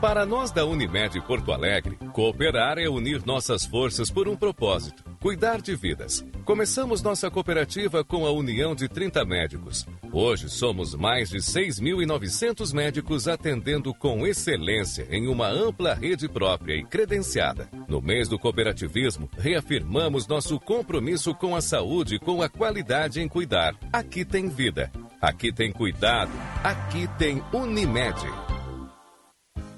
[0.00, 5.60] Para nós da Unimed Porto Alegre, cooperar é unir nossas forças por um propósito: cuidar
[5.60, 6.24] de vidas.
[6.44, 9.86] Começamos nossa cooperativa com a união de 30 médicos.
[10.12, 16.84] Hoje somos mais de 6.900 médicos atendendo com excelência em uma ampla rede própria e
[16.84, 17.68] credenciada.
[17.86, 23.28] No mês do cooperativismo, reafirmamos nosso compromisso com a saúde e com a qualidade em
[23.28, 23.74] cuidar.
[23.92, 24.90] Aqui tem vida,
[25.20, 26.32] aqui tem cuidado,
[26.64, 28.47] aqui tem Unimed.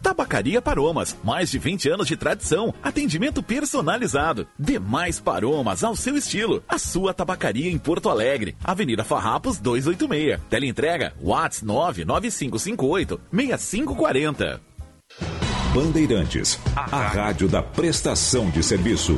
[0.02, 4.46] Tabacaria Paromas, mais de 20 anos de tradição, atendimento personalizado.
[4.58, 6.62] Demais Paromas ao seu estilo.
[6.68, 10.40] A sua tabacaria em Porto Alegre, Avenida Farrapos 286.
[10.48, 14.60] Teleentrega Whats 99558 6540.
[15.74, 19.16] Bandeirantes, a rádio da prestação de serviço.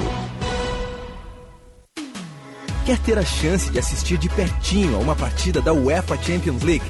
[2.85, 6.85] Quer ter a chance de assistir de pertinho a uma partida da UEFA Champions League?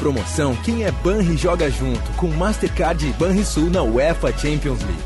[0.00, 4.96] Promoção Quem é Banri joga junto com Mastercard e Banrisul na UEFA Champions League.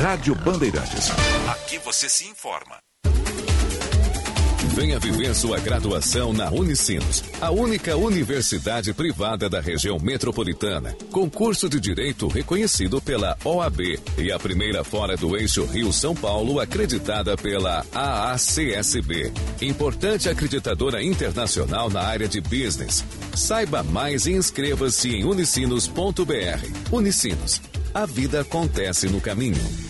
[0.00, 1.10] Rádio Bandeirantes.
[1.46, 2.78] Aqui você se informa.
[4.74, 10.96] Venha viver sua graduação na Unicinos, a única universidade privada da região metropolitana.
[11.12, 17.36] Concurso de Direito reconhecido pela OAB e a primeira fora do eixo Rio-São Paulo acreditada
[17.36, 19.30] pela AACSB.
[19.60, 23.04] Importante acreditadora internacional na área de business.
[23.34, 26.90] Saiba mais e inscreva-se em unicinos.br.
[26.90, 27.60] Unicinos.
[27.92, 29.89] A vida acontece no caminho.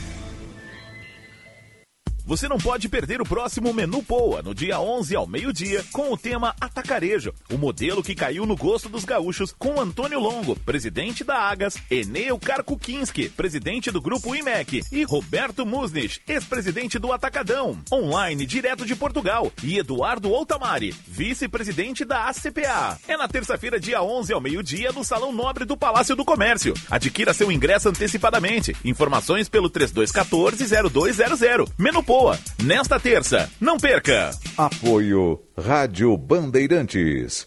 [2.31, 6.17] Você não pode perder o próximo Menu Poa, no dia 11 ao meio-dia, com o
[6.17, 11.37] tema Atacarejo, o modelo que caiu no gosto dos gaúchos, com Antônio Longo, presidente da
[11.37, 18.87] Agas, Eneu Karkukinski, presidente do Grupo IMEC, e Roberto Musnich, ex-presidente do Atacadão, online direto
[18.87, 22.97] de Portugal, e Eduardo Outamari, vice-presidente da ACPA.
[23.09, 26.75] É na terça-feira, dia 11 ao meio-dia, no Salão Nobre do Palácio do Comércio.
[26.89, 28.73] Adquira seu ingresso antecipadamente.
[28.85, 31.69] Informações pelo 3214-0200.
[31.77, 32.20] Menu Poa
[32.63, 33.49] nesta terça.
[33.61, 34.31] Não perca!
[34.57, 37.47] Apoio Rádio Bandeirantes.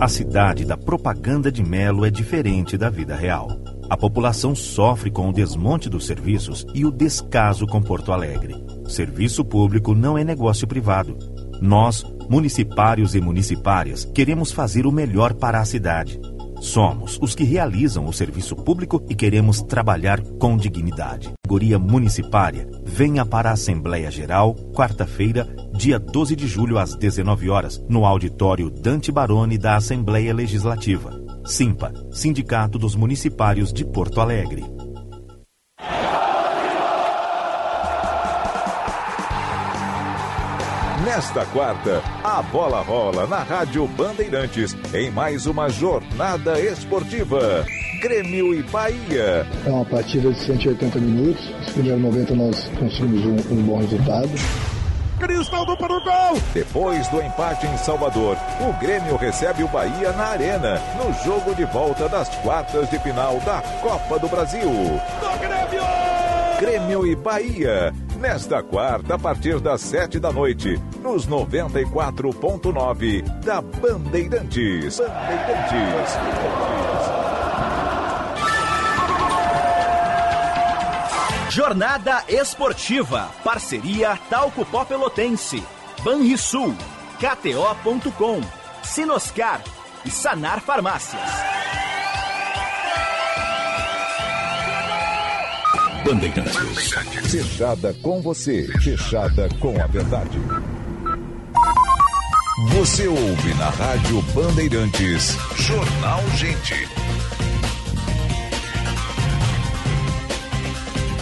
[0.00, 3.48] A cidade da propaganda de Melo é diferente da vida real.
[3.90, 8.54] A população sofre com o desmonte dos serviços e o descaso com Porto Alegre.
[8.88, 11.18] Serviço público não é negócio privado.
[11.60, 16.20] Nós, municipários e municipárias, queremos fazer o melhor para a cidade.
[16.62, 21.32] Somos os que realizam o serviço público e queremos trabalhar com dignidade.
[21.42, 25.44] Categoria Municipária, venha para a Assembleia Geral, quarta-feira,
[25.74, 31.20] dia 12 de julho, às 19 horas, no auditório Dante Baroni da Assembleia Legislativa.
[31.44, 34.62] Simpa, Sindicato dos Municipários de Porto Alegre.
[41.14, 47.66] Nesta quarta, a bola rola na Rádio Bandeirantes em mais uma jornada esportiva.
[48.00, 49.46] Grêmio e Bahia.
[49.66, 51.50] É uma partida de 180 minutos.
[51.50, 54.30] Nos primeiros 90 nós conseguimos um, um bom resultado.
[55.20, 56.42] Cristaldo para o gol!
[56.54, 61.66] Depois do empate em Salvador, o Grêmio recebe o Bahia na Arena, no jogo de
[61.66, 64.62] volta das quartas de final da Copa do Brasil.
[64.62, 66.12] Do Grêmio!
[66.58, 67.92] Grêmio e Bahia.
[68.22, 75.00] Nesta quarta, a partir das sete da noite, nos 94.9 da Bandeirantes.
[75.00, 76.12] Bandeirantes.
[81.50, 83.28] Jornada Esportiva.
[83.42, 85.60] Parceria Talco Pó Pelotense.
[86.04, 86.76] Banrisul.
[87.18, 88.40] KTO.com.
[88.84, 89.60] Sinoscar.
[90.04, 91.81] E Sanar Farmácias.
[96.04, 96.92] Bandeirantes.
[97.30, 100.38] Fechada com você, fechada com a verdade.
[102.70, 105.36] Você ouve na Rádio Bandeirantes.
[105.56, 106.88] Jornal Gente.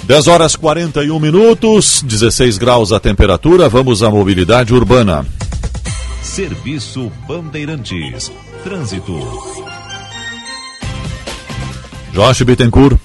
[0.04, 3.68] 10 horas 41 minutos, 16 graus a temperatura.
[3.68, 5.24] Vamos à mobilidade urbana.
[6.20, 8.32] Serviço Bandeirantes.
[8.64, 9.18] Trânsito.
[12.12, 12.98] Jorge Bittencourt.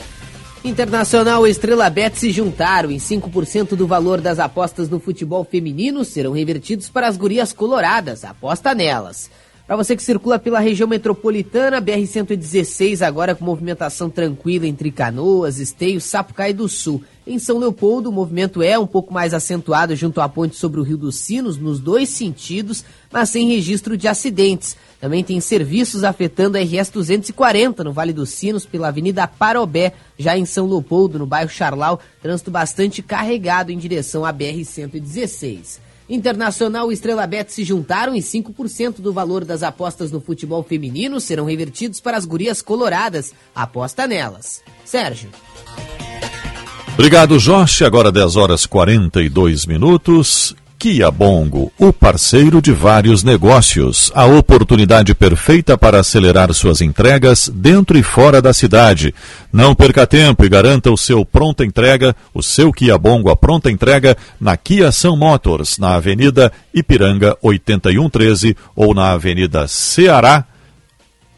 [0.65, 6.03] Internacional e Estrela Bet se juntaram em 5% do valor das apostas no futebol feminino
[6.03, 8.25] serão revertidos para as gurias coloradas.
[8.25, 9.29] Aposta nelas.
[9.67, 16.01] Para você que circula pela região metropolitana, BR-116 agora com movimentação tranquila entre Canoas, Esteio,
[16.01, 17.03] Sapucaí do Sul.
[17.27, 20.83] Em São Leopoldo, o movimento é um pouco mais acentuado junto à ponte sobre o
[20.83, 24.77] Rio dos Sinos, nos dois sentidos, mas sem registro de acidentes.
[25.05, 30.35] Também tem serviços afetando a RS 240 no Vale dos Sinos, pela Avenida Parobé, já
[30.35, 35.77] em São Leopoldo, no bairro Charlau, trânsito bastante carregado em direção à BR-116.
[36.09, 41.19] Internacional e Estrela Bet se juntaram e 5% do valor das apostas no futebol feminino
[41.19, 43.31] serão revertidos para as gurias coloradas.
[43.53, 44.63] Aposta nelas.
[44.83, 45.29] Sérgio.
[46.95, 47.85] Obrigado, Jorge.
[47.85, 50.55] Agora 10 horas 42 minutos.
[50.77, 54.11] Kia Bongo, o parceiro de vários negócios.
[54.13, 59.13] A oportunidade perfeita para acelerar suas entregas dentro e fora da cidade.
[59.51, 63.71] Não perca tempo e garanta o seu pronta entrega, o seu Kia Bongo a pronta
[63.71, 70.45] entrega na Kia São Motors, na Avenida Ipiranga 8113 ou na Avenida Ceará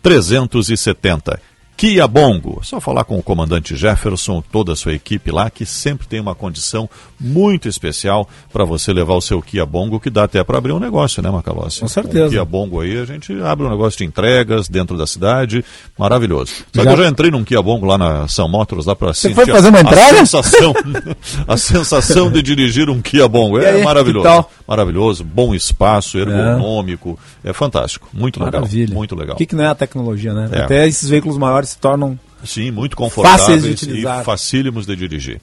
[0.01, 1.39] 370.
[1.77, 2.59] Kia Bongo.
[2.63, 6.33] Só falar com o comandante Jefferson, toda a sua equipe lá, que sempre tem uma
[6.33, 6.89] condição
[7.19, 10.79] muito especial para você levar o seu Kia Bongo, que dá até para abrir um
[10.79, 11.81] negócio, né, Macalossi?
[11.81, 12.21] Com certeza.
[12.21, 15.63] Com o Kia Bongo aí, a gente abre um negócio de entregas dentro da cidade,
[15.95, 16.51] maravilhoso.
[16.73, 16.87] Só já...
[16.87, 19.45] que eu já entrei num Kia Bongo lá na São Motors, lá para sentir foi
[19.45, 20.01] fazer uma entrega?
[20.01, 20.73] a sensação,
[21.47, 23.59] a sensação de dirigir um Kia Bongo.
[23.59, 24.47] É aí, maravilhoso.
[24.67, 28.61] Maravilhoso, bom espaço, ergonômico, é, é fantástico, muito legal.
[28.61, 28.95] Maravilha.
[28.95, 29.35] Muito legal.
[29.35, 30.49] O que, que não é a tecnologia, né?
[30.51, 30.61] É.
[30.61, 35.41] Até esses veículos maiores se tornam Sim, muito confortáveis e facílimos de dirigir.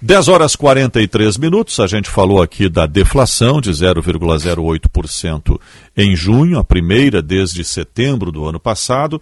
[0.00, 5.60] 10 horas 43 minutos, a gente falou aqui da deflação de 0,08%
[5.96, 9.20] em junho, a primeira desde setembro do ano passado,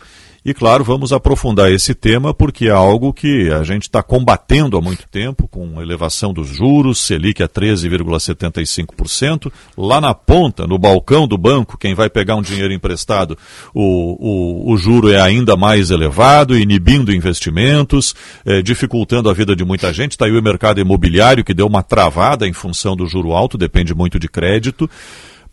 [0.48, 4.80] e claro, vamos aprofundar esse tema porque é algo que a gente está combatendo há
[4.80, 9.52] muito tempo, com elevação dos juros, Selic a 13,75%.
[9.76, 13.36] Lá na ponta, no balcão do banco, quem vai pegar um dinheiro emprestado,
[13.74, 18.14] o, o, o juro é ainda mais elevado, inibindo investimentos,
[18.46, 20.12] é, dificultando a vida de muita gente.
[20.12, 23.94] Está aí o mercado imobiliário que deu uma travada em função do juro alto, depende
[23.94, 24.88] muito de crédito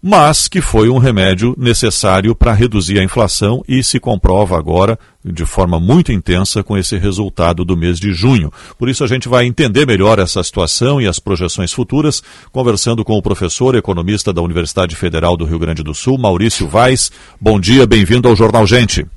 [0.07, 5.43] mas que foi um remédio necessário para reduzir a inflação e se comprova agora de
[5.47, 8.51] forma muito intensa com esse resultado do mês de junho.
[8.77, 12.21] Por isso a gente vai entender melhor essa situação e as projeções futuras,
[12.51, 17.11] conversando com o professor economista da Universidade Federal do Rio Grande do Sul, Maurício Vaz.
[17.41, 19.07] Bom dia, bem-vindo ao Jornal Gente.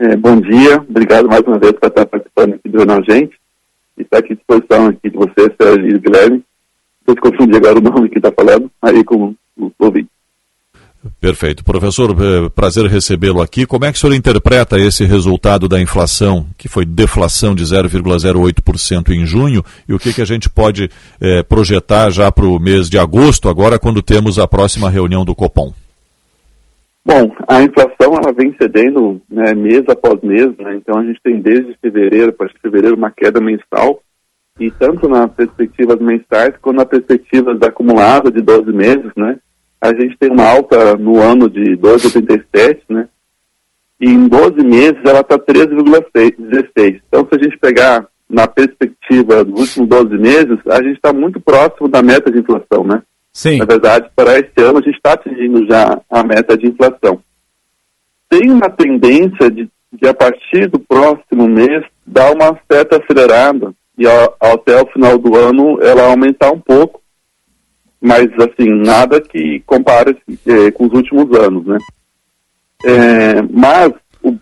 [0.00, 3.38] É, bom dia, obrigado mais uma vez por estar participando aqui do Jornal Gente
[3.96, 6.42] e aqui à disposição aqui de vocês, Sérgio e Guilherme.
[7.06, 9.36] Vocês confundem agora o nome que está falando, aí com
[9.78, 10.08] ouvinte.
[11.20, 11.62] Perfeito.
[11.62, 13.66] Professor, eh, prazer recebê-lo aqui.
[13.66, 19.10] Como é que o senhor interpreta esse resultado da inflação, que foi deflação de 0,08%
[19.10, 20.88] em junho, e o que, que a gente pode
[21.20, 25.34] eh, projetar já para o mês de agosto, agora quando temos a próxima reunião do
[25.34, 25.72] Copom?
[27.06, 31.38] Bom, a inflação ela vem cedendo né, mês após mês, né, então a gente tem
[31.38, 34.00] desde fevereiro, para fevereiro, uma queda mensal,
[34.58, 39.38] e tanto nas perspectivas mensais quanto nas perspectivas acumuladas de 12 meses, né,
[39.80, 43.08] a gente tem uma alta no ano de 2,87, né?
[44.00, 47.02] E em 12 meses ela está 13,16.
[47.06, 51.38] Então, se a gente pegar na perspectiva dos últimos 12 meses, a gente está muito
[51.38, 53.02] próximo da meta de inflação, né?
[53.32, 53.58] Sim.
[53.58, 57.20] Na verdade, para esse ano, a gente está atingindo já a meta de inflação.
[58.28, 64.06] Tem uma tendência de, de a partir do próximo mês, dar uma certa acelerada e
[64.06, 67.04] ao, até o final do ano ela aumentar um pouco
[68.04, 70.14] mas assim, nada que compare
[70.46, 71.78] é, com os últimos anos, né?
[72.84, 74.36] É, mas, o,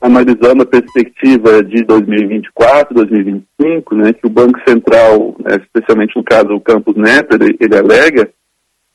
[0.00, 6.50] analisando a perspectiva de 2024, 2025, né, que o Banco Central, né, especialmente no caso
[6.50, 8.30] do Campus Neto, ele, ele alega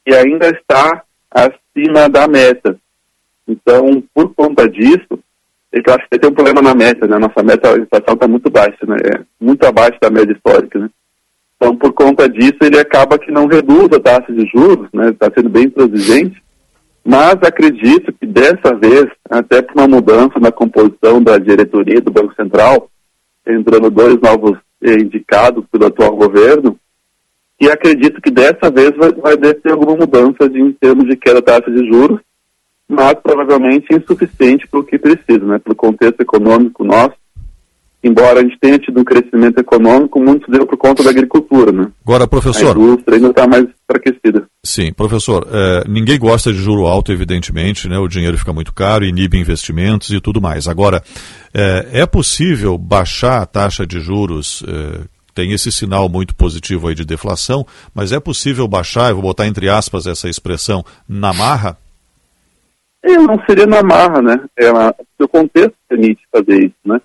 [0.06, 2.80] que ainda está acima da meta.
[3.46, 5.20] Então, por conta disso,
[5.86, 7.18] eu acho que tem um problema na meta, né?
[7.18, 8.98] Nossa meta, a inflação está muito baixa, né?
[9.14, 10.90] É muito abaixo da média histórica, né?
[11.58, 15.10] Então, por conta disso, ele acaba que não reduz a taxa de juros, né?
[15.10, 16.42] Está sendo bem intransigente.
[17.04, 22.34] Mas acredito que dessa vez, até por uma mudança na composição da diretoria do Banco
[22.36, 22.90] Central,
[23.46, 26.80] entrando dois novos eh, indicados pelo atual governo,
[27.60, 31.42] e acredito que dessa vez vai, vai ter alguma mudança de, em termos de queda
[31.42, 32.20] da taxa de juros,
[32.88, 35.60] mas provavelmente insuficiente para o que precisa, né?
[35.60, 37.16] Pelo contexto econômico nosso,
[38.04, 41.88] embora a gente tenha tido um crescimento econômico, muito deu por conta da agricultura, né?
[42.06, 42.78] Agora, professor...
[42.78, 44.46] A indústria ainda está mais enfraquecida.
[44.64, 47.98] Sim, professor, é, ninguém gosta de juro alto, evidentemente, né?
[47.98, 50.68] O dinheiro fica muito caro, inibe investimentos e tudo mais.
[50.68, 51.02] Agora,
[51.54, 54.64] é, é possível baixar a taxa de juros...
[54.68, 59.24] É, tem esse sinal muito positivo aí de deflação, mas é possível baixar, eu vou
[59.24, 61.78] botar entre aspas essa expressão, na marra?
[63.06, 64.42] É, não seria na marra, né?
[64.58, 64.72] É,
[65.24, 67.00] o contexto permite fazer isso, né?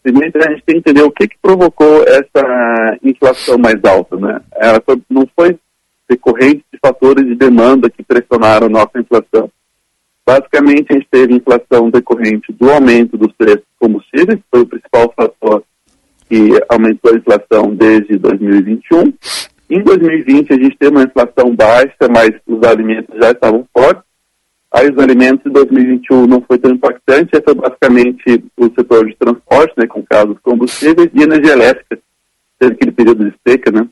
[0.00, 4.16] Primeiro, a gente tem que entender o que, que provocou essa inflação mais alta.
[4.16, 4.38] Né?
[4.54, 5.58] Ela não foi
[6.06, 9.50] decorrente de fatores de demanda que pressionaram nossa inflação.
[10.26, 15.12] Basicamente, a gente teve inflação decorrente do aumento dos preços de combustíveis, foi o principal
[15.16, 15.64] fator
[16.28, 19.12] que aumentou a inflação desde 2021.
[19.70, 24.04] Em 2020, a gente teve uma inflação baixa, mas os alimentos já estavam fortes.
[24.74, 29.72] Aí os alimentos em 2021 não foi tão impactante, é basicamente o setor de transporte,
[29.76, 31.96] né, com casos combustíveis, e energia elétrica
[32.58, 33.86] teve aquele período de seca, né?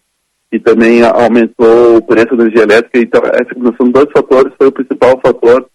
[0.50, 2.98] E também aumentou o preço da energia elétrica.
[2.98, 5.68] Então, essa combinação de dois fatores foi o principal fator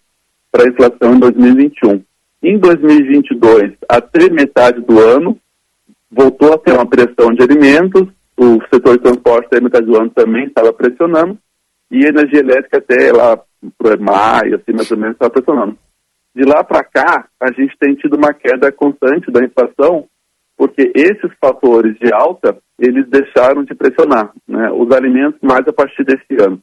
[0.52, 2.02] para a inflação em 2021.
[2.42, 5.38] Em 2022, até metade do ano,
[6.10, 8.06] voltou a ter uma pressão de alimentos,
[8.36, 11.38] o setor de transporte até metade do ano também estava pressionando,
[11.90, 13.40] e a energia elétrica até lá
[13.76, 15.76] para maio, assim, mais ou menos, estava pressionando.
[16.34, 20.06] De lá para cá, a gente tem tido uma queda constante da inflação,
[20.56, 24.70] porque esses fatores de alta, eles deixaram de pressionar, né?
[24.70, 26.60] Os alimentos mais a partir desse ano.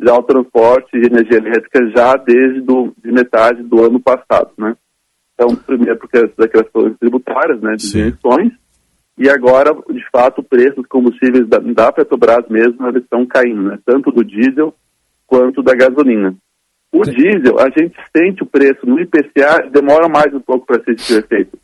[0.00, 4.76] Já o transporte e energia elétrica já desde do, de metade do ano passado, né?
[5.34, 8.52] Então, primeiro porque das questões tributárias, né, de emissões,
[9.18, 13.62] e agora, de fato, o preço dos combustíveis da, da Petrobras mesmo, eles estão caindo,
[13.62, 13.78] né?
[13.84, 14.74] Tanto do diesel
[15.26, 16.34] quanto da gasolina.
[16.92, 17.12] O Sim.
[17.12, 21.18] diesel, a gente sente o preço no IPCA, demora mais um pouco para ser esse
[21.18, 21.58] efeito.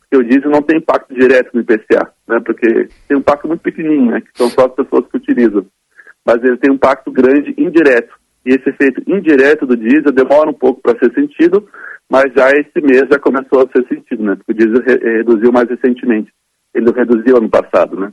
[0.00, 2.40] Porque o diesel não tem impacto direto no IPCA, né?
[2.44, 4.20] Porque tem um impacto muito pequenininho, né?
[4.20, 5.66] Que são só as pessoas que utilizam.
[6.24, 8.14] Mas ele tem um impacto grande indireto.
[8.44, 11.68] E esse efeito indireto do diesel demora um pouco para ser sentido,
[12.08, 14.36] mas já esse mês já começou a ser sentido, né?
[14.36, 16.30] Porque o diesel re reduziu mais recentemente
[16.76, 18.12] ele reduziu ano passado, né?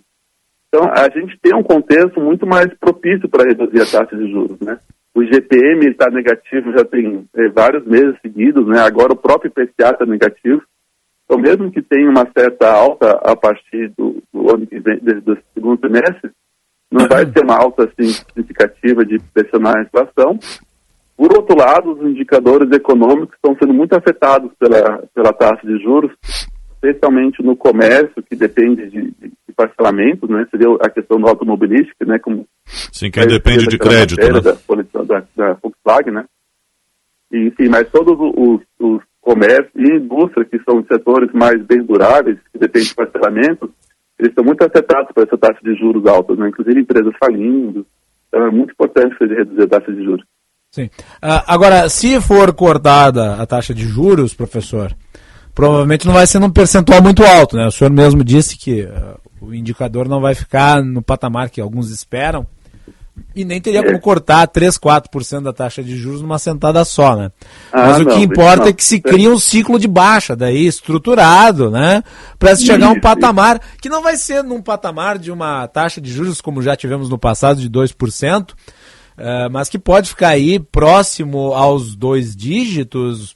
[0.73, 4.59] Então, a gente tem um contexto muito mais propício para reduzir a taxa de juros,
[4.59, 4.79] né?
[5.13, 8.79] O GPM está negativo já tem é, vários meses seguidos, né?
[8.79, 10.63] Agora o próprio IPCA está negativo.
[11.25, 15.37] Então, mesmo que tenha uma certa alta a partir do, do ano que vem, do
[15.53, 16.31] segundo semestre,
[16.91, 20.39] não vai ser uma alta assim, significativa de pressionar a inflação.
[21.15, 26.11] Por outro lado, os indicadores econômicos estão sendo muito afetados pela, pela taxa de juros,
[26.83, 30.45] especialmente no comércio, que depende de, de, parcelamentos, né?
[30.51, 32.19] Seria a questão do automobilístico, né?
[32.19, 34.41] Como Sim, quem depende de crédito, né?
[34.41, 36.25] Da, da, da, Volkswagen, né?
[37.31, 41.83] E, enfim, mas todos os, os comércios e indústria, que são os setores mais bem
[41.83, 43.69] duráveis, que dependem de parcelamentos,
[44.19, 46.49] eles estão muito afetados por essa taxa de juros alta, né?
[46.49, 47.85] Inclusive empresas falindo.
[48.27, 50.25] Então é muito importante reduzir a taxa de juros.
[50.71, 50.85] Sim.
[50.85, 54.91] Uh, agora, se for cortada a taxa de juros, professor,
[55.53, 57.67] provavelmente não vai ser num percentual muito alto, né?
[57.67, 61.89] O senhor mesmo disse que uh, o indicador não vai ficar no patamar que alguns
[61.89, 62.47] esperam
[63.35, 67.31] e nem teria como cortar 3, 4% da taxa de juros numa sentada só, né?
[67.71, 68.67] Ah, Mas o não, que importa não.
[68.67, 72.03] é que se cria um ciclo de baixa, daí estruturado, né?
[72.37, 76.01] Para se chegar a um patamar que não vai ser num patamar de uma taxa
[76.01, 78.55] de juros como já tivemos no passado de 2%, uh,
[79.51, 83.35] mas que pode ficar aí próximo aos dois dígitos,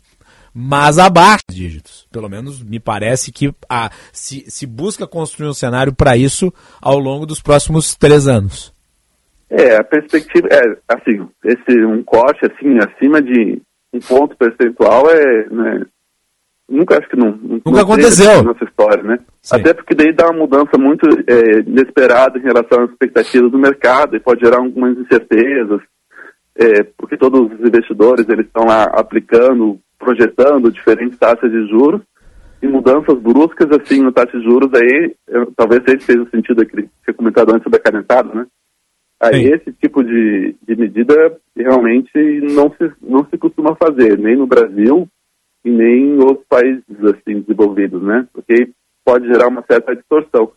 [0.59, 2.07] mas abaixo dos dígitos.
[2.11, 6.51] Pelo menos me parece que a, se, se busca construir um cenário para isso
[6.81, 8.73] ao longo dos próximos três anos.
[9.51, 13.61] É, a perspectiva é assim, esse um corte assim acima de
[13.93, 15.85] um ponto percentual é, né,
[16.67, 19.19] nunca acho que não nunca não aconteceu nessa história, né?
[19.43, 19.57] Sim.
[19.57, 24.15] Até porque daí dá uma mudança muito é, inesperada em relação às expectativas do mercado
[24.15, 25.81] e pode gerar algumas incertezas,
[26.57, 32.01] é, porque todos os investidores eles estão lá aplicando projetando diferentes taxas de juros
[32.61, 36.65] e mudanças bruscas assim no taxa de juros aí eu, talvez seja fez o sentido
[36.65, 38.47] que você comentado antes sobre a canetada, né?
[39.19, 39.53] Aí Sim.
[39.53, 42.11] esse tipo de, de medida realmente
[42.53, 45.07] não se não se costuma fazer nem no Brasil
[45.65, 48.27] e nem em outros países assim desenvolvidos, né?
[48.31, 48.69] Porque
[49.03, 50.51] pode gerar uma certa distorção.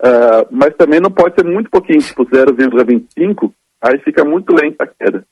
[0.00, 4.86] Uh, mas também não pode ser muito pouquinho, tipo 0,25, aí fica muito lenta a
[4.86, 5.24] queda.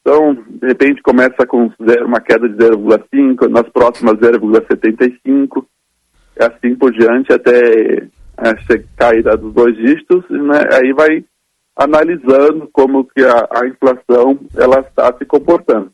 [0.00, 5.64] Então, de repente, começa com zero, uma queda de 0,5, nas próximas 0,75,
[6.38, 10.60] assim por diante, até é, cair dos dois dígitos, né?
[10.72, 11.24] aí vai
[11.74, 15.90] analisando como que a, a inflação ela está se comportando.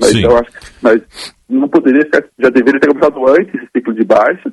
[0.00, 0.24] Mas, Sim.
[0.24, 4.04] eu acho que, mas não poderia ficar, já deveria ter começado antes esse ciclo de
[4.04, 4.50] baixa,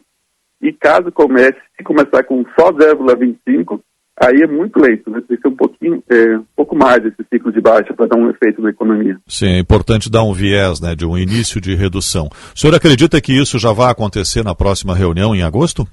[0.61, 3.79] e caso comece, se começar com só 0,25,
[4.19, 5.21] aí é muito lento, né?
[5.27, 8.61] Ser um pouquinho, é, um pouco mais esse ciclo de baixa para dar um efeito
[8.61, 9.17] na economia.
[9.27, 12.29] Sim, é importante dar um viés, né, de um início de redução.
[12.53, 15.87] O senhor acredita que isso já vai acontecer na próxima reunião em agosto?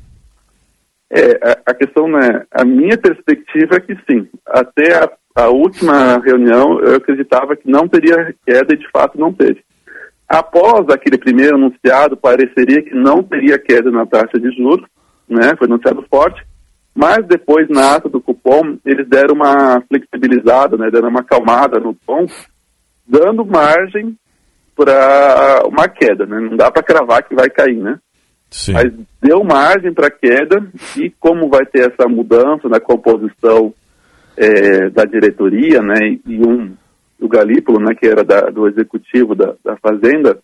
[1.08, 4.26] É, a, a questão, né, a minha perspectiva é que sim.
[4.46, 9.32] Até a, a última reunião eu acreditava que não teria queda e de fato não
[9.32, 9.64] teve.
[10.28, 14.84] Após aquele primeiro anunciado, pareceria que não teria queda na taxa de juros,
[15.28, 15.54] né?
[15.56, 16.44] Foi anunciado forte
[16.96, 21.94] mas depois, na ata do cupom, eles deram uma flexibilizada, né, deram uma acalmada no
[22.06, 22.24] tom,
[23.06, 24.16] dando margem
[24.74, 26.24] para uma queda.
[26.24, 26.40] Né?
[26.40, 27.98] Não dá para cravar que vai cair, né?
[28.50, 28.72] Sim.
[28.72, 28.90] Mas
[29.20, 30.66] deu margem para queda
[30.96, 33.74] e como vai ter essa mudança na composição
[34.34, 36.74] é, da diretoria, né, e um
[37.18, 40.38] o Galípolo, né, que era da, do executivo da, da Fazenda,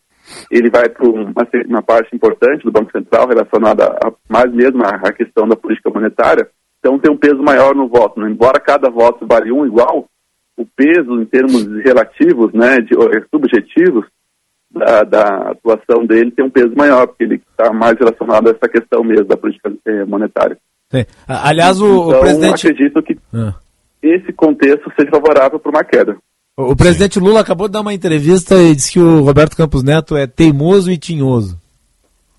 [0.50, 1.32] ele vai para uma,
[1.66, 6.48] uma, parte importante do Banco Central relacionada a, mais mesmo à, questão da política monetária,
[6.78, 8.20] Então tem um peso maior no voto.
[8.20, 8.30] Né?
[8.30, 10.06] Embora cada voto valha um igual,
[10.56, 12.94] o peso em termos relativos, né, de,
[13.30, 14.06] subjetivos,
[14.70, 18.68] da, da, atuação dele tem um peso maior, porque ele está mais relacionado a essa
[18.68, 20.56] questão mesmo da política eh, monetária.
[20.90, 21.04] Sim.
[21.28, 22.68] Aliás, o, então, presidente.
[22.68, 23.54] acredito que ah.
[24.02, 26.16] esse contexto seja favorável para uma queda.
[26.56, 30.14] O, presidente Lula acabou de dar uma entrevista e disse que o Roberto Campos Neto
[30.14, 31.58] é teimoso e tinhoso.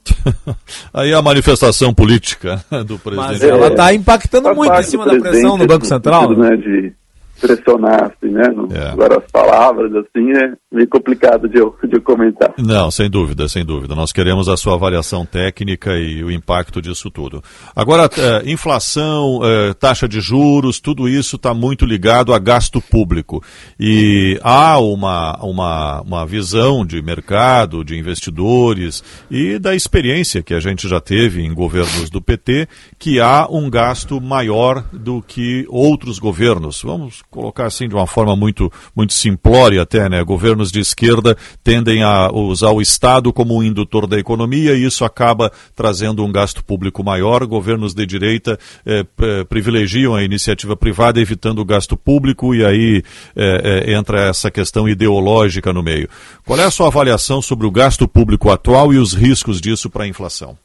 [0.94, 3.32] Aí a manifestação política do presidente.
[3.32, 6.28] Mas ela está impactando muito em cima da pressão no Banco Central.
[6.28, 6.94] Sentido, né, de
[7.40, 8.48] pressionar, assim, né?
[8.50, 8.92] No, É.
[8.92, 12.54] Agora as palavras, assim, é meio complicado de eu, de eu comentar.
[12.58, 13.96] Não, sem dúvida, sem dúvida.
[13.96, 17.44] Nós queremos a sua avaliação técnica e o impacto disso tudo.
[17.76, 23.44] Agora, eh, inflação, eh, taxa de juros, tudo isso está muito ligado a gasto público.
[23.80, 30.60] E há uma, uma, uma visão de mercado, de investidores e da experiência que a
[30.60, 36.20] gente já teve em governos do PT, que há um gasto maior do que outros
[36.20, 36.82] governos.
[36.82, 40.24] Vamos colocar assim de uma forma muito, muito simplória até, né?
[40.24, 45.04] Governos de esquerda tendem a usar o Estado como um indutor da economia e isso
[45.04, 47.44] acaba trazendo um gasto público maior.
[47.48, 49.04] Governos de direita eh,
[49.50, 53.04] privilegiam a iniciativa privada, evitando o gasto público e aí
[53.36, 56.08] eh, eh, entra essa questão ideológica no meio.
[56.46, 60.04] Qual é a sua avaliação sobre o gasto público atual e os riscos disso para
[60.04, 60.56] a inflação?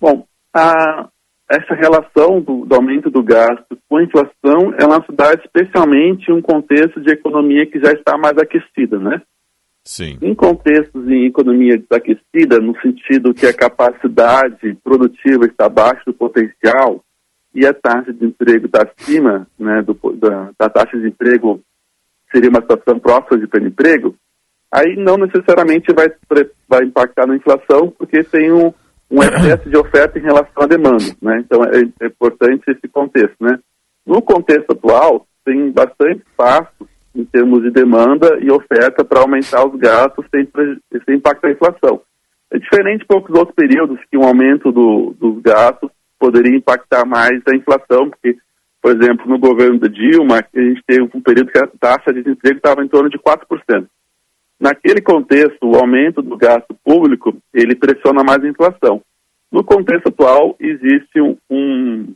[0.00, 0.24] Bom,
[0.54, 1.08] a,
[1.50, 6.34] essa relação do, do aumento do gasto com a inflação, ela se dá especialmente em
[6.34, 9.20] um contexto de economia que já está mais aquecida, né?
[9.84, 10.18] Sim.
[10.22, 17.04] Em contextos em economia desaquecida, no sentido que a capacidade produtiva está abaixo do potencial
[17.54, 21.60] e a taxa de emprego está acima né, do, da, da taxa de emprego,
[22.32, 24.16] seria uma situação próxima de pleno emprego,
[24.72, 26.08] aí não necessariamente vai,
[26.66, 28.72] vai impactar na inflação, porque tem um,
[29.10, 31.04] um excesso de oferta em relação à demanda.
[31.20, 31.44] Né?
[31.44, 33.36] Então é, é importante esse contexto.
[33.40, 33.58] Né?
[34.06, 39.78] No contexto atual, tem bastante espaço em termos de demanda e oferta para aumentar os
[39.78, 40.48] gastos sem,
[41.04, 42.00] sem impactar a inflação.
[42.52, 47.40] É diferente de poucos outros períodos que um aumento do, dos gastos poderia impactar mais
[47.46, 48.36] a inflação, porque,
[48.80, 52.22] por exemplo, no governo da Dilma, a gente teve um período que a taxa de
[52.22, 53.86] desemprego estava em torno de 4%.
[54.58, 59.02] Naquele contexto, o aumento do gasto público, ele pressiona mais a inflação.
[59.50, 62.14] No contexto atual, existe um, um,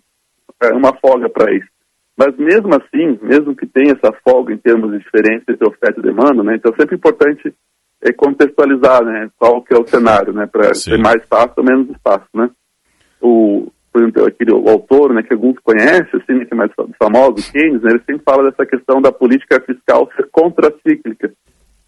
[0.63, 1.69] é, uma folga para isso.
[2.17, 6.03] Mas mesmo assim, mesmo que tenha essa folga em termos de diferença entre oferta e
[6.03, 7.55] demanda, né, então é sempre importante
[8.03, 11.89] é, contextualizar né, qual que é o cenário, né, para ter mais espaço ou menos
[11.91, 12.27] espaço.
[12.35, 12.51] Né.
[13.21, 17.53] O, por exemplo, aquele o autor né, que alguns conhecem, assim, que é mais famoso,
[17.53, 21.33] Keynes, né, ele sempre fala dessa questão da política fiscal ser contracíclica.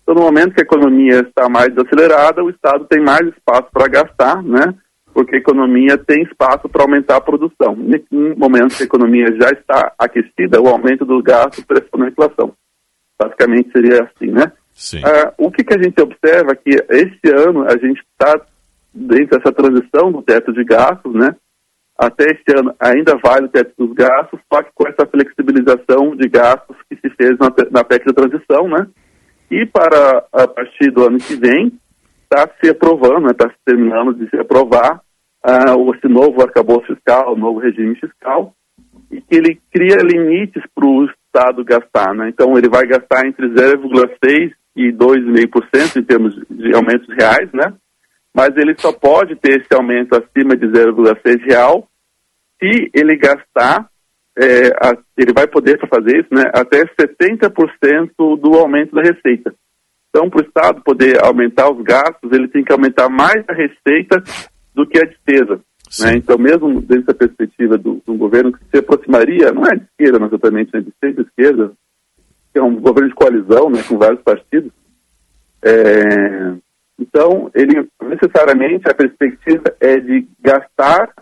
[0.03, 3.89] Então, no momento que a economia está mais acelerada, o Estado tem mais espaço para
[3.89, 4.75] gastar, né?
[5.13, 7.77] Porque a economia tem espaço para aumentar a produção.
[8.11, 12.53] No momento que a economia já está aquecida, o aumento do gasto pressiona a inflação.
[13.19, 14.53] Basicamente seria assim, né?
[14.73, 15.03] Sim.
[15.05, 18.41] Ah, o que, que a gente observa é que esse ano a gente está
[18.95, 21.35] dentro dessa transição do teto de gastos, né?
[21.99, 26.29] Até este ano ainda vale o teto dos gastos, só que com essa flexibilização de
[26.29, 28.87] gastos que se fez na, na PEC da transição, né?
[29.51, 31.73] E para a partir do ano que vem,
[32.23, 35.01] está se aprovando, está se terminando de se aprovar
[35.77, 38.55] o- esse novo arcabouço fiscal, o novo regime fiscal,
[39.11, 42.15] e que ele cria limites para o Estado gastar.
[42.15, 42.29] Né?
[42.29, 47.75] Então, ele vai gastar entre 0,6% e 2,5% em termos de aumentos reais, né?
[48.35, 51.89] mas ele só pode ter esse aumento acima de 0,6 real
[52.63, 53.89] se ele gastar,
[54.41, 59.55] é, a- ele vai poder fazer isso, né, até 70% do aumento da receita.
[60.09, 64.23] Então, para o Estado poder aumentar os gastos, ele tem que aumentar mais a receita
[64.75, 65.61] do que a despesa.
[66.01, 66.17] Né?
[66.17, 69.85] Então, mesmo dentro da perspectiva do, de um governo que se aproximaria, não é de
[69.85, 71.73] esquerda, mas exatamente, né, de centro-esquerda,
[72.53, 74.73] que é um governo de coalizão, né, com vários partidos,
[75.63, 76.55] é,
[76.99, 81.13] então, ele necessariamente a perspectiva é de gastar,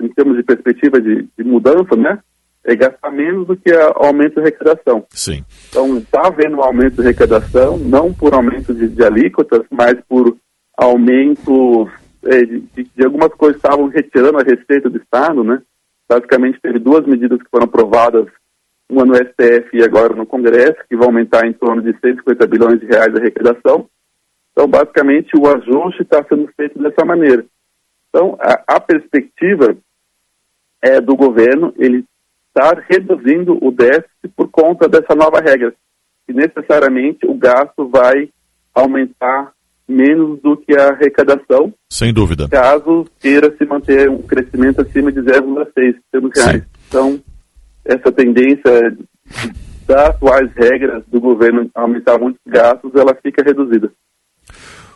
[0.00, 2.18] em termos de perspectiva de, de mudança, né?
[2.68, 5.06] É gastar menos do que a- o aumento de arrecadação.
[5.10, 5.44] Sim.
[5.68, 10.36] Então, está havendo um aumento de arrecadação, não por aumento de, de alíquotas, mas por
[10.76, 11.88] aumento
[12.24, 15.62] é, de, de- algumas coisas que estavam retirando a receita do Estado, né?
[16.08, 18.26] Basicamente, teve duas medidas que foram aprovadas,
[18.90, 22.80] uma no STF e agora no Congresso, que vão aumentar em torno de 150 bilhões
[22.80, 23.88] de reais de arrecadação.
[24.52, 27.44] Então, basicamente, o ajuste está sendo feito dessa maneira.
[28.08, 29.76] Então, a, a perspectiva
[30.82, 32.04] é do governo ele
[32.56, 35.74] estar reduzindo o déficit por conta dessa nova regra.
[36.28, 38.30] E necessariamente o gasto vai
[38.74, 39.52] aumentar
[39.88, 42.48] menos do que a arrecadação, Sem dúvida.
[42.48, 46.62] caso queira se manter um crescimento acima de 0,6 termos reais.
[46.88, 47.20] Então,
[47.84, 48.96] essa tendência
[49.86, 53.90] das atuais regras do governo aumentar muitos gastos, ela fica reduzida.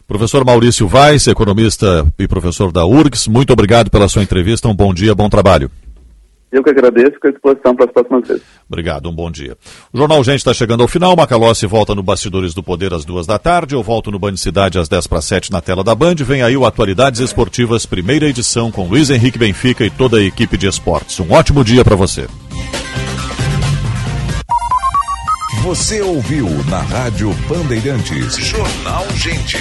[0.09, 4.67] Professor Maurício Vaz, economista e professor da URGS, muito obrigado pela sua entrevista.
[4.67, 5.71] Um bom dia, bom trabalho.
[6.53, 8.43] Eu que agradeço, fico à disposição para as próximas vezes.
[8.69, 9.57] Obrigado, um bom dia.
[9.93, 11.15] O Jornal Gente está chegando ao final.
[11.15, 13.75] Macalossi volta no Bastidores do Poder às duas da tarde.
[13.75, 16.17] Eu volto no Band Cidade às 10 para 7 na tela da Band.
[16.17, 20.57] Vem aí o Atualidades Esportivas, primeira edição, com Luiz Henrique Benfica e toda a equipe
[20.57, 21.21] de esportes.
[21.21, 22.27] Um ótimo dia para você.
[25.63, 28.37] Você ouviu na Rádio Bandeirantes.
[28.37, 29.59] Jornal Gente.